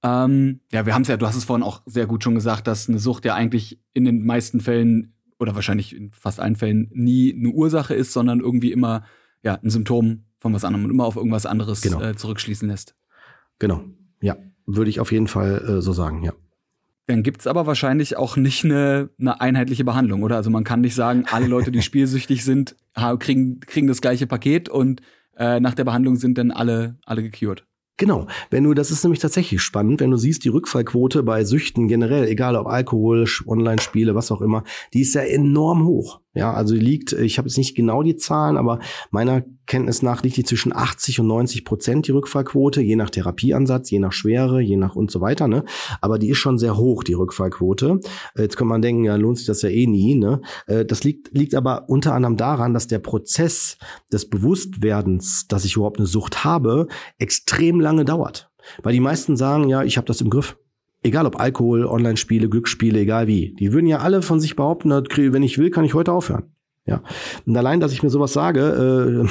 [0.03, 2.67] Ähm, ja, wir haben es ja, du hast es vorhin auch sehr gut schon gesagt,
[2.67, 6.89] dass eine Sucht ja eigentlich in den meisten Fällen oder wahrscheinlich in fast allen Fällen
[6.93, 9.03] nie eine Ursache ist, sondern irgendwie immer
[9.43, 12.01] ja, ein Symptom von was anderem und immer auf irgendwas anderes genau.
[12.01, 12.95] äh, zurückschließen lässt.
[13.57, 13.83] Genau,
[14.21, 16.33] ja, würde ich auf jeden Fall äh, so sagen, ja.
[17.07, 20.35] Dann gibt's aber wahrscheinlich auch nicht eine, eine einheitliche Behandlung, oder?
[20.35, 22.75] Also man kann nicht sagen, alle Leute, die spielsüchtig sind,
[23.17, 25.01] kriegen, kriegen das gleiche Paket und
[25.35, 27.65] äh, nach der Behandlung sind dann alle, alle gecured.
[27.99, 31.89] Genau, wenn du, das ist nämlich tatsächlich spannend, wenn du siehst, die Rückfallquote bei Süchten
[31.89, 36.21] generell, egal ob Alkohol, Online-Spiele, was auch immer, die ist ja enorm hoch.
[36.36, 40.38] Ja, also liegt, ich habe jetzt nicht genau die Zahlen, aber meiner Kenntnis nach liegt
[40.38, 44.77] die zwischen 80 und 90 Prozent die Rückfallquote, je nach Therapieansatz, je nach Schwere, je
[44.77, 45.47] nach und so weiter.
[45.47, 45.63] Ne?
[46.01, 47.99] Aber die ist schon sehr hoch, die Rückfallquote.
[48.38, 50.13] Jetzt kann man denken, ja, lohnt sich das ja eh nie.
[50.13, 50.41] Ne?
[50.67, 53.77] Äh, das liegt, liegt aber unter anderem daran, dass der Prozess
[54.13, 58.51] des Bewusstwerdens, dass ich überhaupt eine Sucht habe, extrem lange dauert.
[58.84, 60.57] Weil die meisten sagen, ja, ich habe das im Griff
[61.03, 65.43] egal ob Alkohol, Online-Spiele, Glücksspiele, egal wie, die würden ja alle von sich behaupten, wenn
[65.43, 66.51] ich will, kann ich heute aufhören.
[66.85, 67.03] Ja.
[67.45, 69.27] Und allein, dass ich mir sowas sage,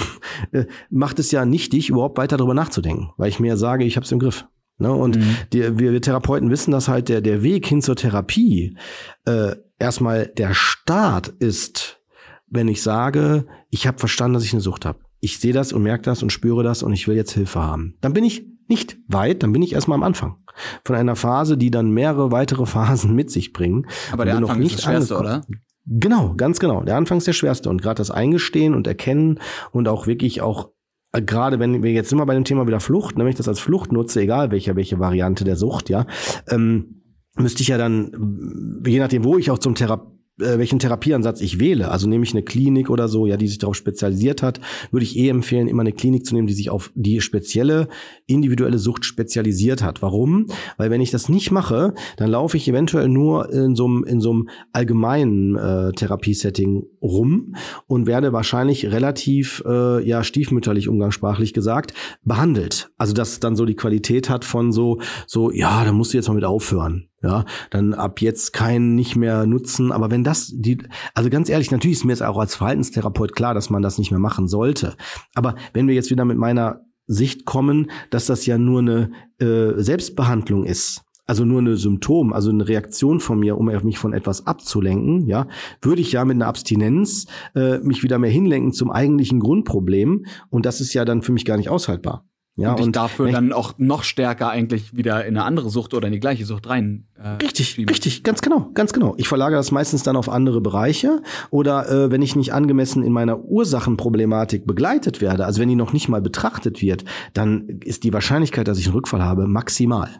[0.52, 3.96] äh, äh, macht es ja nichtig, überhaupt weiter darüber nachzudenken, weil ich mir sage, ich
[3.96, 4.46] habe es im Griff.
[4.78, 4.92] Ne?
[4.92, 5.36] Und mhm.
[5.52, 8.76] die, wir, wir Therapeuten wissen, dass halt der, der Weg hin zur Therapie
[9.24, 12.00] äh, erstmal der Start ist,
[12.46, 15.00] wenn ich sage, ich habe verstanden, dass ich eine Sucht habe.
[15.20, 17.96] Ich sehe das und merke das und spüre das und ich will jetzt Hilfe haben.
[18.00, 20.36] Dann bin ich nicht weit, dann bin ich erstmal am Anfang
[20.84, 23.86] von einer Phase, die dann mehrere weitere Phasen mit sich bringen.
[24.12, 25.42] Aber der Anfang ist das Schwerste, oder?
[25.86, 26.82] Genau, ganz genau.
[26.82, 29.40] Der Anfang ist der schwerste und gerade das Eingestehen und Erkennen
[29.72, 30.70] und auch wirklich auch
[31.12, 33.90] äh, gerade wenn wir jetzt immer bei dem Thema wieder Flucht, nämlich das als Flucht
[33.92, 36.06] nutze, egal welche welche Variante der Sucht, ja,
[36.50, 37.02] ähm,
[37.36, 41.58] müsste ich ja dann je nachdem, wo ich auch zum Therapeuten äh, welchen Therapieansatz ich
[41.58, 41.90] wähle.
[41.90, 44.60] Also nehme ich eine Klinik oder so, ja, die sich darauf spezialisiert hat,
[44.90, 47.88] würde ich eh empfehlen, immer eine Klinik zu nehmen, die sich auf die spezielle
[48.26, 50.02] individuelle Sucht spezialisiert hat.
[50.02, 50.46] Warum?
[50.76, 54.20] Weil wenn ich das nicht mache, dann laufe ich eventuell nur in so einem in
[54.20, 57.54] so einem allgemeinen äh, Therapiesetting rum
[57.86, 62.90] und werde wahrscheinlich relativ äh, ja stiefmütterlich umgangssprachlich gesagt behandelt.
[62.96, 66.28] Also dass dann so die Qualität hat von so so ja, da musst du jetzt
[66.28, 67.07] mal mit aufhören.
[67.20, 69.90] Ja, dann ab jetzt keinen nicht mehr nutzen.
[69.90, 70.78] Aber wenn das die,
[71.14, 74.12] also ganz ehrlich, natürlich ist mir jetzt auch als Verhaltenstherapeut klar, dass man das nicht
[74.12, 74.94] mehr machen sollte.
[75.34, 79.10] Aber wenn wir jetzt wieder mit meiner Sicht kommen, dass das ja nur eine
[79.40, 84.12] äh, Selbstbehandlung ist, also nur eine Symptom, also eine Reaktion von mir, um mich von
[84.12, 85.46] etwas abzulenken, ja,
[85.82, 90.66] würde ich ja mit einer Abstinenz äh, mich wieder mehr hinlenken zum eigentlichen Grundproblem und
[90.66, 92.24] das ist ja dann für mich gar nicht aushaltbar.
[92.58, 96.08] Ja, und, und dafür dann auch noch stärker eigentlich wieder in eine andere Sucht oder
[96.08, 97.06] in die gleiche Sucht rein.
[97.14, 97.88] Äh, richtig, schieben.
[97.88, 99.14] richtig, ganz genau, ganz genau.
[99.16, 103.12] Ich verlagere das meistens dann auf andere Bereiche oder äh, wenn ich nicht angemessen in
[103.12, 108.12] meiner Ursachenproblematik begleitet werde, also wenn die noch nicht mal betrachtet wird, dann ist die
[108.12, 110.10] Wahrscheinlichkeit, dass ich einen Rückfall habe, maximal.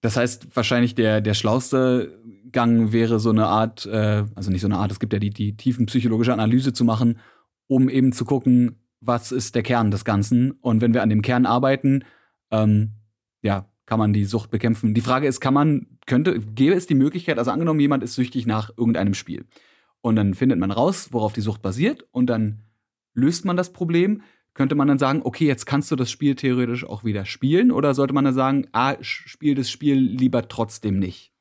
[0.00, 2.18] Das heißt, wahrscheinlich der, der schlauste
[2.50, 5.28] Gang wäre so eine Art, äh, also nicht so eine Art, es gibt ja die,
[5.28, 7.18] die tiefen psychologische Analyse zu machen,
[7.66, 10.52] um eben zu gucken, was ist der Kern des Ganzen.
[10.52, 12.04] Und wenn wir an dem Kern arbeiten,
[12.50, 12.92] ähm,
[13.42, 14.94] ja, kann man die Sucht bekämpfen.
[14.94, 18.46] Die Frage ist, kann man, könnte, gäbe es die Möglichkeit, also angenommen, jemand ist süchtig
[18.46, 19.46] nach irgendeinem Spiel.
[20.00, 22.60] Und dann findet man raus, worauf die Sucht basiert, und dann
[23.14, 24.22] löst man das Problem.
[24.54, 27.70] Könnte man dann sagen, okay, jetzt kannst du das Spiel theoretisch auch wieder spielen?
[27.70, 31.32] Oder sollte man dann sagen, ah, spiel das Spiel lieber trotzdem nicht?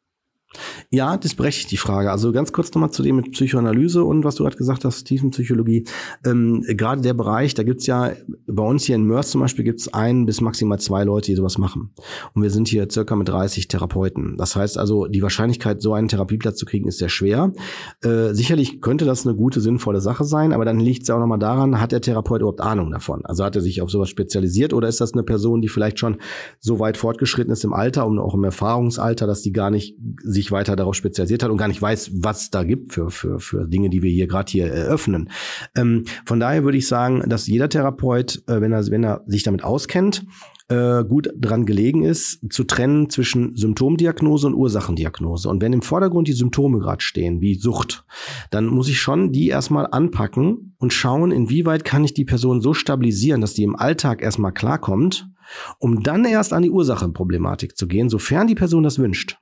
[0.89, 2.11] Ja, das berechtigt die Frage.
[2.11, 5.85] Also ganz kurz nochmal zu dem mit Psychoanalyse und was du gerade gesagt hast, Tiefenpsychologie.
[6.25, 8.13] Ähm, gerade der Bereich, da gibt's ja,
[8.47, 11.59] bei uns hier in Mörs zum Beispiel gibt's ein bis maximal zwei Leute, die sowas
[11.59, 11.91] machen.
[12.33, 14.37] Und wir sind hier circa mit 30 Therapeuten.
[14.37, 17.53] Das heißt also, die Wahrscheinlichkeit, so einen Therapieplatz zu kriegen, ist sehr schwer.
[18.01, 21.19] Äh, sicherlich könnte das eine gute, sinnvolle Sache sein, aber dann liegt es ja auch
[21.19, 23.23] nochmal daran, hat der Therapeut überhaupt Ahnung davon?
[23.25, 26.17] Also hat er sich auf sowas spezialisiert oder ist das eine Person, die vielleicht schon
[26.59, 29.95] so weit fortgeschritten ist im Alter und auch im Erfahrungsalter, dass die gar nicht
[30.39, 33.67] sich weiter darauf spezialisiert hat und gar nicht weiß, was da gibt für, für, für
[33.67, 35.29] Dinge, die wir hier gerade hier eröffnen.
[35.75, 39.43] Ähm, von daher würde ich sagen, dass jeder Therapeut, äh, wenn, er, wenn er sich
[39.43, 40.25] damit auskennt,
[40.69, 45.49] äh, gut dran gelegen ist, zu trennen zwischen Symptomdiagnose und Ursachendiagnose.
[45.49, 48.05] Und wenn im Vordergrund die Symptome gerade stehen, wie Sucht,
[48.51, 52.73] dann muss ich schon die erstmal anpacken und schauen, inwieweit kann ich die Person so
[52.73, 55.27] stabilisieren, dass die im Alltag erstmal klarkommt,
[55.79, 59.39] um dann erst an die Ursachenproblematik zu gehen, sofern die Person das wünscht.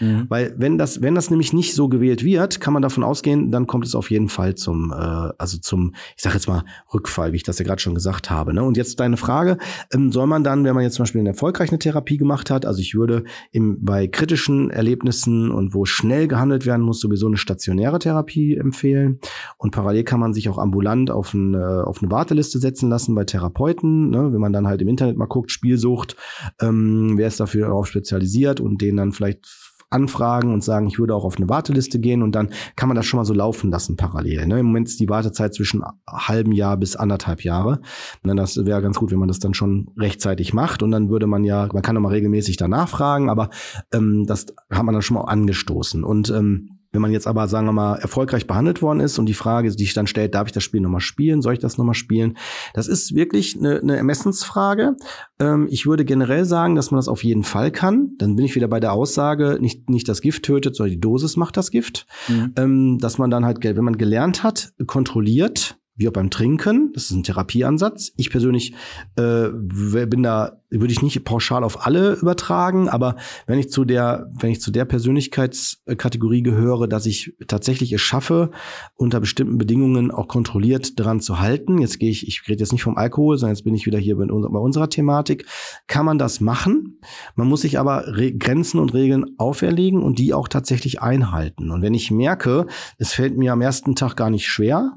[0.00, 0.26] Mhm.
[0.28, 3.66] Weil wenn das, wenn das nämlich nicht so gewählt wird, kann man davon ausgehen, dann
[3.66, 4.94] kommt es auf jeden Fall zum, äh,
[5.38, 8.52] also zum, ich sage jetzt mal Rückfall, wie ich das ja gerade schon gesagt habe.
[8.52, 8.62] Ne?
[8.62, 9.58] Und jetzt deine Frage,
[9.92, 12.80] ähm, soll man dann, wenn man jetzt zum Beispiel eine erfolgreiche Therapie gemacht hat, also
[12.80, 17.98] ich würde im, bei kritischen Erlebnissen und wo schnell gehandelt werden muss, sowieso eine stationäre
[17.98, 19.20] Therapie empfehlen.
[19.56, 23.14] Und parallel kann man sich auch ambulant auf, ein, äh, auf eine Warteliste setzen lassen
[23.14, 24.32] bei Therapeuten, ne?
[24.32, 26.16] wenn man dann halt im Internet mal guckt, Spielsucht,
[26.60, 29.46] ähm, wer ist dafür darauf spezialisiert und den dann vielleicht
[29.90, 33.06] anfragen und sagen, ich würde auch auf eine Warteliste gehen und dann kann man das
[33.06, 34.46] schon mal so laufen lassen parallel.
[34.46, 34.60] Ne?
[34.60, 37.80] Im Moment ist die Wartezeit zwischen halben Jahr bis anderthalb Jahre.
[38.22, 41.26] Und das wäre ganz gut, wenn man das dann schon rechtzeitig macht und dann würde
[41.26, 43.50] man ja, man kann auch mal regelmäßig danach fragen, aber
[43.92, 46.04] ähm, das hat man dann schon mal angestoßen.
[46.04, 49.34] Und ähm, wenn man jetzt aber, sagen wir mal, erfolgreich behandelt worden ist und die
[49.34, 51.40] Frage, die sich dann stellt, darf ich das Spiel nochmal spielen?
[51.40, 52.36] Soll ich das nochmal spielen?
[52.74, 54.96] Das ist wirklich eine, eine Ermessensfrage.
[55.38, 58.12] Ähm, ich würde generell sagen, dass man das auf jeden Fall kann.
[58.18, 61.36] Dann bin ich wieder bei der Aussage, nicht, nicht das Gift tötet, sondern die Dosis
[61.36, 62.06] macht das Gift.
[62.28, 62.52] Mhm.
[62.56, 66.92] Ähm, dass man dann halt, wenn man gelernt hat, kontrolliert, wie auch beim Trinken.
[66.94, 68.12] Das ist ein Therapieansatz.
[68.16, 68.74] Ich persönlich
[69.16, 73.16] äh, bin da, würde ich nicht pauschal auf alle übertragen, aber
[73.46, 78.50] wenn ich zu der, wenn ich zu der Persönlichkeitskategorie gehöre, dass ich tatsächlich es schaffe,
[78.94, 81.78] unter bestimmten Bedingungen auch kontrolliert daran zu halten.
[81.78, 84.16] Jetzt gehe ich, ich rede jetzt nicht vom Alkohol, sondern jetzt bin ich wieder hier
[84.16, 85.44] bei, bei unserer Thematik.
[85.86, 86.98] Kann man das machen?
[87.34, 91.70] Man muss sich aber Re Grenzen und Regeln auferlegen und die auch tatsächlich einhalten.
[91.70, 92.66] Und wenn ich merke,
[92.96, 94.96] es fällt mir am ersten Tag gar nicht schwer,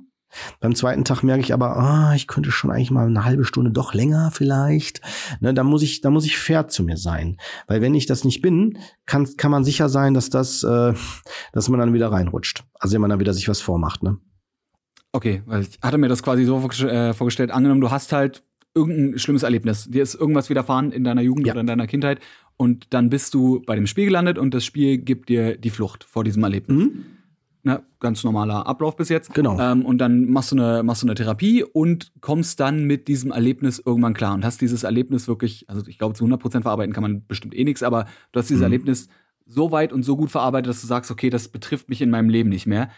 [0.60, 3.72] beim zweiten Tag merke ich aber, ah, ich könnte schon eigentlich mal eine halbe Stunde
[3.72, 5.01] doch länger vielleicht.
[5.39, 7.38] Ne, da muss ich, da muss ich fair zu mir sein,
[7.68, 10.93] weil wenn ich das nicht bin, kann kann man sicher sein, dass das, äh,
[11.51, 12.64] dass man dann wieder reinrutscht.
[12.80, 14.18] Also wenn man dann wieder sich was vormacht, ne?
[15.11, 17.51] Okay, weil ich hatte mir das quasi so äh, vorgestellt.
[17.51, 18.43] Angenommen, du hast halt
[18.73, 21.53] irgendein schlimmes Erlebnis, dir ist irgendwas widerfahren in deiner Jugend ja.
[21.53, 22.19] oder in deiner Kindheit
[22.57, 26.03] und dann bist du bei dem Spiel gelandet und das Spiel gibt dir die Flucht
[26.03, 26.85] vor diesem Erlebnis.
[26.85, 27.05] Mhm.
[27.65, 29.34] Na, ganz normaler Ablauf bis jetzt.
[29.34, 29.57] Genau.
[29.57, 33.31] Ähm, und dann machst du, eine, machst du eine Therapie und kommst dann mit diesem
[33.31, 37.03] Erlebnis irgendwann klar und hast dieses Erlebnis wirklich, also ich glaube, zu 100% verarbeiten kann
[37.03, 38.65] man bestimmt eh nichts, aber du hast dieses mhm.
[38.65, 39.07] Erlebnis
[39.45, 42.30] so weit und so gut verarbeitet, dass du sagst, okay, das betrifft mich in meinem
[42.30, 42.90] Leben nicht mehr.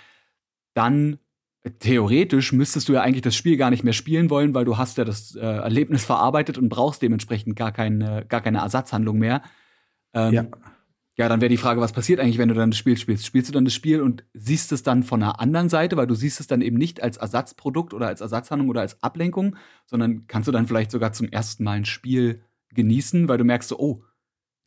[0.73, 1.19] Dann
[1.79, 4.97] theoretisch müsstest du ja eigentlich das Spiel gar nicht mehr spielen wollen, weil du hast
[4.97, 9.41] ja das äh, Erlebnis verarbeitet und brauchst dementsprechend gar keine, gar keine Ersatzhandlung mehr.
[10.13, 10.45] Ähm, ja.
[11.17, 13.25] Ja, dann wäre die Frage, was passiert eigentlich, wenn du dann das Spiel spielst?
[13.25, 16.15] Spielst du dann das Spiel und siehst es dann von einer anderen Seite, weil du
[16.15, 19.55] siehst es dann eben nicht als Ersatzprodukt oder als Ersatzhandlung oder als Ablenkung,
[19.85, 22.41] sondern kannst du dann vielleicht sogar zum ersten Mal ein Spiel
[22.73, 24.03] genießen, weil du merkst so, oh,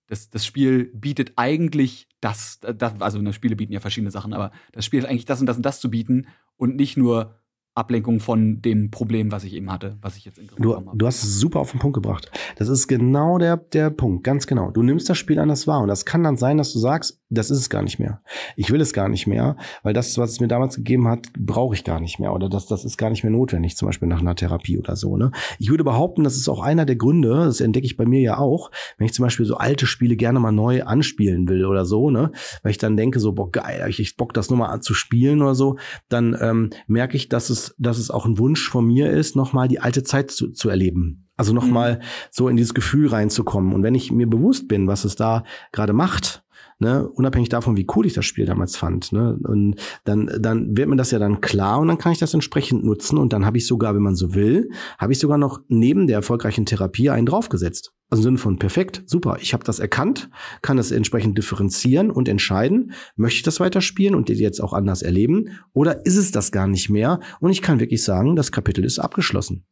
[0.06, 4.50] das, das Spiel bietet eigentlich das, das, also ne, Spiele bieten ja verschiedene Sachen, aber
[4.72, 7.38] das Spiel hat eigentlich das und das und das zu bieten und nicht nur
[7.78, 10.90] Ablenkung von dem Problem, was ich eben hatte, was ich jetzt in Griff du, habe.
[10.94, 12.30] Du hast es super auf den Punkt gebracht.
[12.56, 14.70] Das ist genau der, der Punkt, ganz genau.
[14.70, 17.50] Du nimmst das Spiel anders wahr und das kann dann sein, dass du sagst, das
[17.50, 18.22] ist es gar nicht mehr.
[18.56, 21.74] Ich will es gar nicht mehr, weil das, was es mir damals gegeben hat, brauche
[21.74, 24.20] ich gar nicht mehr oder das, das ist gar nicht mehr notwendig, zum Beispiel nach
[24.20, 25.16] einer Therapie oder so.
[25.16, 25.30] Ne?
[25.58, 28.38] Ich würde behaupten, das ist auch einer der Gründe, das entdecke ich bei mir ja
[28.38, 32.10] auch, wenn ich zum Beispiel so alte Spiele gerne mal neu anspielen will oder so,
[32.10, 32.32] ne,
[32.62, 35.42] weil ich dann denke so, boah, geil, ich, ich Bock das nur mal zu spielen
[35.42, 35.76] oder so,
[36.08, 39.68] dann ähm, merke ich, dass es dass es auch ein Wunsch von mir ist, nochmal
[39.68, 41.27] die alte Zeit zu, zu erleben.
[41.38, 42.02] Also nochmal mhm.
[42.30, 43.72] so in dieses Gefühl reinzukommen.
[43.72, 46.42] Und wenn ich mir bewusst bin, was es da gerade macht,
[46.80, 50.88] ne, unabhängig davon, wie cool ich das Spiel damals fand, ne, und dann, dann wird
[50.88, 53.58] mir das ja dann klar und dann kann ich das entsprechend nutzen und dann habe
[53.58, 57.26] ich sogar, wenn man so will, habe ich sogar noch neben der erfolgreichen Therapie einen
[57.26, 57.92] draufgesetzt.
[58.10, 60.30] Also im Sinne von perfekt, super, ich habe das erkannt,
[60.62, 65.50] kann das entsprechend differenzieren und entscheiden, möchte ich das weiterspielen und jetzt auch anders erleben
[65.72, 68.98] oder ist es das gar nicht mehr und ich kann wirklich sagen, das Kapitel ist
[68.98, 69.66] abgeschlossen.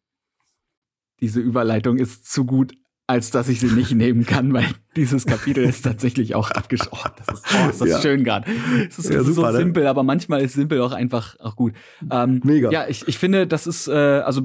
[1.20, 2.74] Diese Überleitung ist zu gut
[3.08, 4.66] als dass ich sie nicht nehmen kann, weil
[4.96, 7.04] dieses Kapitel ist tatsächlich auch abgeschlossen.
[7.06, 8.00] Oh, das ist, oh, ist das ja.
[8.00, 8.50] schön gerade.
[8.88, 9.56] Es ist, ja, super, so ne?
[9.58, 9.90] simpel, ne?
[9.90, 11.72] aber manchmal ist simpel auch einfach auch gut.
[12.10, 12.70] Ähm, Mega.
[12.70, 14.42] Ja, ich, ich finde, das ist, äh, also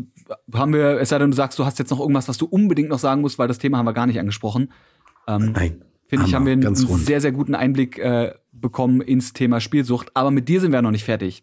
[0.53, 2.89] haben wir, es sei denn, du sagst, du hast jetzt noch irgendwas, was du unbedingt
[2.89, 4.72] noch sagen musst, weil das Thema haben wir gar nicht angesprochen.
[5.27, 5.85] Ähm, Nein.
[6.06, 10.11] Finde ich, haben wir einen, einen sehr, sehr guten Einblick äh, bekommen ins Thema Spielsucht.
[10.14, 11.41] Aber mit dir sind wir noch nicht fertig.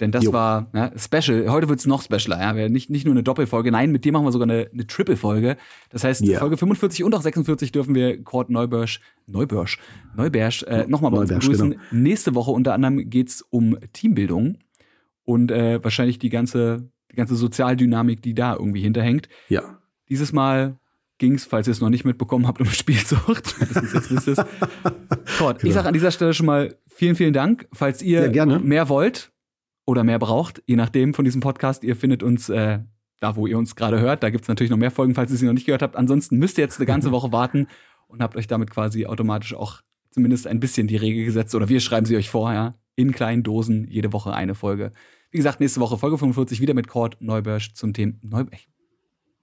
[0.00, 0.32] Denn das jo.
[0.32, 1.48] war ja, Special.
[1.50, 2.58] Heute wird's noch specialer.
[2.58, 2.68] Ja?
[2.68, 3.70] Nicht, nicht nur eine Doppelfolge.
[3.70, 5.56] Nein, mit dir machen wir sogar eine, eine Triple-Folge.
[5.90, 6.38] Das heißt, yeah.
[6.38, 9.78] Folge 45 und auch 46 dürfen wir Kurt Neubörsch, Neubörsch,
[10.16, 11.70] Neubärsch äh, nochmal bei uns begrüßen.
[11.70, 11.82] Genau.
[11.90, 14.58] Nächste Woche unter anderem geht's um Teambildung
[15.24, 19.28] und äh, wahrscheinlich die ganze, die ganze Sozialdynamik, die da irgendwie hinterhängt.
[19.48, 19.78] Ja.
[20.08, 20.78] Dieses Mal
[21.18, 23.54] ging's, falls ihr es noch nicht mitbekommen habt, um Spielsucht.
[25.38, 25.68] Kurt, genau.
[25.68, 27.68] ich sage an dieser Stelle schon mal vielen, vielen Dank.
[27.72, 28.28] Falls ihr
[28.60, 29.30] mehr wollt,
[29.84, 31.84] oder mehr braucht, je nachdem von diesem Podcast.
[31.84, 32.80] Ihr findet uns äh,
[33.20, 34.22] da, wo ihr uns gerade hört.
[34.22, 35.96] Da gibt es natürlich noch mehr Folgen, falls ihr sie noch nicht gehört habt.
[35.96, 37.68] Ansonsten müsst ihr jetzt eine ganze Woche warten
[38.08, 39.80] und habt euch damit quasi automatisch auch
[40.10, 41.54] zumindest ein bisschen die Regel gesetzt.
[41.54, 44.92] Oder wir schreiben sie euch vorher in kleinen Dosen jede Woche eine Folge.
[45.30, 48.71] Wie gesagt, nächste Woche Folge 45 wieder mit Cord Neubörsch zum Thema Neubörsch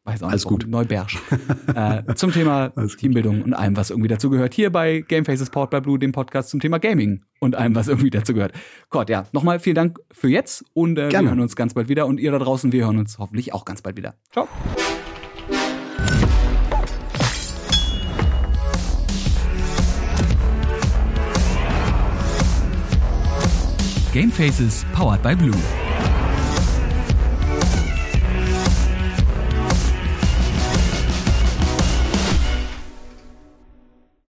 [0.05, 0.67] weiß auch Alles nicht, gut.
[0.67, 1.09] Neuberg.
[1.75, 4.53] äh, zum Thema Teambildung und allem, was irgendwie dazugehört.
[4.53, 7.87] Hier bei Game Faces Port by Blue, dem Podcast zum Thema Gaming und allem, was
[7.87, 8.53] irgendwie dazugehört.
[8.89, 12.07] Gott, ja, nochmal vielen Dank für jetzt und äh, wir hören uns ganz bald wieder.
[12.07, 14.15] Und ihr da draußen, wir hören uns hoffentlich auch ganz bald wieder.
[14.31, 14.47] Ciao.
[24.11, 25.53] Game Faces powered by Blue.